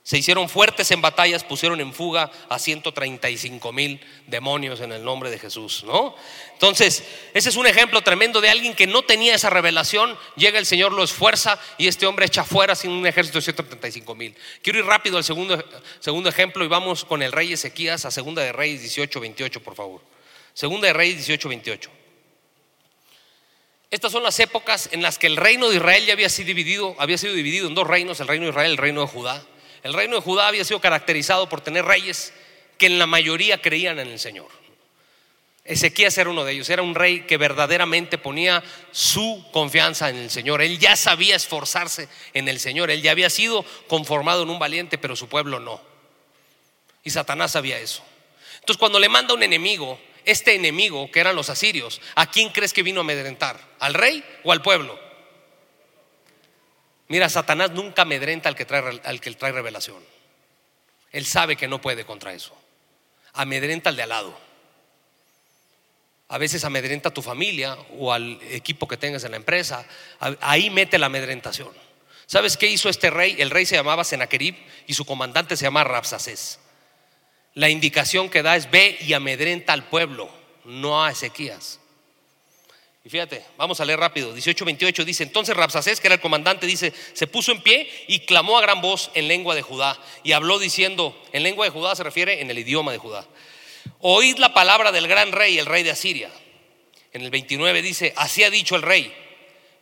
Se 0.05 0.19
hicieron 0.19 0.49
fuertes 0.49 0.91
en 0.91 1.01
batallas, 1.01 1.45
pusieron 1.45 1.81
en 1.81 1.93
fuga 1.93 2.29
a 2.49 2.59
135 2.59 3.73
mil 3.73 4.01
demonios 4.27 4.81
en 4.81 4.91
el 4.91 5.05
nombre 5.05 5.31
de 5.31 5.39
Jesús, 5.39 5.85
¿no? 5.85 6.17
Entonces, 6.55 7.05
ese 7.35 7.51
es 7.51 7.57
un 7.57 7.69
ejemplo 7.69 8.03
tremendo 8.03 8.41
de 8.41 8.51
alguien 8.51 8.75
que 8.75 8.89
no 8.89 9.03
tenía 9.03 9.37
esa 9.37 9.49
revelación. 9.49 10.19
Llega 10.35 10.59
el 10.59 10.67
Señor, 10.67 10.93
lo 10.93 11.05
esfuerza 11.05 11.57
y 11.79 11.87
este 11.87 12.07
hombre 12.07 12.27
echa 12.27 12.43
fuera 12.43 12.75
sin 12.75 12.91
un 12.91 13.07
ejército 13.07 13.39
de 13.39 13.43
135 13.43 14.15
mil. 14.17 14.35
Quiero 14.61 14.81
ir 14.81 14.87
rápido 14.87 15.19
al 15.19 15.25
segundo, 15.25 15.65
segundo 16.01 16.29
ejemplo 16.29 16.65
y 16.65 16.69
vamos 16.69 17.05
con 17.05 17.23
el 17.23 17.31
rey 17.31 17.53
Ezequías 17.53 18.05
a 18.05 18.11
Segunda 18.11 18.43
de 18.43 18.51
Reyes 18.51 18.81
18, 18.81 19.21
28, 19.21 19.63
por 19.63 19.77
favor. 19.77 20.01
Segunda 20.53 20.89
de 20.89 20.95
Reyes 20.95 21.19
18, 21.19 21.49
28. 21.49 21.91
Estas 23.93 24.11
son 24.11 24.25
las 24.25 24.41
épocas 24.41 24.89
en 24.91 25.01
las 25.03 25.19
que 25.19 25.29
el 25.29 25.37
reino 25.37 25.69
de 25.69 25.77
Israel 25.77 26.07
ya 26.07 26.15
había 26.15 26.29
sido 26.29 26.49
dividido, 26.49 26.97
había 26.99 27.19
sido 27.19 27.35
dividido 27.35 27.69
en 27.69 27.75
dos 27.75 27.87
reinos, 27.87 28.19
el 28.21 28.27
reino 28.27 28.47
de 28.47 28.51
Israel 28.51 28.71
y 28.71 28.73
el 28.73 28.79
reino 28.79 29.03
de 29.03 29.07
Judá. 29.07 29.47
El 29.83 29.95
reino 29.95 30.17
de 30.17 30.23
Judá 30.23 30.49
había 30.49 30.65
sido 30.65 30.81
caracterizado 30.81 31.49
por 31.49 31.61
tener 31.61 31.85
reyes 31.85 32.33
que 32.79 32.87
en 32.87 32.99
la 32.99 33.07
mayoría 33.07 33.61
creían 33.61 33.99
en 33.99 34.09
el 34.09 34.19
Señor. 34.19 34.49
Ezequías 35.65 36.19
era 36.19 36.31
uno 36.31 36.45
de 36.45 36.53
ellos, 36.53 36.69
era 36.71 36.83
un 36.83 36.95
rey 36.95 37.21
que 37.21 37.37
verdaderamente 37.37 38.19
ponía 38.19 38.65
su 38.91 39.45
confianza 39.53 40.11
en 40.11 40.17
el 40.17 40.31
Señor. 40.31 40.61
Él 40.61 40.79
ya 40.79 40.97
sabía 40.97 41.37
esforzarse 41.37 42.09
en 42.35 42.49
el 42.49 42.59
Señor, 42.59 42.91
él 42.91 43.01
ya 43.01 43.13
había 43.13 43.31
sido 43.31 43.65
conformado 43.87 44.43
en 44.43 44.51
un 44.51 44.59
valiente, 44.59 44.99
pero 44.99 45.15
su 45.15 45.29
pueblo 45.29 45.61
no. 45.61 45.81
Y 47.05 47.11
Satanás 47.11 47.53
sabía 47.53 47.79
eso. 47.79 48.03
Entonces 48.61 48.79
cuando 48.79 48.99
le 48.99 49.09
manda 49.09 49.35
un 49.35 49.43
enemigo, 49.43 50.01
este 50.25 50.55
enemigo, 50.55 51.11
que 51.11 51.21
eran 51.21 51.37
los 51.37 51.49
asirios, 51.49 52.01
¿a 52.15 52.27
quién 52.27 52.51
crees 52.51 52.73
que 52.73 52.83
vino 52.83 53.01
a 53.01 53.05
amedrentar? 53.05 53.61
¿Al 53.79 53.95
rey 53.95 54.25
o 54.45 54.53
al 54.53 54.63
pueblo? 54.63 54.99
Mira, 57.13 57.29
Satanás 57.29 57.73
nunca 57.73 58.03
amedrenta 58.03 58.49
al 58.49 58.57
que 58.57 58.65
trae, 58.65 58.99
al 59.05 59.21
que 59.21 59.31
trae 59.35 59.53
revelación. 59.53 60.03
Él 61.11 61.27
sabe 61.27 61.57
que 61.57 61.69
no 61.69 61.79
puede 61.79 62.07
contra 62.07 62.33
eso. 62.33 62.57
Amedrenta 63.35 63.91
al 63.91 63.97
de 63.97 64.03
al 64.05 64.09
lado. 64.09 64.35
A 66.29 66.39
veces 66.39 66.65
amedrenta 66.65 67.11
a 67.11 67.13
tu 67.13 67.21
familia 67.21 67.77
o 67.99 68.15
al 68.15 68.41
equipo 68.45 68.89
que 68.89 68.97
tengas 68.97 69.25
en 69.25 69.33
la 69.33 69.37
empresa. 69.37 69.85
Ahí 70.41 70.71
mete 70.71 70.99
la 70.99 71.05
amedrentación. 71.05 71.69
¿Sabes 72.25 72.57
qué 72.57 72.69
hizo 72.69 72.89
este 72.89 73.11
rey? 73.11 73.37
El 73.39 73.51
rey 73.51 73.67
se 73.67 73.77
llamaba 73.77 74.05
Senaquerib 74.05 74.57
y 74.87 74.95
su 74.95 75.05
comandante 75.05 75.59
se 75.59 75.65
llama 75.65 75.85
Rapsacés. 75.85 76.61
La 77.53 77.69
indicación 77.69 78.31
que 78.31 78.43
da 78.43 78.57
es 78.57 78.71
ve 78.71 78.97
y 79.01 79.13
amedrenta 79.13 79.75
al 79.75 79.85
pueblo, 79.85 80.31
no 80.65 81.05
a 81.05 81.11
Ezequías. 81.11 81.79
Y 83.05 83.11
fíjate, 83.11 83.45
vamos 83.57 83.81
a 83.81 83.85
leer 83.85 83.99
rápido. 83.99 84.35
18:28 84.35 85.05
dice: 85.05 85.25
Entonces 85.25 85.57
Rapsacés, 85.57 86.01
que 86.01 86.07
era 86.07 86.15
el 86.15 86.21
comandante, 86.21 86.67
dice: 86.67 86.93
Se 87.15 87.27
puso 87.27 87.51
en 87.51 87.61
pie 87.61 87.91
y 88.07 88.21
clamó 88.21 88.59
a 88.59 88.63
gran 88.63 88.81
voz 88.81 89.11
en 89.15 89.27
lengua 89.27 89.55
de 89.55 89.63
Judá. 89.63 89.99
Y 90.23 90.33
habló 90.33 90.59
diciendo: 90.59 91.21
En 91.33 91.43
lengua 91.43 91.65
de 91.65 91.71
Judá 91.73 91.97
se 91.97 92.05
refiere 92.05 92.41
en 92.41 92.51
el 92.51 92.59
idioma 92.59 92.93
de 92.93 92.99
Judá. 92.99 93.27
Oíd 93.99 94.39
la 94.39 94.55
palabra 94.55 94.93
del 94.93 95.09
gran 95.09 95.33
rey, 95.33 95.59
el 95.59 95.67
rey 95.67 95.83
de 95.83 95.91
Asiria. 95.91 96.31
En 97.13 97.23
el 97.23 97.31
29 97.31 97.83
dice: 97.83 98.13
Así 98.17 98.45
ha 98.45 98.51
dicho 98.51 98.77
el 98.77 98.83
rey. 98.83 99.13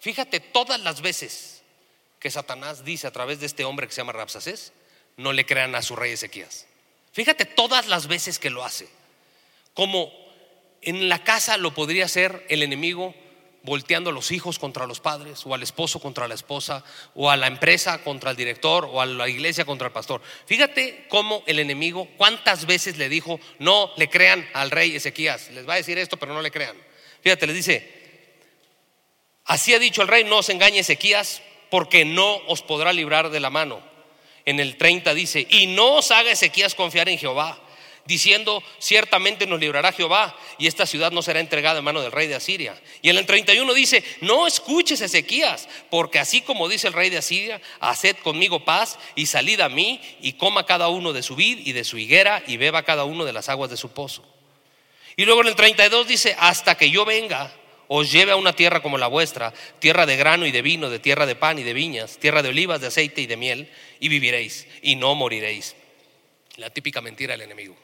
Fíjate 0.00 0.40
todas 0.40 0.80
las 0.80 1.02
veces 1.02 1.62
que 2.20 2.30
Satanás 2.30 2.84
dice 2.86 3.06
a 3.06 3.10
través 3.10 3.38
de 3.40 3.46
este 3.46 3.64
hombre 3.66 3.86
que 3.86 3.92
se 3.92 4.00
llama 4.00 4.12
Rapsacés: 4.12 4.72
No 5.18 5.34
le 5.34 5.44
crean 5.44 5.74
a 5.74 5.82
su 5.82 5.94
rey 5.94 6.12
Ezequías. 6.12 6.66
Fíjate 7.12 7.44
todas 7.44 7.86
las 7.86 8.06
veces 8.06 8.38
que 8.38 8.48
lo 8.48 8.64
hace. 8.64 8.88
Como 9.74 10.10
en 10.82 11.08
la 11.08 11.22
casa 11.22 11.56
lo 11.56 11.74
podría 11.74 12.06
hacer 12.06 12.46
el 12.48 12.62
enemigo 12.62 13.14
volteando 13.62 14.10
a 14.10 14.12
los 14.12 14.30
hijos 14.30 14.58
contra 14.58 14.86
los 14.86 15.00
padres, 15.00 15.44
o 15.44 15.54
al 15.54 15.62
esposo 15.62 16.00
contra 16.00 16.26
la 16.26 16.34
esposa, 16.34 16.82
o 17.14 17.30
a 17.30 17.36
la 17.36 17.46
empresa 17.46 18.02
contra 18.02 18.30
el 18.30 18.36
director, 18.36 18.88
o 18.90 19.00
a 19.00 19.06
la 19.06 19.28
iglesia 19.28 19.64
contra 19.64 19.88
el 19.88 19.92
pastor. 19.92 20.22
Fíjate 20.46 21.06
cómo 21.08 21.42
el 21.46 21.58
enemigo, 21.58 22.08
cuántas 22.16 22.64
veces 22.66 22.96
le 22.96 23.08
dijo, 23.08 23.38
no 23.58 23.90
le 23.96 24.08
crean 24.08 24.48
al 24.54 24.70
rey 24.70 24.96
Ezequías. 24.96 25.50
Les 25.50 25.68
va 25.68 25.74
a 25.74 25.76
decir 25.76 25.98
esto, 25.98 26.16
pero 26.16 26.32
no 26.32 26.40
le 26.40 26.50
crean. 26.50 26.76
Fíjate, 27.20 27.46
le 27.46 27.52
dice, 27.52 28.36
así 29.44 29.74
ha 29.74 29.78
dicho 29.78 30.00
el 30.02 30.08
rey, 30.08 30.24
no 30.24 30.38
os 30.38 30.48
engañe 30.48 30.78
Ezequías, 30.78 31.42
porque 31.70 32.04
no 32.04 32.36
os 32.48 32.62
podrá 32.62 32.92
librar 32.92 33.30
de 33.30 33.40
la 33.40 33.50
mano. 33.50 33.82
En 34.46 34.58
el 34.58 34.78
30 34.78 35.12
dice, 35.12 35.46
y 35.50 35.66
no 35.66 35.96
os 35.96 36.10
haga 36.10 36.30
Ezequías 36.30 36.74
confiar 36.74 37.10
en 37.10 37.18
Jehová 37.18 37.60
diciendo, 38.06 38.62
ciertamente 38.78 39.46
nos 39.46 39.60
librará 39.60 39.92
Jehová 39.92 40.36
y 40.58 40.66
esta 40.66 40.86
ciudad 40.86 41.12
no 41.12 41.22
será 41.22 41.40
entregada 41.40 41.78
en 41.78 41.84
mano 41.84 42.00
del 42.00 42.12
rey 42.12 42.26
de 42.28 42.34
Asiria. 42.34 42.80
Y 43.02 43.10
en 43.10 43.18
el 43.18 43.26
31 43.26 43.72
dice, 43.74 44.02
no 44.20 44.46
escuches 44.46 45.00
Ezequías, 45.00 45.68
porque 45.90 46.18
así 46.18 46.40
como 46.40 46.68
dice 46.68 46.88
el 46.88 46.94
rey 46.94 47.10
de 47.10 47.18
Asiria, 47.18 47.60
haced 47.80 48.16
conmigo 48.16 48.64
paz 48.64 48.98
y 49.14 49.26
salid 49.26 49.60
a 49.60 49.68
mí 49.68 50.00
y 50.20 50.34
coma 50.34 50.66
cada 50.66 50.88
uno 50.88 51.12
de 51.12 51.22
su 51.22 51.36
vid 51.36 51.60
y 51.64 51.72
de 51.72 51.84
su 51.84 51.98
higuera 51.98 52.42
y 52.46 52.56
beba 52.56 52.82
cada 52.82 53.04
uno 53.04 53.24
de 53.24 53.32
las 53.32 53.48
aguas 53.48 53.70
de 53.70 53.76
su 53.76 53.90
pozo. 53.90 54.24
Y 55.16 55.24
luego 55.24 55.42
en 55.42 55.48
el 55.48 55.56
32 55.56 56.08
dice, 56.08 56.36
hasta 56.38 56.76
que 56.76 56.90
yo 56.90 57.04
venga, 57.04 57.52
os 57.92 58.12
lleve 58.12 58.30
a 58.30 58.36
una 58.36 58.52
tierra 58.52 58.82
como 58.82 58.98
la 58.98 59.08
vuestra, 59.08 59.52
tierra 59.80 60.06
de 60.06 60.16
grano 60.16 60.46
y 60.46 60.52
de 60.52 60.62
vino, 60.62 60.90
de 60.90 61.00
tierra 61.00 61.26
de 61.26 61.34
pan 61.34 61.58
y 61.58 61.64
de 61.64 61.74
viñas, 61.74 62.18
tierra 62.18 62.40
de 62.40 62.48
olivas, 62.48 62.80
de 62.80 62.86
aceite 62.86 63.20
y 63.20 63.26
de 63.26 63.36
miel, 63.36 63.68
y 63.98 64.08
viviréis 64.08 64.68
y 64.80 64.94
no 64.94 65.16
moriréis. 65.16 65.74
La 66.56 66.70
típica 66.70 67.00
mentira 67.00 67.32
del 67.32 67.42
enemigo. 67.42 67.76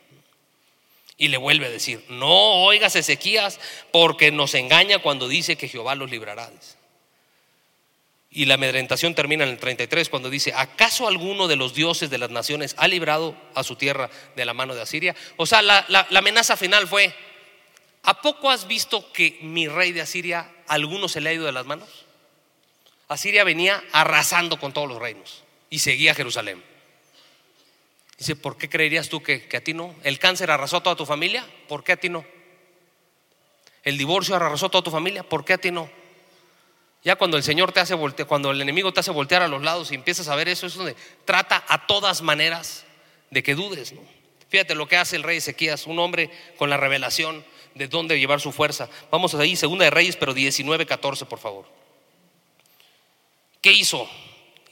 Y 1.18 1.28
le 1.28 1.38
vuelve 1.38 1.66
a 1.66 1.70
decir, 1.70 2.04
no 2.08 2.64
oigas 2.64 2.94
Ezequías 2.96 3.58
porque 3.90 4.30
nos 4.30 4.54
engaña 4.54 4.98
cuando 4.98 5.28
dice 5.28 5.56
que 5.56 5.68
Jehová 5.68 5.94
los 5.94 6.10
librará. 6.10 6.50
Y 8.30 8.44
la 8.44 8.54
amedrentación 8.54 9.14
termina 9.14 9.44
en 9.44 9.50
el 9.50 9.58
33 9.58 10.10
cuando 10.10 10.28
dice, 10.28 10.52
¿acaso 10.54 11.08
alguno 11.08 11.48
de 11.48 11.56
los 11.56 11.72
dioses 11.72 12.10
de 12.10 12.18
las 12.18 12.28
naciones 12.28 12.74
ha 12.78 12.86
librado 12.86 13.34
a 13.54 13.62
su 13.62 13.76
tierra 13.76 14.10
de 14.34 14.44
la 14.44 14.52
mano 14.52 14.74
de 14.74 14.82
Asiria? 14.82 15.16
O 15.36 15.46
sea, 15.46 15.62
la, 15.62 15.86
la 15.88 16.18
amenaza 16.18 16.54
final 16.56 16.86
fue, 16.86 17.14
¿a 18.02 18.20
poco 18.20 18.50
has 18.50 18.66
visto 18.66 19.10
que 19.12 19.38
mi 19.40 19.68
rey 19.68 19.92
de 19.92 20.02
Asiria, 20.02 20.50
a 20.66 20.74
alguno 20.74 21.08
se 21.08 21.22
le 21.22 21.30
ha 21.30 21.32
ido 21.32 21.46
de 21.46 21.52
las 21.52 21.64
manos? 21.64 22.04
Asiria 23.08 23.44
venía 23.44 23.82
arrasando 23.92 24.58
con 24.58 24.72
todos 24.72 24.88
los 24.88 24.98
reinos 24.98 25.44
y 25.70 25.78
seguía 25.78 26.14
Jerusalén. 26.14 26.62
Dice, 28.18 28.34
¿por 28.34 28.56
qué 28.56 28.68
creerías 28.68 29.08
tú 29.08 29.22
que, 29.22 29.46
a 29.54 29.60
ti 29.60 29.74
no? 29.74 29.94
¿El 30.02 30.18
cáncer 30.18 30.50
arrasó 30.50 30.78
a 30.78 30.82
toda 30.82 30.96
tu 30.96 31.04
familia? 31.04 31.46
¿Por 31.68 31.84
qué 31.84 31.92
a 31.92 31.96
ti 31.96 32.08
no? 32.08 32.24
¿El 33.82 33.98
divorcio 33.98 34.34
arrasó 34.34 34.66
a 34.66 34.70
toda 34.70 34.82
tu 34.82 34.90
familia? 34.90 35.22
¿Por 35.22 35.44
qué 35.44 35.52
a 35.52 35.58
ti 35.58 35.70
no? 35.70 35.90
Ya 37.04 37.16
cuando 37.16 37.36
el 37.36 37.42
Señor 37.42 37.72
te 37.72 37.80
hace 37.80 37.94
voltear, 37.94 38.26
cuando 38.26 38.50
el 38.50 38.60
enemigo 38.60 38.92
te 38.92 39.00
hace 39.00 39.10
voltear 39.10 39.42
a 39.42 39.48
los 39.48 39.62
lados 39.62 39.92
y 39.92 39.94
empiezas 39.94 40.28
a 40.28 40.34
ver 40.34 40.48
eso, 40.48 40.66
es 40.66 40.74
donde 40.74 40.96
trata 41.24 41.64
a 41.68 41.86
todas 41.86 42.22
maneras 42.22 42.84
de 43.30 43.42
que 43.42 43.54
dudes. 43.54 43.94
Fíjate 44.48 44.74
lo 44.74 44.88
que 44.88 44.96
hace 44.96 45.16
el 45.16 45.22
rey 45.22 45.36
Ezequías, 45.36 45.86
un 45.86 45.98
hombre 45.98 46.30
con 46.56 46.70
la 46.70 46.78
revelación 46.78 47.44
de 47.74 47.86
dónde 47.86 48.18
llevar 48.18 48.40
su 48.40 48.50
fuerza. 48.50 48.88
Vamos 49.10 49.34
ahí, 49.34 49.54
segunda 49.54 49.84
de 49.84 49.90
Reyes, 49.90 50.16
pero 50.16 50.32
19, 50.32 50.86
14, 50.86 51.26
por 51.26 51.38
favor. 51.38 51.66
¿Qué 53.60 53.72
hizo? 53.72 54.08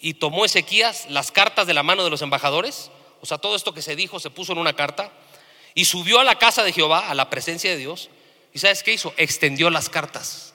Y 0.01 0.15
tomó 0.15 0.45
Ezequías 0.45 1.09
las 1.11 1.31
cartas 1.31 1.67
de 1.67 1.75
la 1.75 1.83
mano 1.83 2.03
de 2.03 2.11
los 2.11 2.23
embajadores 2.23 2.91
o 3.25 3.27
sea, 3.27 3.39
todo 3.39 3.57
esto 3.57 3.73
que 3.73 3.81
se 3.81 3.97
dijo 3.97 4.21
se 4.21 4.29
puso 4.29 4.53
en 4.53 4.59
una 4.59 4.77
carta 4.77 5.11
y 5.73 5.87
subió 5.87 6.21
a 6.21 6.25
la 6.25 6.39
casa 6.39 6.63
de 6.63 6.75
Jehová, 6.75 7.09
a 7.09 7.15
la 7.15 7.31
presencia 7.31 7.71
de 7.71 7.79
Dios. 7.79 8.11
¿Y 8.53 8.59
sabes 8.59 8.83
qué 8.83 8.93
hizo? 8.93 9.15
Extendió 9.17 9.71
las 9.71 9.89
cartas. 9.89 10.53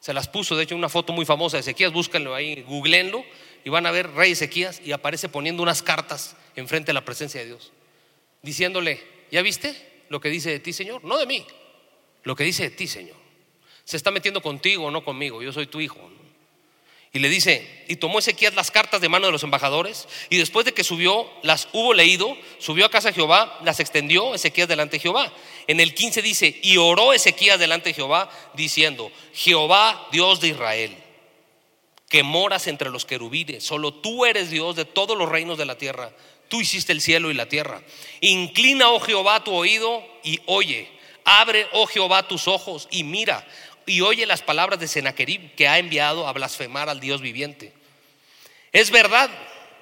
Se 0.00 0.14
las 0.14 0.28
puso, 0.28 0.56
de 0.56 0.62
hecho, 0.62 0.74
una 0.74 0.88
foto 0.88 1.12
muy 1.12 1.26
famosa 1.26 1.58
de 1.58 1.60
Ezequías, 1.60 1.92
búsquenlo 1.92 2.34
ahí, 2.34 2.62
googleenlo 2.62 3.22
y 3.66 3.68
van 3.68 3.84
a 3.84 3.90
ver 3.90 4.10
rey 4.12 4.32
Ezequías 4.32 4.80
y 4.82 4.92
aparece 4.92 5.28
poniendo 5.28 5.62
unas 5.62 5.82
cartas 5.82 6.36
enfrente 6.56 6.86
de 6.86 6.94
la 6.94 7.04
presencia 7.04 7.42
de 7.42 7.48
Dios, 7.48 7.70
diciéndole, 8.40 9.06
¿ya 9.30 9.42
viste 9.42 10.04
lo 10.08 10.22
que 10.22 10.30
dice 10.30 10.48
de 10.48 10.58
ti, 10.58 10.72
Señor? 10.72 11.04
No 11.04 11.18
de 11.18 11.26
mí, 11.26 11.46
lo 12.22 12.34
que 12.34 12.44
dice 12.44 12.62
de 12.62 12.70
ti, 12.70 12.88
Señor. 12.88 13.16
Se 13.84 13.98
está 13.98 14.10
metiendo 14.10 14.40
contigo, 14.40 14.90
no 14.90 15.04
conmigo, 15.04 15.42
yo 15.42 15.52
soy 15.52 15.66
tu 15.66 15.82
hijo. 15.82 15.98
Y 17.12 17.18
le 17.18 17.28
dice, 17.28 17.84
y 17.88 17.96
tomó 17.96 18.20
Ezequías 18.20 18.54
las 18.54 18.70
cartas 18.70 19.00
de 19.00 19.08
mano 19.08 19.26
de 19.26 19.32
los 19.32 19.42
embajadores, 19.42 20.06
y 20.28 20.36
después 20.36 20.64
de 20.64 20.72
que 20.72 20.84
subió, 20.84 21.28
las 21.42 21.68
hubo 21.72 21.92
leído, 21.92 22.36
subió 22.58 22.86
a 22.86 22.90
casa 22.90 23.08
de 23.08 23.14
Jehová, 23.14 23.58
las 23.64 23.80
extendió 23.80 24.32
Ezequías 24.32 24.68
delante 24.68 24.96
de 24.96 25.02
Jehová. 25.02 25.32
En 25.66 25.80
el 25.80 25.92
15 25.92 26.22
dice, 26.22 26.60
y 26.62 26.76
oró 26.76 27.12
Ezequías 27.12 27.58
delante 27.58 27.88
de 27.88 27.94
Jehová, 27.94 28.30
diciendo, 28.54 29.10
Jehová, 29.34 30.06
Dios 30.12 30.40
de 30.40 30.48
Israel, 30.48 30.96
que 32.08 32.22
moras 32.22 32.68
entre 32.68 32.90
los 32.90 33.06
querubines, 33.06 33.64
solo 33.64 33.92
tú 33.92 34.24
eres 34.24 34.50
Dios 34.50 34.76
de 34.76 34.84
todos 34.84 35.18
los 35.18 35.28
reinos 35.28 35.58
de 35.58 35.64
la 35.64 35.76
tierra, 35.76 36.12
tú 36.46 36.60
hiciste 36.60 36.92
el 36.92 37.00
cielo 37.00 37.32
y 37.32 37.34
la 37.34 37.48
tierra. 37.48 37.82
Inclina, 38.20 38.88
oh 38.90 39.00
Jehová, 39.00 39.42
tu 39.42 39.52
oído 39.52 40.04
y 40.22 40.40
oye. 40.46 40.88
Abre, 41.24 41.66
oh 41.72 41.86
Jehová, 41.86 42.26
tus 42.26 42.48
ojos 42.48 42.88
y 42.90 43.04
mira 43.04 43.46
y 43.90 44.00
oye 44.02 44.24
las 44.26 44.42
palabras 44.42 44.78
de 44.78 44.88
Senaquerib 44.88 45.54
que 45.56 45.68
ha 45.68 45.78
enviado 45.78 46.28
a 46.28 46.32
blasfemar 46.32 46.88
al 46.88 47.00
Dios 47.00 47.20
viviente. 47.20 47.72
Es 48.72 48.90
verdad, 48.90 49.28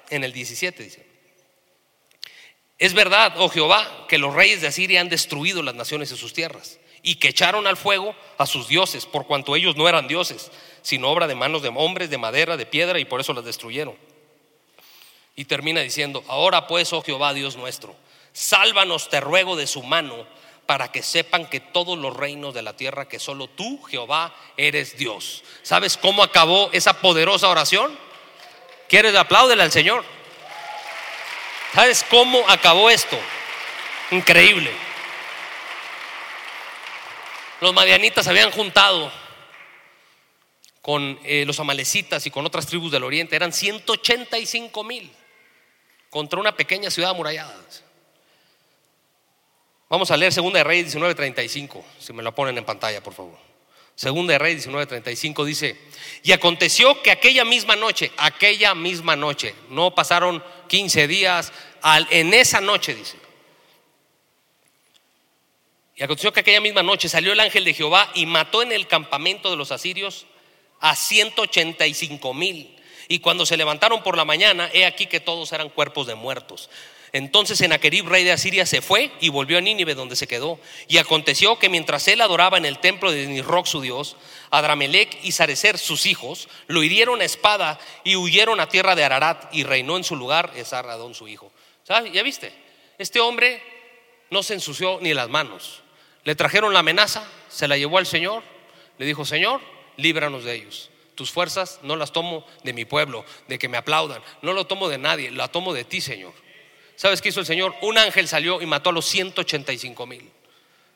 en 0.09 0.23
el 0.23 0.33
17 0.33 0.83
dice, 0.83 1.05
es 2.79 2.93
verdad, 2.93 3.33
oh 3.37 3.49
Jehová, 3.49 4.05
que 4.07 4.17
los 4.17 4.33
reyes 4.33 4.61
de 4.61 4.67
Asiria 4.67 5.01
han 5.01 5.09
destruido 5.09 5.61
las 5.61 5.75
naciones 5.75 6.11
y 6.11 6.17
sus 6.17 6.33
tierras 6.33 6.79
y 7.03 7.15
que 7.15 7.29
echaron 7.29 7.67
al 7.67 7.77
fuego 7.77 8.15
a 8.37 8.45
sus 8.45 8.67
dioses, 8.67 9.05
por 9.05 9.27
cuanto 9.27 9.55
ellos 9.55 9.75
no 9.75 9.87
eran 9.87 10.07
dioses, 10.07 10.51
sino 10.81 11.09
obra 11.09 11.27
de 11.27 11.35
manos 11.35 11.61
de 11.61 11.69
hombres, 11.69 12.09
de 12.09 12.17
madera, 12.17 12.57
de 12.57 12.65
piedra, 12.65 12.99
y 12.99 13.05
por 13.05 13.21
eso 13.21 13.33
las 13.33 13.45
destruyeron. 13.45 13.95
Y 15.35 15.45
termina 15.45 15.81
diciendo, 15.81 16.23
ahora 16.27 16.67
pues, 16.67 16.91
oh 16.91 17.01
Jehová, 17.01 17.33
Dios 17.33 17.55
nuestro, 17.55 17.95
sálvanos, 18.33 19.09
te 19.09 19.21
ruego, 19.21 19.55
de 19.55 19.67
su 19.67 19.83
mano 19.83 20.27
para 20.69 20.91
que 20.91 21.01
sepan 21.01 21.47
que 21.47 21.59
todos 21.59 21.97
los 21.97 22.15
reinos 22.15 22.53
de 22.53 22.61
la 22.61 22.77
tierra, 22.77 23.09
que 23.09 23.17
solo 23.17 23.47
tú, 23.47 23.81
Jehová, 23.85 24.35
eres 24.55 24.97
Dios. 24.97 25.43
¿Sabes 25.63 25.97
cómo 25.97 26.21
acabó 26.21 26.69
esa 26.71 27.01
poderosa 27.01 27.49
oración? 27.49 27.97
¿Quieres 28.87 29.15
apláudele 29.15 29.63
al 29.63 29.71
Señor? 29.71 30.05
¿Sabes 31.73 32.05
cómo 32.07 32.47
acabó 32.47 32.91
esto? 32.91 33.17
Increíble. 34.11 34.71
Los 37.61 37.73
madianitas 37.73 38.27
habían 38.27 38.51
juntado 38.51 39.11
con 40.83 41.19
eh, 41.23 41.45
los 41.47 41.59
amalecitas 41.59 42.27
y 42.27 42.29
con 42.29 42.45
otras 42.45 42.67
tribus 42.67 42.91
del 42.91 43.05
oriente. 43.05 43.35
Eran 43.35 43.53
185 43.53 44.83
mil 44.83 45.11
contra 46.11 46.39
una 46.39 46.55
pequeña 46.55 46.91
ciudad 46.91 47.09
amurallada. 47.09 47.57
Vamos 49.89 50.11
a 50.11 50.17
leer 50.17 50.31
Segunda 50.31 50.59
de 50.59 50.63
Reyes 50.63 50.95
19:35, 50.95 51.83
si 51.97 52.13
me 52.13 52.21
lo 52.21 52.33
ponen 52.33 52.57
en 52.57 52.63
pantalla, 52.63 53.01
por 53.01 53.13
favor. 53.13 53.37
Segunda 53.95 54.33
de 54.33 54.39
Reyes 54.39 54.67
19:35 54.67 55.43
dice, 55.43 55.77
y 56.23 56.31
aconteció 56.31 57.01
que 57.01 57.09
aquella 57.11 57.43
misma 57.43 57.75
noche, 57.75 58.11
aquella 58.17 58.75
misma 58.75 59.15
noche, 59.15 59.55
no 59.69 59.95
pasaron 59.95 60.43
15 60.67 61.07
días, 61.07 61.51
en 62.11 62.33
esa 62.33 62.61
noche 62.61 62.93
dice, 62.93 63.17
y 65.95 66.03
aconteció 66.03 66.31
que 66.31 66.41
aquella 66.41 66.61
misma 66.61 66.83
noche 66.83 67.09
salió 67.09 67.33
el 67.33 67.39
ángel 67.39 67.65
de 67.65 67.73
Jehová 67.73 68.09
y 68.13 68.25
mató 68.25 68.61
en 68.61 68.71
el 68.71 68.87
campamento 68.87 69.49
de 69.49 69.57
los 69.57 69.71
asirios 69.71 70.27
a 70.79 70.95
185 70.95 72.33
mil. 72.33 72.73
Y 73.09 73.19
cuando 73.19 73.45
se 73.45 73.57
levantaron 73.57 74.01
por 74.01 74.15
la 74.15 74.23
mañana, 74.23 74.69
he 74.71 74.85
aquí 74.85 75.07
que 75.07 75.19
todos 75.19 75.51
eran 75.51 75.67
cuerpos 75.67 76.07
de 76.07 76.15
muertos. 76.15 76.69
Entonces 77.11 77.57
Senaquerib, 77.57 78.07
rey 78.07 78.23
de 78.23 78.31
Asiria, 78.31 78.65
se 78.65 78.81
fue 78.81 79.11
y 79.19 79.29
volvió 79.29 79.57
a 79.57 79.61
Nínive, 79.61 79.95
donde 79.95 80.15
se 80.15 80.27
quedó. 80.27 80.59
Y 80.87 80.97
aconteció 80.97 81.57
que 81.57 81.69
mientras 81.69 82.07
él 82.07 82.21
adoraba 82.21 82.57
en 82.57 82.65
el 82.65 82.79
templo 82.79 83.11
de 83.11 83.25
Nisroch, 83.27 83.65
su 83.65 83.81
dios, 83.81 84.15
Adramelech 84.51 85.17
y 85.23 85.31
Sarecer, 85.31 85.77
sus 85.77 86.05
hijos, 86.05 86.49
lo 86.67 86.83
hirieron 86.83 87.21
a 87.21 87.25
espada 87.25 87.79
y 88.03 88.15
huyeron 88.15 88.59
a 88.59 88.69
tierra 88.69 88.95
de 88.95 89.03
Ararat 89.03 89.53
y 89.53 89.63
reinó 89.63 89.97
en 89.97 90.03
su 90.03 90.15
lugar 90.15 90.51
Esarradón, 90.55 91.15
su 91.15 91.27
hijo. 91.27 91.51
¿Sabes? 91.83 92.13
¿Ya 92.13 92.21
viste? 92.21 92.53
Este 92.97 93.19
hombre 93.19 93.61
no 94.29 94.43
se 94.43 94.53
ensució 94.53 94.99
ni 95.01 95.13
las 95.13 95.29
manos. 95.29 95.81
Le 96.23 96.35
trajeron 96.35 96.73
la 96.73 96.79
amenaza, 96.79 97.27
se 97.47 97.67
la 97.67 97.77
llevó 97.77 97.97
al 97.97 98.05
Señor, 98.05 98.43
le 98.97 99.05
dijo, 99.05 99.25
Señor, 99.25 99.61
líbranos 99.97 100.43
de 100.43 100.55
ellos. 100.55 100.91
Tus 101.15 101.31
fuerzas 101.31 101.79
no 101.81 101.95
las 101.95 102.13
tomo 102.13 102.45
de 102.63 102.73
mi 102.73 102.85
pueblo, 102.85 103.25
de 103.47 103.57
que 103.57 103.67
me 103.67 103.77
aplaudan, 103.77 104.21
no 104.41 104.53
lo 104.53 104.67
tomo 104.67 104.87
de 104.89 104.97
nadie, 104.97 105.31
la 105.31 105.47
tomo 105.47 105.73
de 105.73 105.83
ti, 105.83 106.01
Señor. 106.01 106.33
¿Sabes 106.99 107.21
qué 107.21 107.29
hizo 107.29 107.39
el 107.39 107.45
Señor? 107.45 107.73
Un 107.79 107.97
ángel 107.97 108.27
salió 108.27 108.61
y 108.61 108.65
mató 108.65 108.89
a 108.89 108.91
los 108.91 109.05
185 109.05 110.05
mil. 110.05 110.29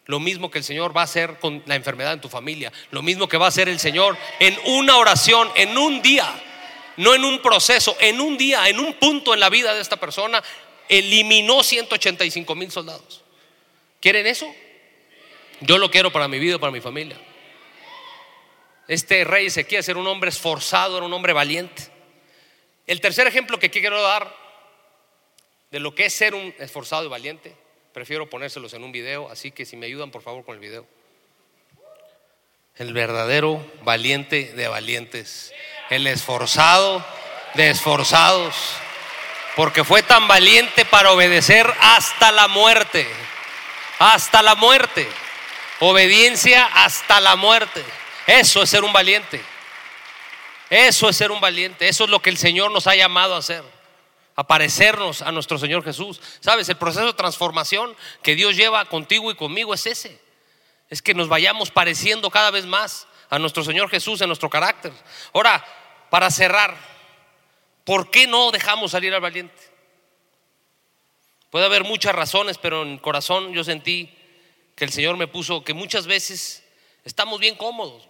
Lo 0.06 0.20
mismo 0.20 0.52
que 0.52 0.58
el 0.58 0.66
Señor 0.66 0.94
va 0.94 1.00
a 1.00 1.06
hacer 1.06 1.40
con 1.40 1.64
la 1.66 1.76
enfermedad 1.76 2.12
en 2.12 2.20
tu 2.20 2.28
familia. 2.28 2.74
Lo 2.92 3.02
mismo 3.02 3.30
que 3.30 3.38
va 3.38 3.46
a 3.46 3.48
hacer 3.48 3.70
el 3.70 3.80
Señor 3.80 4.18
en 4.42 4.54
una 4.66 4.98
oración, 4.98 5.50
en 5.56 5.78
un 5.78 6.02
día. 6.02 6.30
No 6.98 7.16
en 7.16 7.24
un 7.24 7.42
proceso, 7.42 7.96
en 8.02 8.20
un 8.20 8.38
día, 8.38 8.68
en 8.68 8.82
un 8.82 8.96
punto 8.96 9.34
en 9.34 9.40
la 9.40 9.48
vida 9.48 9.74
de 9.74 9.80
esta 9.80 9.96
persona. 9.96 10.44
Eliminó 10.90 11.64
185 11.64 12.54
mil 12.54 12.70
soldados. 12.70 13.24
¿Quieren 14.02 14.28
eso? 14.28 14.54
Yo 15.62 15.78
lo 15.78 15.90
quiero 15.90 16.12
para 16.12 16.28
mi 16.28 16.38
vida, 16.38 16.60
para 16.60 16.74
mi 16.74 16.82
familia. 16.82 17.16
Este 18.90 19.24
rey 19.24 19.46
Ezequías 19.46 19.88
era 19.88 20.00
un 20.00 20.08
hombre 20.08 20.32
esforzado, 20.32 20.98
era 20.98 21.06
un 21.06 21.14
hombre 21.14 21.32
valiente. 21.32 21.84
El 22.88 23.00
tercer 23.00 23.26
ejemplo 23.26 23.58
que 23.58 23.70
quiero 23.70 24.02
dar 24.02 24.43
de 25.74 25.80
lo 25.80 25.96
que 25.96 26.06
es 26.06 26.14
ser 26.14 26.36
un 26.36 26.54
esforzado 26.60 27.04
y 27.04 27.08
valiente, 27.08 27.52
prefiero 27.94 28.30
ponérselos 28.30 28.76
en 28.76 28.84
un 28.84 28.92
video, 28.92 29.28
así 29.32 29.50
que 29.50 29.66
si 29.66 29.76
me 29.76 29.88
ayudan 29.88 30.12
por 30.12 30.22
favor 30.22 30.46
con 30.46 30.54
el 30.54 30.60
video. 30.60 30.86
El 32.76 32.94
verdadero 32.94 33.66
valiente 33.82 34.54
de 34.54 34.68
valientes, 34.68 35.52
el 35.90 36.06
esforzado 36.06 37.04
de 37.56 37.72
esforzados, 37.72 38.54
porque 39.56 39.84
fue 39.84 40.04
tan 40.04 40.28
valiente 40.28 40.86
para 40.86 41.12
obedecer 41.12 41.66
hasta 41.82 42.32
la 42.32 42.48
muerte, 42.48 43.08
hasta 43.98 44.44
la 44.44 44.54
muerte, 44.54 45.08
obediencia 45.80 46.66
hasta 46.66 47.20
la 47.20 47.36
muerte. 47.36 47.84
Eso 48.28 48.62
es 48.62 48.70
ser 48.70 48.84
un 48.84 48.94
valiente. 48.94 49.42
Eso 50.70 51.10
es 51.10 51.18
ser 51.18 51.32
un 51.32 51.42
valiente. 51.42 51.88
Eso 51.88 52.04
es 52.04 52.12
lo 52.12 52.22
que 52.22 52.30
el 52.30 52.38
Señor 52.38 52.72
nos 52.72 52.86
ha 52.86 52.96
llamado 52.96 53.34
a 53.34 53.40
hacer. 53.40 53.73
A 54.36 54.48
parecernos 54.48 55.22
a 55.22 55.32
nuestro 55.32 55.58
Señor 55.58 55.84
Jesús. 55.84 56.20
Sabes, 56.40 56.68
el 56.70 56.78
proceso 56.78 57.06
de 57.06 57.14
transformación 57.14 57.96
que 58.22 58.36
Dios 58.36 58.56
lleva 58.56 58.86
contigo 58.86 59.30
y 59.32 59.36
conmigo 59.36 59.74
es 59.74 59.86
ese. 59.86 60.20
Es 60.90 61.02
que 61.02 61.14
nos 61.14 61.28
vayamos 61.28 61.72
pareciendo 61.72 62.30
cada 62.30 62.52
vez 62.52 62.66
más 62.66 63.08
a 63.30 63.40
nuestro 63.40 63.64
Señor 63.64 63.90
Jesús 63.90 64.22
en 64.22 64.28
nuestro 64.28 64.50
carácter. 64.50 64.92
Ahora, 65.34 65.64
para 66.10 66.30
cerrar, 66.30 66.76
¿por 67.84 68.12
qué 68.12 68.28
no 68.28 68.52
dejamos 68.52 68.92
salir 68.92 69.14
al 69.14 69.22
valiente? 69.22 69.74
Puede 71.50 71.66
haber 71.66 71.84
muchas 71.84 72.16
razones, 72.16 72.58
pero 72.58 72.82
en 72.82 72.94
el 72.94 73.02
corazón 73.02 73.54
yo 73.54 73.64
sentí 73.64 74.12
que 74.76 74.86
el 74.86 74.92
Señor 74.92 75.18
me 75.18 75.28
puso 75.28 75.64
que 75.64 75.74
muchas 75.74 76.08
veces 76.08 76.64
estamos 77.04 77.40
bien 77.40 77.56
cómodos. 77.56 78.10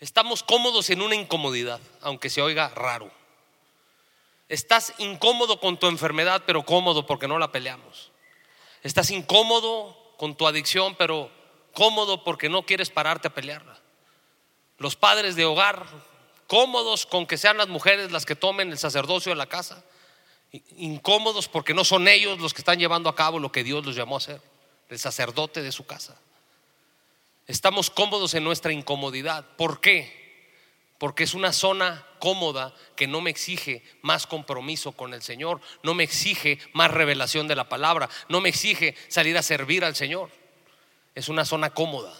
Estamos 0.00 0.42
cómodos 0.42 0.90
en 0.90 1.00
una 1.00 1.14
incomodidad, 1.14 1.80
aunque 2.02 2.28
se 2.28 2.42
oiga 2.42 2.68
raro. 2.70 3.10
Estás 4.48 4.94
incómodo 4.98 5.58
con 5.58 5.78
tu 5.78 5.88
enfermedad, 5.88 6.44
pero 6.46 6.64
cómodo 6.64 7.06
porque 7.06 7.26
no 7.26 7.38
la 7.38 7.50
peleamos. 7.50 8.12
Estás 8.82 9.10
incómodo 9.10 9.96
con 10.16 10.36
tu 10.36 10.46
adicción, 10.46 10.94
pero 10.96 11.30
cómodo 11.72 12.22
porque 12.22 12.48
no 12.48 12.62
quieres 12.62 12.90
pararte 12.90 13.28
a 13.28 13.34
pelearla. 13.34 13.80
Los 14.78 14.94
padres 14.94 15.34
de 15.34 15.44
hogar, 15.44 15.86
cómodos 16.46 17.06
con 17.06 17.26
que 17.26 17.38
sean 17.38 17.56
las 17.56 17.68
mujeres 17.68 18.12
las 18.12 18.24
que 18.24 18.36
tomen 18.36 18.70
el 18.70 18.78
sacerdocio 18.78 19.30
de 19.30 19.36
la 19.36 19.46
casa. 19.46 19.82
Incómodos 20.76 21.48
porque 21.48 21.74
no 21.74 21.84
son 21.84 22.06
ellos 22.06 22.38
los 22.38 22.54
que 22.54 22.60
están 22.60 22.78
llevando 22.78 23.08
a 23.08 23.16
cabo 23.16 23.40
lo 23.40 23.50
que 23.50 23.64
Dios 23.64 23.84
los 23.84 23.96
llamó 23.96 24.14
a 24.14 24.18
hacer, 24.18 24.40
el 24.88 24.98
sacerdote 24.98 25.60
de 25.62 25.72
su 25.72 25.86
casa. 25.86 26.16
Estamos 27.46 27.90
cómodos 27.90 28.34
en 28.34 28.44
nuestra 28.44 28.72
incomodidad. 28.72 29.44
¿Por 29.56 29.80
qué? 29.80 30.25
Porque 30.98 31.24
es 31.24 31.34
una 31.34 31.52
zona 31.52 32.06
cómoda 32.18 32.74
que 32.96 33.06
no 33.06 33.20
me 33.20 33.30
exige 33.30 33.82
más 34.02 34.26
compromiso 34.26 34.92
con 34.92 35.12
el 35.14 35.22
Señor, 35.22 35.60
no 35.82 35.94
me 35.94 36.04
exige 36.04 36.58
más 36.72 36.90
revelación 36.90 37.48
de 37.48 37.56
la 37.56 37.68
palabra, 37.68 38.08
no 38.28 38.40
me 38.40 38.48
exige 38.48 38.94
salir 39.08 39.36
a 39.36 39.42
servir 39.42 39.84
al 39.84 39.94
Señor. 39.94 40.30
Es 41.14 41.28
una 41.28 41.44
zona 41.44 41.70
cómoda, 41.70 42.14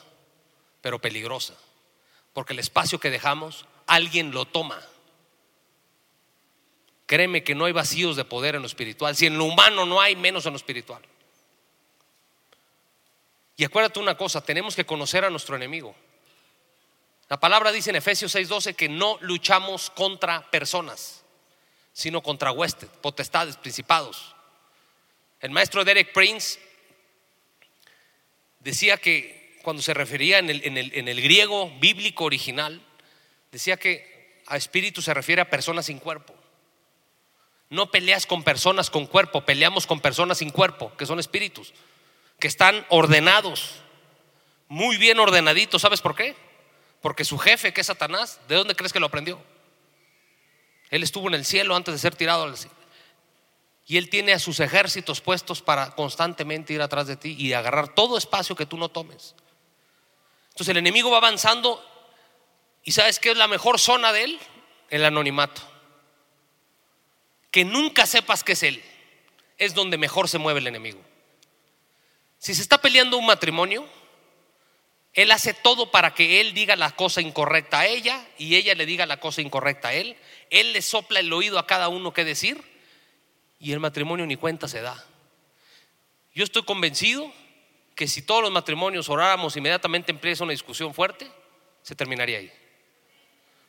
pero 0.83 1.01
peligrosa, 1.01 1.55
porque 2.33 2.53
el 2.53 2.59
espacio 2.59 3.01
que 3.01 3.11
dejamos, 3.11 3.66
alguien 3.87 4.33
lo 4.33 4.45
toma. 4.45 4.81
Créeme 7.07 7.45
que 7.45 7.55
no 7.55 7.66
hay 7.66 7.72
vacíos 7.72 8.16
de 8.16 8.24
poder 8.24 8.57
en 8.57 8.62
lo 8.62 8.66
espiritual. 8.66 9.14
Si 9.16 9.27
en 9.27 9.39
lo 9.39 9.45
humano 9.45 9.87
no 9.87 10.01
hay, 10.01 10.16
menos 10.16 10.45
en 10.47 10.53
lo 10.53 10.57
espiritual. 10.57 11.03
Y 13.57 13.64
acuérdate 13.64 14.01
una 14.01 14.16
cosa, 14.16 14.43
tenemos 14.43 14.77
que 14.77 14.85
conocer 14.85 15.24
a 15.24 15.31
nuestro 15.31 15.57
enemigo. 15.57 15.95
La 17.29 17.41
palabra 17.41 17.72
dice 17.72 17.91
en 17.91 17.97
Efesios 17.97 18.35
6:12 18.35 18.74
que 18.74 18.89
no 18.89 19.18
luchamos 19.20 19.91
contra 19.91 20.49
personas, 20.51 21.24
sino 21.93 22.22
contra 22.22 22.53
huestes, 22.53 22.89
potestades, 23.01 23.57
principados. 23.57 24.35
El 25.41 25.51
maestro 25.51 25.85
Derek 25.85 26.12
Prince 26.12 26.59
decía 28.61 28.97
que 28.97 29.59
cuando 29.62 29.83
se 29.83 29.95
refería 29.95 30.39
en 30.39 30.51
el, 30.51 30.62
en 30.64 31.09
el 31.09 31.20
griego 31.20 31.70
bíblico 31.81 32.24
original, 32.24 32.81
decía 33.51 33.77
que 33.77 34.43
a 34.47 34.57
espíritu 34.57 35.03
se 35.03 35.12
refiere 35.12 35.43
a 35.43 35.51
personas 35.51 35.87
sin 35.87 35.99
cuerpo. 35.99 36.35
No 37.68 37.91
peleas 37.91 38.27
con 38.27 38.45
personas 38.45 38.91
con 38.91 39.07
cuerpo, 39.07 39.45
peleamos 39.45 39.87
con 39.87 40.01
personas 40.01 40.39
sin 40.39 40.51
cuerpo, 40.51 40.97
que 40.97 41.07
son 41.07 41.18
espíritus 41.18 41.72
que 42.39 42.49
están 42.49 42.85
ordenados, 42.89 43.77
muy 44.68 44.97
bien 44.97 45.18
ordenaditos. 45.18 45.83
¿Sabes 45.83 46.01
por 46.01 46.14
qué? 46.14 46.35
Porque 47.01 47.24
su 47.24 47.38
jefe, 47.38 47.72
que 47.72 47.82
es 47.82 47.86
Satanás, 47.86 48.40
¿de 48.49 48.57
dónde 48.57 48.74
crees 48.74 48.92
que 48.92 49.01
lo 49.01 49.07
aprendió? 49.07 49.40
Él 50.90 51.03
estuvo 51.03 51.28
en 51.28 51.34
el 51.34 51.44
cielo 51.44 51.76
antes 51.76 51.94
de 51.94 51.99
ser 51.99 52.14
tirado 52.14 52.44
al 52.44 52.57
cielo. 52.57 52.74
Y 53.86 53.99
él 53.99 54.11
tiene 54.11 54.32
a 54.32 54.38
sus 54.38 54.59
ejércitos 54.61 55.20
puestos 55.20 55.62
para 55.62 55.94
constantemente 55.94 56.72
ir 56.72 56.82
atrás 56.82 57.07
de 57.07 57.16
ti 57.16 57.36
y 57.38 57.53
agarrar 57.53 57.94
todo 57.94 58.18
espacio 58.18 58.57
que 58.57 58.66
tú 58.66 58.76
no 58.76 58.88
tomes. 58.88 59.34
Entonces 60.49 60.68
el 60.68 60.78
enemigo 60.78 61.11
va 61.11 61.18
avanzando 61.18 61.84
y 62.82 62.92
¿sabes 62.92 63.18
qué 63.18 63.30
es 63.32 63.36
la 63.36 63.49
mejor 63.49 63.78
zona 63.78 64.12
de 64.12 64.24
él? 64.24 64.40
El 64.90 65.05
anonimato. 65.05 65.61
Que 67.51 67.64
nunca 67.64 68.07
sepas 68.07 68.42
que 68.42 68.53
es 68.53 68.62
él. 68.62 68.82
Es 69.59 69.74
donde 69.74 69.99
mejor 69.99 70.28
se 70.28 70.38
mueve 70.38 70.61
el 70.61 70.66
enemigo. 70.66 71.01
Si 72.38 72.55
se 72.55 72.62
está 72.62 72.78
peleando 72.78 73.16
un 73.16 73.26
matrimonio, 73.26 73.88
él 75.17 75.33
hace 75.33 75.55
todo 75.55 75.91
para 75.91 76.14
que 76.14 76.43
él 76.43 76.53
diga 76.53 76.77
la 76.77 76.91
cosa 76.91 77.23
incorrecta 77.23 77.81
a 77.81 77.87
ella 77.87 78.25
y 78.37 78.55
ella 78.55 78.75
le 78.75 78.85
diga 78.85 79.07
la 79.07 79.19
cosa 79.19 79.41
incorrecta 79.41 79.89
a 79.89 79.95
él. 79.95 80.14
Él 80.51 80.75
le 80.75 80.83
sopla 80.83 81.21
el 81.21 81.33
oído 81.33 81.59
a 81.59 81.67
cada 81.67 81.89
uno 81.89 82.12
que 82.12 82.23
decir 82.23 82.62
y 83.59 83.73
el 83.73 83.81
matrimonio 83.81 84.27
ni 84.27 84.37
cuenta 84.37 84.69
se 84.69 84.83
da. 84.83 85.03
Yo 86.35 86.45
estoy 86.45 86.64
convencido 86.64 87.33
que 87.95 88.07
si 88.07 88.21
todos 88.21 88.43
los 88.43 88.53
matrimonios 88.53 89.09
oráramos 89.09 89.57
inmediatamente 89.57 90.12
empieza 90.12 90.45
una 90.45 90.53
discusión 90.53 90.93
fuerte, 90.93 91.27
se 91.83 91.95
terminaría 91.95 92.37
ahí. 92.37 92.53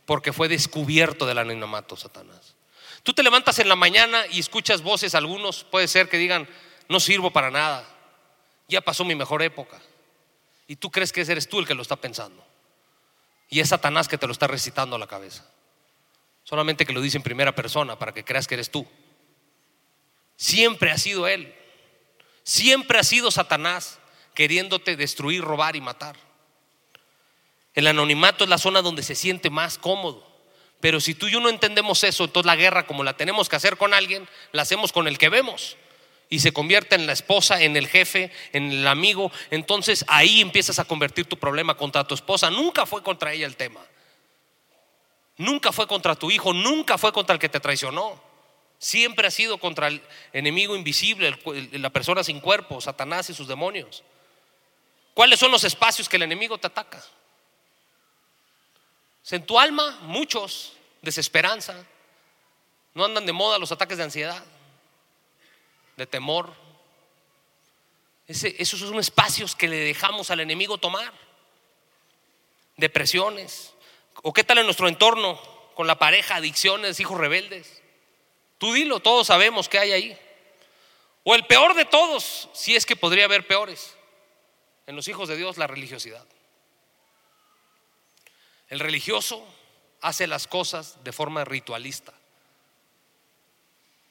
Porque 0.06 0.34
fue 0.34 0.50
descubierto 0.50 1.26
del 1.26 1.38
anonimato 1.38 1.96
Satanás. 1.96 2.56
Tú 3.04 3.14
te 3.14 3.24
levantas 3.24 3.58
en 3.60 3.70
la 3.70 3.78
mañana 3.78 4.26
y 4.30 4.40
escuchas 4.40 4.82
voces, 4.82 5.16
algunos 5.16 5.64
puede 5.64 5.88
ser 5.88 6.10
que 6.10 6.18
digan, 6.18 6.46
no 6.90 7.00
sirvo 7.00 7.32
para 7.32 7.50
nada 7.52 7.98
ya 8.68 8.82
pasó 8.82 9.06
mi 9.06 9.16
mejor 9.16 9.42
época. 9.42 9.80
Y 10.68 10.76
tú 10.76 10.92
crees 10.92 11.14
que 11.14 11.22
eres 11.22 11.48
tú 11.48 11.60
el 11.60 11.68
que 11.68 11.74
lo 11.74 11.82
está 11.82 11.96
pensando. 11.96 12.46
Y 13.50 13.62
es 13.62 13.70
Satanás 13.70 14.08
que 14.08 14.18
te 14.18 14.28
lo 14.28 14.34
está 14.34 14.48
recitando 14.48 14.98
a 14.98 15.00
la 15.00 15.08
cabeza. 15.08 15.46
Solamente 16.44 16.86
que 16.86 16.94
lo 16.94 17.02
dice 17.02 17.18
en 17.18 17.24
primera 17.24 17.56
persona 17.56 17.98
para 17.98 18.14
que 18.14 18.26
creas 18.26 18.48
que 18.48 18.56
eres 18.56 18.70
tú. 18.70 18.86
Siempre 20.36 20.92
ha 20.92 20.98
sido 20.98 21.28
Él. 21.28 21.56
Siempre 22.44 23.00
ha 23.00 23.04
sido 23.04 23.32
Satanás 23.32 24.00
queriéndote 24.34 24.96
destruir, 24.96 25.42
robar 25.42 25.76
y 25.76 25.82
matar. 25.82 26.18
El 27.74 27.88
anonimato 27.88 28.44
es 28.44 28.50
la 28.50 28.58
zona 28.58 28.82
donde 28.82 29.04
se 29.04 29.16
siente 29.16 29.50
más 29.50 29.78
cómodo. 29.78 30.26
Pero 30.80 31.00
si 31.00 31.16
tú 31.16 31.28
y 31.28 31.32
yo 31.32 31.40
no 31.40 31.50
entendemos 31.50 32.04
eso, 32.04 32.26
entonces 32.26 32.46
la 32.46 32.56
guerra 32.56 32.86
como 32.86 33.04
la 33.04 33.18
tenemos 33.18 33.50
que 33.50 33.56
hacer 33.56 33.78
con 33.78 33.94
alguien, 33.94 34.28
la 34.52 34.62
hacemos 34.62 34.92
con 34.92 35.08
el 35.08 35.18
que 35.18 35.30
vemos 35.30 35.78
y 36.30 36.40
se 36.40 36.52
convierte 36.52 36.96
en 36.96 37.08
la 37.08 37.14
esposa, 37.14 37.62
en 37.62 37.78
el 37.78 37.88
jefe, 37.88 38.32
en 38.52 38.72
el 38.72 38.88
amigo, 38.88 39.32
entonces 39.50 40.04
ahí 40.08 40.42
empiezas 40.42 40.80
a 40.80 40.86
convertir 40.86 41.26
tu 41.26 41.38
problema 41.38 41.78
contra 41.78 42.04
tu 42.04 42.16
esposa. 42.16 42.50
Nunca 42.50 42.86
fue 42.86 43.02
contra 43.02 43.34
ella 43.34 43.46
el 43.46 43.56
tema. 43.56 43.80
Nunca 45.38 45.72
fue 45.72 45.88
contra 45.88 46.16
tu 46.16 46.30
hijo, 46.32 46.52
nunca 46.52 46.98
fue 46.98 47.14
contra 47.14 47.34
el 47.34 47.40
que 47.40 47.50
te 47.50 47.60
traicionó. 47.60 48.22
Siempre 48.80 49.28
ha 49.28 49.32
sido 49.32 49.58
contra 49.58 49.88
el 49.88 50.02
enemigo 50.34 50.76
invisible, 50.76 51.38
la 51.72 51.90
persona 51.92 52.24
sin 52.24 52.40
cuerpo, 52.42 52.82
Satanás 52.82 53.30
y 53.30 53.34
sus 53.34 53.48
demonios. 53.48 54.04
¿Cuáles 55.14 55.40
son 55.40 55.52
los 55.52 55.64
espacios 55.64 56.10
que 56.10 56.18
el 56.18 56.24
enemigo 56.24 56.58
te 56.58 56.68
ataca? 56.68 57.02
En 59.30 59.46
tu 59.46 59.60
alma, 59.60 60.00
muchos, 60.04 60.74
desesperanza. 61.02 61.86
No 62.94 63.06
andan 63.06 63.26
de 63.26 63.34
moda 63.34 63.58
los 63.60 63.72
ataques 63.72 63.98
de 63.98 64.04
ansiedad 64.04 64.44
de 65.98 66.06
temor. 66.06 66.54
esos 68.28 68.80
son 68.80 69.00
espacios 69.00 69.56
que 69.56 69.68
le 69.68 69.78
dejamos 69.78 70.32
al 70.32 70.40
enemigo 70.40 70.78
tomar. 70.78 71.12
Depresiones. 72.78 73.74
¿O 74.22 74.32
qué 74.32 74.44
tal 74.44 74.60
en 74.60 74.66
nuestro 74.66 74.88
entorno 74.88 75.42
con 75.76 75.88
la 75.88 76.00
pareja, 76.00 76.36
adicciones, 76.36 77.00
hijos 77.00 77.18
rebeldes? 77.18 77.82
Tú 78.60 78.74
dilo, 78.74 79.00
todos 79.00 79.28
sabemos 79.28 79.68
que 79.68 79.80
hay 79.80 79.92
ahí. 79.92 80.20
O 81.24 81.36
el 81.36 81.46
peor 81.46 81.74
de 81.74 81.86
todos, 81.86 82.50
si 82.54 82.76
es 82.76 82.86
que 82.86 82.96
podría 82.96 83.26
haber 83.26 83.46
peores, 83.46 83.96
en 84.86 84.96
los 84.96 85.08
hijos 85.08 85.28
de 85.28 85.36
Dios, 85.36 85.58
la 85.58 85.68
religiosidad. 85.68 86.26
El 88.70 88.80
religioso 88.80 89.46
hace 90.02 90.28
las 90.28 90.48
cosas 90.48 91.04
de 91.04 91.12
forma 91.12 91.44
ritualista. 91.44 92.14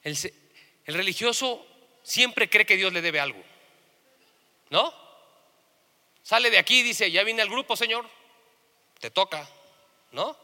El 0.02 0.94
religioso 0.94 1.66
siempre 2.06 2.48
cree 2.48 2.64
que 2.64 2.76
Dios 2.76 2.92
le 2.92 3.02
debe 3.02 3.18
algo. 3.18 3.42
¿No? 4.70 4.94
Sale 6.22 6.50
de 6.50 6.58
aquí 6.58 6.80
y 6.80 6.82
dice, 6.82 7.10
ya 7.10 7.24
vine 7.24 7.42
al 7.42 7.50
grupo, 7.50 7.76
Señor. 7.76 8.08
te 9.00 9.10
toca, 9.10 9.46
¿no? 10.12 10.36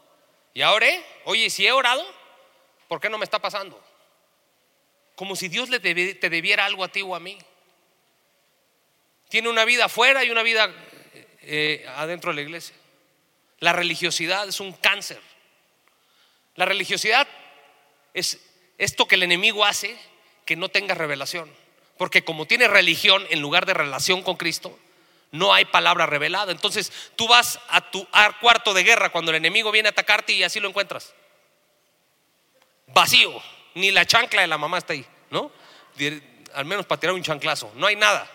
Y 0.53 0.61
ahora, 0.61 0.87
oye, 1.25 1.49
si 1.49 1.65
he 1.65 1.71
orado, 1.71 2.05
¿por 2.87 2.99
qué 2.99 3.09
no 3.09 3.17
me 3.17 3.23
está 3.23 3.39
pasando? 3.39 3.81
Como 5.15 5.35
si 5.35 5.47
Dios 5.47 5.69
le 5.69 5.79
te 5.79 6.29
debiera 6.29 6.65
algo 6.65 6.83
a 6.83 6.89
ti 6.89 7.01
o 7.01 7.15
a 7.15 7.19
mí. 7.19 7.37
Tiene 9.29 9.49
una 9.49 9.65
vida 9.65 9.85
afuera 9.85 10.23
y 10.23 10.29
una 10.29 10.43
vida 10.43 10.71
eh, 11.41 11.85
adentro 11.95 12.31
de 12.31 12.35
la 12.35 12.41
iglesia. 12.41 12.75
La 13.59 13.73
religiosidad 13.73 14.47
es 14.47 14.59
un 14.59 14.73
cáncer. 14.73 15.19
La 16.55 16.65
religiosidad 16.65 17.27
es 18.13 18.39
esto 18.77 19.07
que 19.07 19.15
el 19.15 19.23
enemigo 19.23 19.65
hace 19.65 19.97
que 20.45 20.55
no 20.55 20.69
tenga 20.69 20.95
revelación. 20.95 21.51
Porque 21.97 22.23
como 22.23 22.45
tiene 22.45 22.67
religión 22.67 23.25
en 23.29 23.41
lugar 23.41 23.65
de 23.65 23.73
relación 23.73 24.23
con 24.23 24.35
Cristo, 24.35 24.77
no 25.31 25.53
hay 25.53 25.65
palabra 25.65 26.05
revelada. 26.05 26.51
Entonces 26.51 26.91
tú 27.15 27.27
vas 27.27 27.59
a 27.69 27.89
tu 27.91 28.07
cuarto 28.39 28.73
de 28.73 28.83
guerra 28.83 29.09
cuando 29.09 29.31
el 29.31 29.37
enemigo 29.37 29.71
viene 29.71 29.89
a 29.89 29.91
atacarte 29.91 30.33
y 30.33 30.43
así 30.43 30.59
lo 30.59 30.69
encuentras. 30.69 31.13
Vacío. 32.87 33.41
Ni 33.75 33.89
la 33.89 34.05
chancla 34.05 34.41
de 34.41 34.47
la 34.47 34.59
mamá 34.59 34.77
está 34.77 34.93
ahí, 34.93 35.03
¿no? 35.31 35.51
Al 36.53 36.65
menos 36.65 36.85
para 36.85 36.99
tirar 36.99 37.15
un 37.15 37.23
chanclazo. 37.23 37.71
No 37.75 37.87
hay 37.87 37.95
nada. 37.95 38.29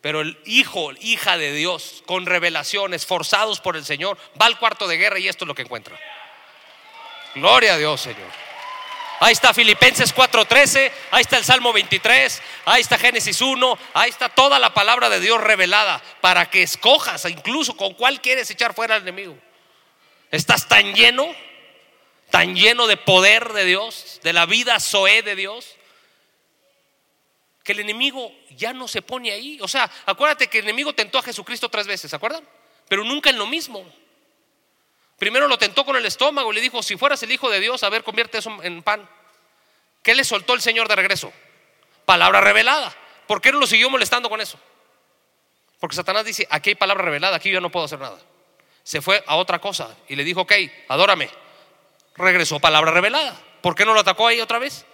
Pero 0.00 0.20
el 0.20 0.38
hijo, 0.44 0.92
hija 1.00 1.36
de 1.36 1.52
Dios, 1.52 2.04
con 2.06 2.24
revelación, 2.24 2.94
esforzados 2.94 3.60
por 3.60 3.76
el 3.76 3.84
Señor, 3.84 4.16
va 4.40 4.46
al 4.46 4.58
cuarto 4.58 4.86
de 4.86 4.96
guerra 4.96 5.18
y 5.18 5.26
esto 5.26 5.44
es 5.44 5.48
lo 5.48 5.54
que 5.56 5.62
encuentra. 5.62 5.98
Gloria 7.34 7.74
a 7.74 7.78
Dios, 7.78 8.00
Señor. 8.00 8.47
Ahí 9.20 9.32
está 9.32 9.52
Filipenses 9.52 10.14
4:13, 10.14 10.92
ahí 11.10 11.22
está 11.22 11.38
el 11.38 11.44
Salmo 11.44 11.72
23, 11.72 12.42
ahí 12.66 12.80
está 12.80 12.98
Génesis 12.98 13.40
1, 13.40 13.78
ahí 13.94 14.10
está 14.10 14.28
toda 14.28 14.58
la 14.58 14.72
palabra 14.72 15.08
de 15.08 15.18
Dios 15.18 15.40
revelada 15.40 16.00
para 16.20 16.48
que 16.50 16.62
escojas 16.62 17.24
incluso 17.24 17.76
con 17.76 17.94
cuál 17.94 18.20
quieres 18.20 18.48
echar 18.50 18.74
fuera 18.74 18.94
al 18.94 19.02
enemigo. 19.02 19.36
Estás 20.30 20.68
tan 20.68 20.94
lleno, 20.94 21.26
tan 22.30 22.54
lleno 22.54 22.86
de 22.86 22.96
poder 22.96 23.52
de 23.52 23.64
Dios, 23.64 24.20
de 24.22 24.32
la 24.32 24.46
vida 24.46 24.78
Zoé 24.78 25.22
de 25.22 25.34
Dios, 25.34 25.74
que 27.64 27.72
el 27.72 27.80
enemigo 27.80 28.32
ya 28.50 28.72
no 28.72 28.86
se 28.86 29.02
pone 29.02 29.32
ahí. 29.32 29.58
O 29.60 29.68
sea, 29.68 29.90
acuérdate 30.06 30.46
que 30.46 30.58
el 30.58 30.64
enemigo 30.64 30.94
tentó 30.94 31.18
a 31.18 31.22
Jesucristo 31.22 31.68
tres 31.68 31.86
veces, 31.86 32.08
¿se 32.08 32.16
acuerdan? 32.16 32.46
Pero 32.88 33.04
nunca 33.04 33.30
en 33.30 33.38
lo 33.38 33.46
mismo. 33.46 33.84
Primero 35.18 35.48
lo 35.48 35.58
tentó 35.58 35.84
con 35.84 35.96
el 35.96 36.06
estómago, 36.06 36.52
le 36.52 36.60
dijo, 36.60 36.82
si 36.82 36.96
fueras 36.96 37.22
el 37.24 37.32
Hijo 37.32 37.50
de 37.50 37.58
Dios, 37.58 37.82
a 37.82 37.88
ver, 37.88 38.04
convierte 38.04 38.38
eso 38.38 38.56
en 38.62 38.82
pan. 38.82 39.08
¿Qué 40.02 40.14
le 40.14 40.24
soltó 40.24 40.54
el 40.54 40.62
Señor 40.62 40.88
de 40.88 40.96
regreso? 40.96 41.32
Palabra 42.06 42.40
revelada. 42.40 42.94
¿Por 43.26 43.40
qué 43.40 43.52
no 43.52 43.58
lo 43.58 43.66
siguió 43.66 43.90
molestando 43.90 44.30
con 44.30 44.40
eso? 44.40 44.58
Porque 45.80 45.96
Satanás 45.96 46.24
dice, 46.24 46.46
aquí 46.50 46.70
hay 46.70 46.74
palabra 46.76 47.04
revelada, 47.04 47.36
aquí 47.36 47.50
yo 47.50 47.60
no 47.60 47.70
puedo 47.70 47.86
hacer 47.86 47.98
nada. 47.98 48.18
Se 48.82 49.02
fue 49.02 49.22
a 49.26 49.36
otra 49.36 49.58
cosa 49.58 49.94
y 50.08 50.16
le 50.16 50.24
dijo, 50.24 50.42
ok, 50.42 50.52
adórame. 50.88 51.28
Regresó 52.16 52.58
palabra 52.58 52.90
revelada. 52.90 53.36
¿Por 53.60 53.74
qué 53.74 53.84
no 53.84 53.94
lo 53.94 54.00
atacó 54.00 54.28
ahí 54.28 54.40
otra 54.40 54.58
vez? 54.58 54.86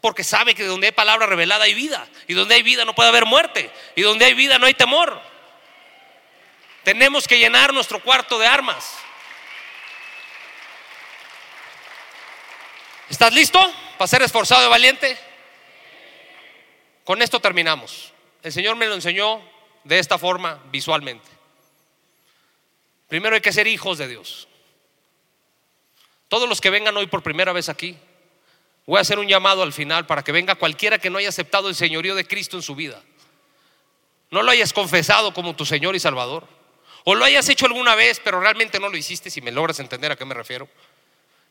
Porque 0.00 0.24
sabe 0.24 0.54
que 0.54 0.64
donde 0.64 0.88
hay 0.88 0.92
palabra 0.92 1.26
revelada 1.26 1.64
hay 1.64 1.74
vida. 1.74 2.06
Y 2.26 2.34
donde 2.34 2.56
hay 2.56 2.62
vida 2.62 2.84
no 2.84 2.94
puede 2.94 3.08
haber 3.08 3.24
muerte. 3.24 3.70
Y 3.96 4.02
donde 4.02 4.24
hay 4.24 4.34
vida 4.34 4.58
no 4.58 4.66
hay 4.66 4.74
temor. 4.74 5.20
Tenemos 6.84 7.26
que 7.26 7.38
llenar 7.38 7.72
nuestro 7.72 8.02
cuarto 8.02 8.38
de 8.38 8.46
armas. 8.46 8.98
¿Estás 13.10 13.34
listo 13.34 13.58
para 13.98 14.06
ser 14.06 14.22
esforzado 14.22 14.64
y 14.64 14.70
valiente? 14.70 15.18
Con 17.04 17.20
esto 17.20 17.40
terminamos. 17.40 18.12
El 18.40 18.52
Señor 18.52 18.76
me 18.76 18.86
lo 18.86 18.94
enseñó 18.94 19.42
de 19.82 19.98
esta 19.98 20.16
forma 20.16 20.62
visualmente. 20.70 21.28
Primero 23.08 23.34
hay 23.34 23.40
que 23.40 23.52
ser 23.52 23.66
hijos 23.66 23.98
de 23.98 24.06
Dios. 24.06 24.46
Todos 26.28 26.48
los 26.48 26.60
que 26.60 26.70
vengan 26.70 26.96
hoy 26.96 27.08
por 27.08 27.24
primera 27.24 27.52
vez 27.52 27.68
aquí, 27.68 27.98
voy 28.86 28.98
a 28.98 29.00
hacer 29.00 29.18
un 29.18 29.26
llamado 29.26 29.64
al 29.64 29.72
final 29.72 30.06
para 30.06 30.22
que 30.22 30.30
venga 30.30 30.54
cualquiera 30.54 30.98
que 30.98 31.10
no 31.10 31.18
haya 31.18 31.30
aceptado 31.30 31.68
el 31.68 31.74
señorío 31.74 32.14
de 32.14 32.24
Cristo 32.24 32.56
en 32.56 32.62
su 32.62 32.76
vida. 32.76 33.02
No 34.30 34.42
lo 34.42 34.52
hayas 34.52 34.72
confesado 34.72 35.34
como 35.34 35.56
tu 35.56 35.66
Señor 35.66 35.96
y 35.96 36.00
Salvador. 36.00 36.46
O 37.02 37.16
lo 37.16 37.24
hayas 37.24 37.48
hecho 37.48 37.66
alguna 37.66 37.96
vez, 37.96 38.20
pero 38.22 38.38
realmente 38.38 38.78
no 38.78 38.88
lo 38.88 38.96
hiciste, 38.96 39.30
si 39.30 39.40
me 39.40 39.50
logras 39.50 39.80
entender 39.80 40.12
a 40.12 40.16
qué 40.16 40.24
me 40.24 40.34
refiero. 40.34 40.68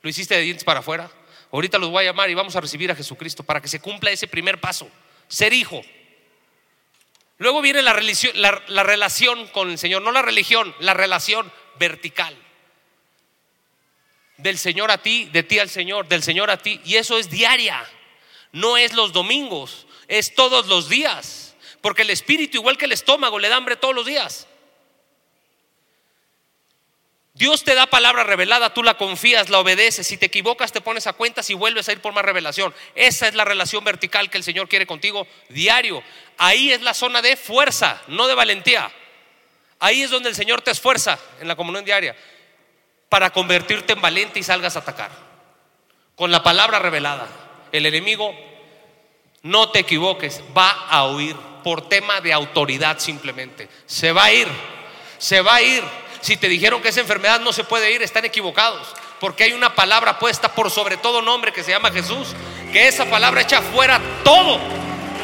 Lo 0.01 0.09
hiciste 0.09 0.35
de 0.35 0.41
dientes 0.41 0.63
para 0.63 0.79
afuera. 0.79 1.11
Ahorita 1.51 1.77
los 1.77 1.89
voy 1.89 2.03
a 2.03 2.07
llamar 2.07 2.29
y 2.29 2.35
vamos 2.35 2.55
a 2.55 2.61
recibir 2.61 2.91
a 2.91 2.95
Jesucristo 2.95 3.43
para 3.43 3.61
que 3.61 3.67
se 3.67 3.79
cumpla 3.79 4.11
ese 4.11 4.27
primer 4.27 4.59
paso, 4.59 4.89
ser 5.27 5.53
hijo. 5.53 5.81
Luego 7.39 7.61
viene 7.61 7.81
la, 7.81 7.93
la, 8.67 8.83
relación 8.83 9.47
con 9.47 9.71
el 9.71 9.77
Señor, 9.77 10.01
no 10.01 10.11
la 10.11 10.21
religión, 10.21 10.75
la 10.79 10.93
relación 10.93 11.51
vertical. 11.79 12.35
Del 14.37 14.57
Señor 14.57 14.91
a 14.91 14.97
ti, 14.99 15.25
de 15.31 15.43
ti 15.43 15.57
al 15.57 15.69
Señor, 15.69 16.07
del 16.07 16.21
Señor 16.21 16.51
a 16.51 16.57
ti. 16.57 16.81
Y 16.83 16.95
eso 16.95 17.17
es 17.17 17.29
diaria, 17.29 17.83
no 18.51 18.77
es 18.77 18.93
los 18.93 19.13
domingos, 19.13 19.87
es 20.09 20.35
todos 20.35 20.67
los 20.67 20.89
días. 20.89 21.55
Porque 21.81 22.01
el 22.01 22.09
espíritu, 22.09 22.57
igual 22.57 22.77
que 22.77 22.85
el 22.85 22.91
estómago, 22.91 23.39
le 23.39 23.47
da 23.47 23.55
hambre 23.55 23.77
todos 23.77 23.95
los 23.95 24.05
días. 24.05 24.48
Dios 27.39 27.63
te 27.63 27.73
da 27.73 27.85
palabra 27.85 28.25
revelada, 28.25 28.73
tú 28.73 28.83
la 28.83 28.95
confías, 28.95 29.47
la 29.47 29.59
obedeces. 29.59 30.05
Si 30.05 30.17
te 30.17 30.25
equivocas, 30.25 30.73
te 30.73 30.81
pones 30.81 31.07
a 31.07 31.13
cuentas 31.13 31.49
y 31.49 31.53
vuelves 31.53 31.87
a 31.87 31.93
ir 31.93 32.01
por 32.01 32.11
más 32.11 32.25
revelación. 32.25 32.75
Esa 32.95 33.29
es 33.29 33.33
la 33.33 33.45
relación 33.45 33.81
vertical 33.81 34.29
que 34.29 34.37
el 34.37 34.43
Señor 34.43 34.67
quiere 34.67 34.85
contigo 34.85 35.25
diario. 35.47 36.03
Ahí 36.37 36.73
es 36.73 36.81
la 36.81 36.93
zona 36.93 37.21
de 37.21 37.37
fuerza, 37.37 38.01
no 38.07 38.27
de 38.27 38.35
valentía. 38.35 38.91
Ahí 39.79 40.01
es 40.01 40.09
donde 40.09 40.27
el 40.27 40.35
Señor 40.35 40.61
te 40.61 40.71
esfuerza 40.71 41.17
en 41.39 41.47
la 41.47 41.55
comunión 41.55 41.85
diaria 41.85 42.13
para 43.07 43.29
convertirte 43.29 43.93
en 43.93 44.01
valiente 44.01 44.39
y 44.39 44.43
salgas 44.43 44.75
a 44.75 44.79
atacar. 44.79 45.09
Con 46.17 46.31
la 46.31 46.43
palabra 46.43 46.79
revelada. 46.79 47.29
El 47.71 47.85
enemigo, 47.85 48.35
no 49.43 49.71
te 49.71 49.79
equivoques, 49.79 50.43
va 50.57 50.71
a 50.89 51.07
huir 51.07 51.37
por 51.63 51.87
tema 51.87 52.19
de 52.19 52.33
autoridad 52.33 52.99
simplemente. 52.99 53.69
Se 53.85 54.11
va 54.11 54.25
a 54.25 54.33
ir, 54.33 54.49
se 55.17 55.39
va 55.39 55.55
a 55.55 55.61
ir 55.61 56.08
si 56.21 56.37
te 56.37 56.49
dijeron 56.49 56.81
que 56.81 56.89
esa 56.89 57.01
enfermedad 57.01 57.39
no 57.39 57.53
se 57.53 57.63
puede 57.63 57.91
ir, 57.91 58.01
están 58.01 58.25
equivocados. 58.25 58.87
Porque 59.19 59.43
hay 59.43 59.53
una 59.53 59.75
palabra 59.75 60.19
puesta 60.19 60.53
por 60.53 60.71
sobre 60.71 60.97
todo 60.97 61.21
nombre 61.21 61.51
que 61.51 61.63
se 61.63 61.71
llama 61.71 61.91
Jesús. 61.91 62.29
Que 62.71 62.87
esa 62.87 63.05
palabra 63.05 63.41
echa 63.41 63.61
fuera 63.61 63.99
todo. 64.23 64.59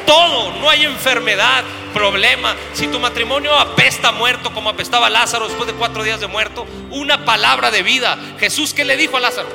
Todo. 0.05 0.51
No 0.59 0.69
hay 0.69 0.85
enfermedad, 0.85 1.63
problema. 1.93 2.55
Si 2.73 2.87
tu 2.87 2.99
matrimonio 2.99 3.57
apesta 3.57 4.11
muerto 4.11 4.53
como 4.53 4.69
apestaba 4.69 5.09
Lázaro 5.09 5.47
después 5.47 5.67
de 5.67 5.73
cuatro 5.73 6.03
días 6.03 6.19
de 6.19 6.27
muerto, 6.27 6.67
una 6.91 7.23
palabra 7.23 7.71
de 7.71 7.83
vida. 7.83 8.17
Jesús, 8.39 8.73
¿qué 8.73 8.83
le 8.83 8.97
dijo 8.97 9.17
a 9.17 9.21
Lázaro? 9.21 9.47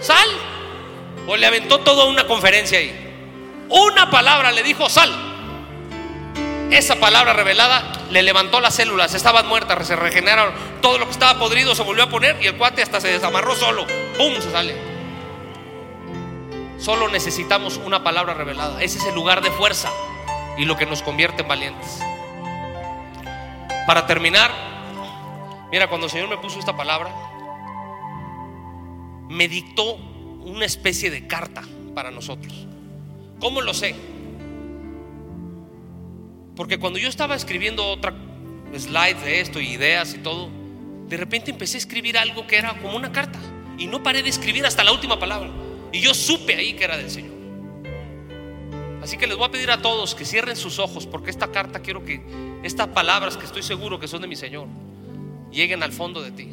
Sal. 0.00 0.28
O 1.26 1.36
le 1.36 1.46
aventó 1.46 1.80
toda 1.80 2.04
una 2.04 2.26
conferencia 2.26 2.78
ahí. 2.78 3.00
Una 3.68 4.10
palabra 4.10 4.52
le 4.52 4.62
dijo, 4.62 4.88
sal. 4.88 5.33
Esa 6.70 6.96
palabra 6.96 7.32
revelada 7.32 7.92
le 8.10 8.22
levantó 8.22 8.60
las 8.60 8.74
células, 8.74 9.14
estaban 9.14 9.46
muertas, 9.46 9.86
se 9.86 9.96
regeneraron, 9.96 10.52
todo 10.80 10.98
lo 10.98 11.06
que 11.06 11.12
estaba 11.12 11.38
podrido 11.38 11.74
se 11.74 11.82
volvió 11.82 12.04
a 12.04 12.08
poner 12.08 12.36
y 12.42 12.46
el 12.46 12.56
cuate 12.56 12.82
hasta 12.82 13.00
se 13.00 13.08
desamarró 13.08 13.54
solo, 13.54 13.86
¡pum! 14.16 14.34
se 14.40 14.50
sale. 14.50 14.74
Solo 16.78 17.08
necesitamos 17.08 17.80
una 17.84 18.02
palabra 18.02 18.34
revelada, 18.34 18.82
ese 18.82 18.98
es 18.98 19.04
el 19.06 19.14
lugar 19.14 19.40
de 19.42 19.50
fuerza 19.50 19.90
y 20.58 20.64
lo 20.64 20.76
que 20.76 20.86
nos 20.86 21.02
convierte 21.02 21.42
en 21.42 21.48
valientes. 21.48 22.00
Para 23.86 24.06
terminar, 24.06 24.50
mira, 25.70 25.88
cuando 25.88 26.06
el 26.06 26.10
Señor 26.10 26.28
me 26.28 26.38
puso 26.38 26.58
esta 26.58 26.76
palabra, 26.76 27.12
me 29.28 29.48
dictó 29.48 29.94
una 29.94 30.64
especie 30.64 31.10
de 31.10 31.26
carta 31.26 31.62
para 31.94 32.10
nosotros. 32.10 32.52
¿Cómo 33.40 33.60
lo 33.60 33.74
sé? 33.74 33.94
Porque 36.56 36.78
cuando 36.78 36.98
yo 36.98 37.08
estaba 37.08 37.34
escribiendo 37.34 37.86
otra 37.86 38.14
slide 38.76 39.16
de 39.24 39.40
esto 39.40 39.60
y 39.60 39.68
ideas 39.70 40.14
y 40.14 40.18
todo, 40.18 40.48
de 41.08 41.16
repente 41.16 41.50
empecé 41.50 41.76
a 41.76 41.78
escribir 41.78 42.16
algo 42.16 42.46
que 42.46 42.56
era 42.56 42.74
como 42.80 42.96
una 42.96 43.12
carta. 43.12 43.38
Y 43.76 43.86
no 43.86 44.02
paré 44.02 44.22
de 44.22 44.28
escribir 44.28 44.64
hasta 44.64 44.84
la 44.84 44.92
última 44.92 45.18
palabra. 45.18 45.50
Y 45.92 46.00
yo 46.00 46.14
supe 46.14 46.54
ahí 46.54 46.74
que 46.74 46.84
era 46.84 46.96
del 46.96 47.10
Señor. 47.10 47.34
Así 49.02 49.18
que 49.18 49.26
les 49.26 49.36
voy 49.36 49.46
a 49.46 49.50
pedir 49.50 49.70
a 49.70 49.82
todos 49.82 50.14
que 50.14 50.24
cierren 50.24 50.56
sus 50.56 50.78
ojos, 50.78 51.06
porque 51.06 51.30
esta 51.30 51.52
carta 51.52 51.80
quiero 51.80 52.04
que 52.04 52.22
estas 52.62 52.88
palabras 52.88 53.36
que 53.36 53.44
estoy 53.44 53.62
seguro 53.62 54.00
que 54.00 54.08
son 54.08 54.22
de 54.22 54.28
mi 54.28 54.36
Señor 54.36 54.66
lleguen 55.52 55.82
al 55.82 55.92
fondo 55.92 56.22
de 56.22 56.30
ti. 56.30 56.48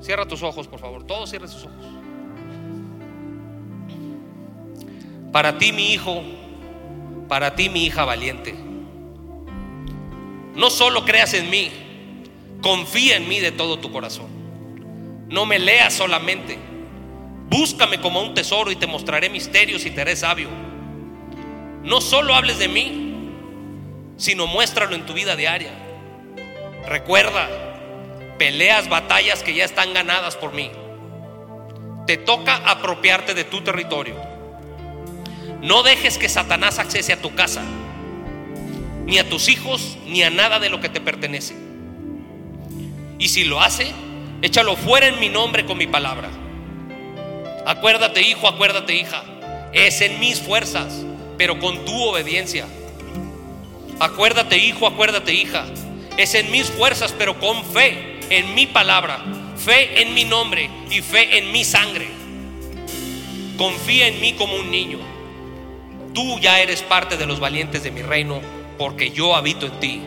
Cierra 0.00 0.26
tus 0.26 0.42
ojos, 0.42 0.66
por 0.66 0.80
favor. 0.80 1.06
Todos 1.06 1.30
cierren 1.30 1.48
sus 1.48 1.64
ojos. 1.64 1.86
Para 5.30 5.56
ti, 5.56 5.72
mi 5.72 5.92
hijo, 5.92 6.22
para 7.32 7.54
ti, 7.54 7.70
mi 7.70 7.86
hija 7.86 8.04
valiente. 8.04 8.54
No 10.54 10.68
solo 10.68 11.06
creas 11.06 11.32
en 11.32 11.48
mí, 11.48 11.70
confía 12.60 13.16
en 13.16 13.26
mí 13.26 13.40
de 13.40 13.50
todo 13.50 13.78
tu 13.78 13.90
corazón. 13.90 14.26
No 15.30 15.46
me 15.46 15.58
leas 15.58 15.94
solamente. 15.94 16.58
Búscame 17.48 18.02
como 18.02 18.20
un 18.20 18.34
tesoro 18.34 18.70
y 18.70 18.76
te 18.76 18.86
mostraré 18.86 19.30
misterios 19.30 19.86
y 19.86 19.90
te 19.92 20.02
haré 20.02 20.14
sabio. 20.14 20.50
No 21.82 22.02
solo 22.02 22.34
hables 22.34 22.58
de 22.58 22.68
mí, 22.68 23.30
sino 24.18 24.46
muéstralo 24.46 24.94
en 24.94 25.06
tu 25.06 25.14
vida 25.14 25.34
diaria. 25.34 25.72
Recuerda, 26.86 27.48
Peleas 28.36 28.90
batallas 28.90 29.42
que 29.42 29.54
ya 29.54 29.64
están 29.64 29.94
ganadas 29.94 30.36
por 30.36 30.52
mí. 30.52 30.70
Te 32.06 32.18
toca 32.18 32.56
apropiarte 32.56 33.32
de 33.32 33.44
tu 33.44 33.62
territorio. 33.62 34.31
No 35.62 35.84
dejes 35.84 36.18
que 36.18 36.28
Satanás 36.28 36.80
accese 36.80 37.12
a 37.12 37.22
tu 37.22 37.36
casa, 37.36 37.62
ni 39.06 39.18
a 39.18 39.28
tus 39.28 39.48
hijos, 39.48 39.96
ni 40.08 40.24
a 40.24 40.30
nada 40.30 40.58
de 40.58 40.68
lo 40.68 40.80
que 40.80 40.88
te 40.88 41.00
pertenece. 41.00 41.54
Y 43.20 43.28
si 43.28 43.44
lo 43.44 43.60
hace, 43.60 43.92
échalo 44.42 44.74
fuera 44.74 45.06
en 45.06 45.20
mi 45.20 45.28
nombre 45.28 45.64
con 45.64 45.78
mi 45.78 45.86
palabra. 45.86 46.30
Acuérdate, 47.64 48.22
hijo, 48.22 48.48
acuérdate, 48.48 48.96
hija. 48.96 49.22
Es 49.72 50.00
en 50.00 50.18
mis 50.18 50.40
fuerzas, 50.40 51.04
pero 51.38 51.60
con 51.60 51.84
tu 51.84 51.94
obediencia. 52.02 52.66
Acuérdate, 54.00 54.58
hijo, 54.58 54.88
acuérdate, 54.88 55.32
hija. 55.32 55.64
Es 56.16 56.34
en 56.34 56.50
mis 56.50 56.66
fuerzas, 56.66 57.14
pero 57.16 57.38
con 57.38 57.64
fe 57.66 58.18
en 58.30 58.52
mi 58.56 58.66
palabra, 58.66 59.24
fe 59.56 60.02
en 60.02 60.12
mi 60.12 60.24
nombre 60.24 60.68
y 60.90 61.00
fe 61.02 61.38
en 61.38 61.52
mi 61.52 61.64
sangre. 61.64 62.08
Confía 63.56 64.08
en 64.08 64.20
mí 64.20 64.32
como 64.32 64.56
un 64.56 64.72
niño. 64.72 65.11
Tú 66.14 66.38
ya 66.38 66.60
eres 66.60 66.82
parte 66.82 67.16
de 67.16 67.24
los 67.24 67.40
valientes 67.40 67.82
de 67.82 67.90
mi 67.90 68.02
reino, 68.02 68.40
porque 68.76 69.10
yo 69.10 69.34
habito 69.34 69.66
en 69.66 69.80
ti. 69.80 70.02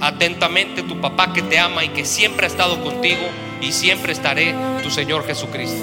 Atentamente 0.00 0.82
tu 0.82 1.00
papá 1.00 1.32
que 1.32 1.40
te 1.40 1.58
ama 1.58 1.82
y 1.84 1.88
que 1.88 2.04
siempre 2.04 2.46
ha 2.46 2.48
estado 2.48 2.82
contigo 2.84 3.22
y 3.62 3.72
siempre 3.72 4.12
estaré, 4.12 4.54
tu 4.82 4.90
Señor 4.90 5.26
Jesucristo. 5.26 5.82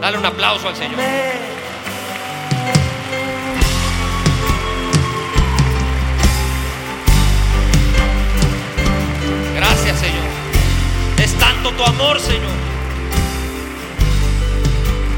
Dale 0.00 0.16
un 0.18 0.24
aplauso 0.24 0.68
al 0.68 0.76
Señor. 0.76 0.98
Gracias, 9.54 9.98
Señor. 10.00 10.24
Es 11.22 11.34
tanto 11.34 11.72
tu 11.72 11.84
amor, 11.84 12.18
Señor. 12.18 12.50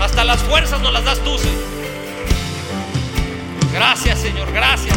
Hasta 0.01 0.25
las 0.25 0.43
fuerzas 0.43 0.83
nos 0.83 0.93
las 0.93 1.05
das 1.05 1.21
tú, 1.21 1.39
Señor. 1.39 1.74
Gracias, 3.75 4.21
Señor. 4.21 4.53
Gracias. 4.53 4.97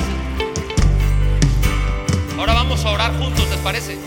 Ahora 2.38 2.54
vamos 2.54 2.86
a 2.86 2.92
orar 2.92 3.18
juntos, 3.18 3.50
¿les 3.50 3.58
parece? 3.58 3.98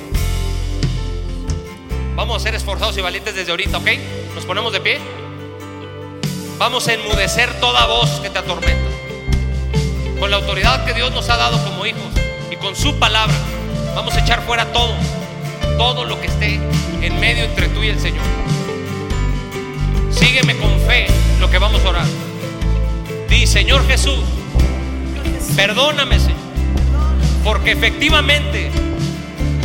Vamos 2.15 2.37
a 2.37 2.41
ser 2.41 2.55
esforzados 2.55 2.97
y 2.97 3.01
valientes 3.01 3.35
desde 3.35 3.51
ahorita, 3.51 3.79
¿ok? 3.79 3.89
Nos 4.37 4.47
ponemos 4.47 4.73
de 4.73 4.81
pie. 4.81 5.01
Vamos 6.57 6.87
a 6.87 6.93
enmudecer 6.93 7.59
toda 7.59 7.85
voz 7.87 8.21
que 8.21 8.31
te 8.31 8.39
atormenta. 8.39 8.89
Con 10.21 10.31
la 10.31 10.37
autoridad 10.37 10.85
que 10.85 10.95
Dios 10.95 11.11
nos 11.13 11.29
ha 11.31 11.37
dado 11.37 11.61
como 11.65 11.85
hijos 11.85 12.13
y 12.49 12.55
con 12.55 12.77
su 12.77 12.97
palabra, 12.97 13.35
vamos 13.97 14.15
a 14.15 14.21
echar 14.21 14.41
fuera 14.47 14.73
todo, 14.73 14.95
todo 15.79 16.05
lo 16.05 16.21
que 16.21 16.29
esté 16.29 16.61
en 17.03 17.19
medio 17.19 17.43
entre 17.43 17.69
tú 17.71 17.83
y 17.83 17.89
el 17.89 17.99
Señor. 17.99 18.23
Sígueme 20.13 20.57
con 20.59 20.79
fe 20.83 21.09
lo 21.41 21.51
que 21.51 21.59
vamos 21.59 21.85
a 21.85 21.89
orar. 21.89 22.07
Di, 23.29 23.49
Señor 23.49 23.85
Jesús, 23.89 24.21
perdóname, 25.57 26.19
Señor, 26.19 26.39
porque 27.45 27.73
efectivamente 27.73 28.71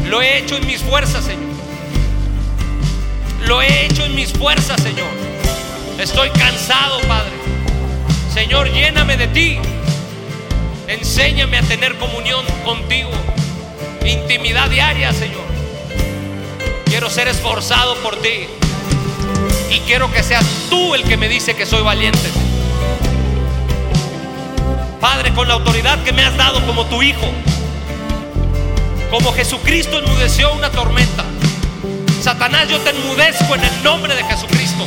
lo 0.07 0.21
he 0.21 0.39
hecho 0.39 0.57
en 0.57 0.67
mis 0.67 0.81
fuerzas, 0.81 1.25
Señor. 1.25 1.55
Lo 3.47 3.61
he 3.61 3.85
hecho 3.85 4.05
en 4.05 4.15
mis 4.15 4.31
fuerzas, 4.33 4.81
Señor. 4.81 5.07
Estoy 5.99 6.29
cansado, 6.31 6.99
Padre. 7.01 7.31
Señor, 8.33 8.71
lléname 8.71 9.17
de 9.17 9.27
ti. 9.27 9.59
Enséñame 10.87 11.57
a 11.57 11.61
tener 11.61 11.95
comunión 11.97 12.45
contigo. 12.63 13.09
Intimidad 14.05 14.69
diaria, 14.69 15.13
Señor. 15.13 15.45
Quiero 16.85 17.09
ser 17.09 17.27
esforzado 17.27 17.95
por 17.97 18.15
ti. 18.21 18.47
Y 19.71 19.79
quiero 19.79 20.11
que 20.11 20.23
seas 20.23 20.45
tú 20.69 20.95
el 20.95 21.03
que 21.03 21.17
me 21.17 21.27
dice 21.27 21.55
que 21.55 21.65
soy 21.65 21.81
valiente. 21.81 22.29
Padre, 25.05 25.35
con 25.35 25.47
la 25.47 25.53
autoridad 25.53 26.03
que 26.03 26.11
me 26.13 26.25
has 26.25 26.35
dado 26.35 26.65
como 26.65 26.87
tu 26.87 27.03
hijo. 27.03 27.27
Como 29.11 29.31
Jesucristo 29.33 29.99
enmudeció 29.99 30.51
una 30.51 30.71
tormenta. 30.71 31.23
Satanás, 32.23 32.67
yo 32.69 32.79
te 32.79 32.89
enmudezco 32.89 33.53
en 33.53 33.63
el 33.63 33.83
nombre 33.83 34.15
de 34.15 34.23
Jesucristo. 34.23 34.83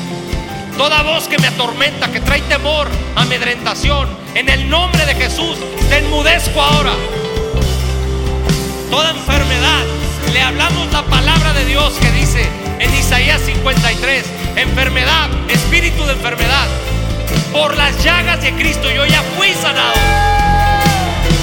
Toda 0.77 1.05
voz 1.05 1.29
que 1.29 1.39
me 1.39 1.47
atormenta, 1.47 2.11
que 2.11 2.21
trae 2.21 2.43
temor, 2.43 2.89
amedrentación, 3.15 4.09
en 4.35 4.49
el 4.49 4.69
nombre 4.69 5.07
de 5.07 5.15
Jesús, 5.15 5.57
te 5.89 5.99
enmudezco 5.99 6.61
ahora. 6.61 6.95
Toda 8.91 9.11
enfermedad, 9.11 9.85
le 10.33 10.43
hablamos 10.43 10.93
la 10.93 11.05
palabra 11.05 11.53
de 11.53 11.65
Dios 11.65 11.93
que 12.01 12.11
dice 12.11 12.45
en 12.81 12.93
Isaías 12.93 13.41
53, 13.43 14.25
enfermedad, 14.57 15.29
espíritu 15.49 16.05
de 16.07 16.15
enfermedad, 16.15 16.67
por 17.53 17.77
las 17.77 18.03
llagas 18.03 18.41
de 18.43 18.53
Cristo 18.55 18.91
yo 18.91 19.05
ya 19.07 19.23
fui 19.37 19.53
sanado. 19.55 19.95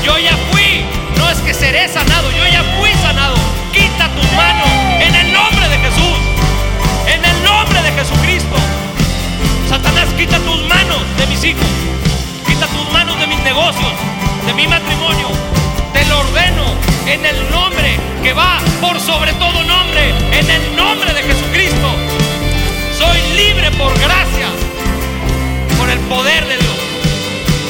Yo 0.04 0.18
ya 0.18 0.38
fui, 0.52 0.86
no 1.18 1.30
es 1.30 1.40
que 1.40 1.54
seré 1.54 1.88
sanado, 1.88 2.30
yo 2.32 2.46
ya 2.52 2.64
fui 2.78 2.92
sanado. 3.02 3.36
Quita 3.74 4.10
tus 4.10 4.32
manos 4.34 4.70
en 5.00 5.16
el 5.16 5.34
nombre 5.34 5.68
de 5.68 5.78
Jesús, 5.78 6.20
en 7.08 7.26
el 7.26 7.44
nombre 7.44 7.82
de 7.82 7.92
Jesucristo. 7.92 8.56
Satanás, 9.70 10.10
quita 10.18 10.38
tus 10.40 10.62
manos 10.68 11.02
de 11.18 11.28
mis 11.28 11.44
hijos, 11.44 11.66
quita 12.46 12.68
tus 12.68 12.92
manos 12.92 13.20
de 13.20 13.28
mis 13.28 13.40
negocios, 13.44 13.92
de 14.46 14.54
mi 14.54 14.68
matrimonio. 14.68 15.30
Te 15.94 16.06
lo 16.06 16.20
ordeno 16.20 16.66
en 17.08 17.26
el 17.26 17.50
nombre 17.50 17.98
que 18.22 18.34
va 18.34 18.60
por 18.82 19.00
sobre 19.00 19.34
todo 19.34 19.64
nombre, 19.64 20.10
en 20.32 20.50
el 20.50 20.76
nombre 20.76 21.14
de 21.14 21.24
Jesucristo. 21.24 21.90
Soy 22.98 23.20
libre 23.36 23.72
por 23.72 23.94
gracia, 24.00 24.48
por 25.86 25.94
el 25.94 26.00
poder 26.10 26.48
de 26.48 26.58
Dios. 26.58 26.76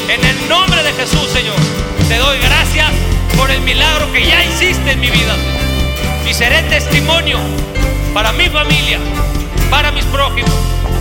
En 0.07 0.23
el 0.23 0.47
nombre 0.47 0.81
de 0.83 0.93
Jesús, 0.93 1.29
Señor, 1.33 1.55
te 2.07 2.17
doy 2.17 2.37
gracias 2.39 2.89
por 3.35 3.51
el 3.51 3.59
milagro 3.61 4.11
que 4.13 4.25
ya 4.25 4.41
hiciste 4.45 4.91
en 4.91 5.01
mi 5.01 5.09
vida. 5.09 5.35
Y 6.29 6.33
seré 6.33 6.61
testimonio 6.63 7.37
para 8.13 8.31
mi 8.31 8.47
familia, 8.47 8.99
para 9.69 9.91
mis 9.91 10.05
prójimos. 10.05 10.53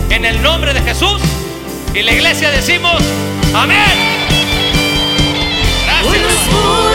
En 0.09 0.25
el 0.25 0.41
nombre 0.41 0.73
de 0.73 0.81
Jesús. 0.81 1.21
Y 1.93 2.01
la 2.01 2.11
iglesia 2.11 2.51
decimos, 2.51 3.01
amén. 3.53 3.79
Gracias. 5.85 6.94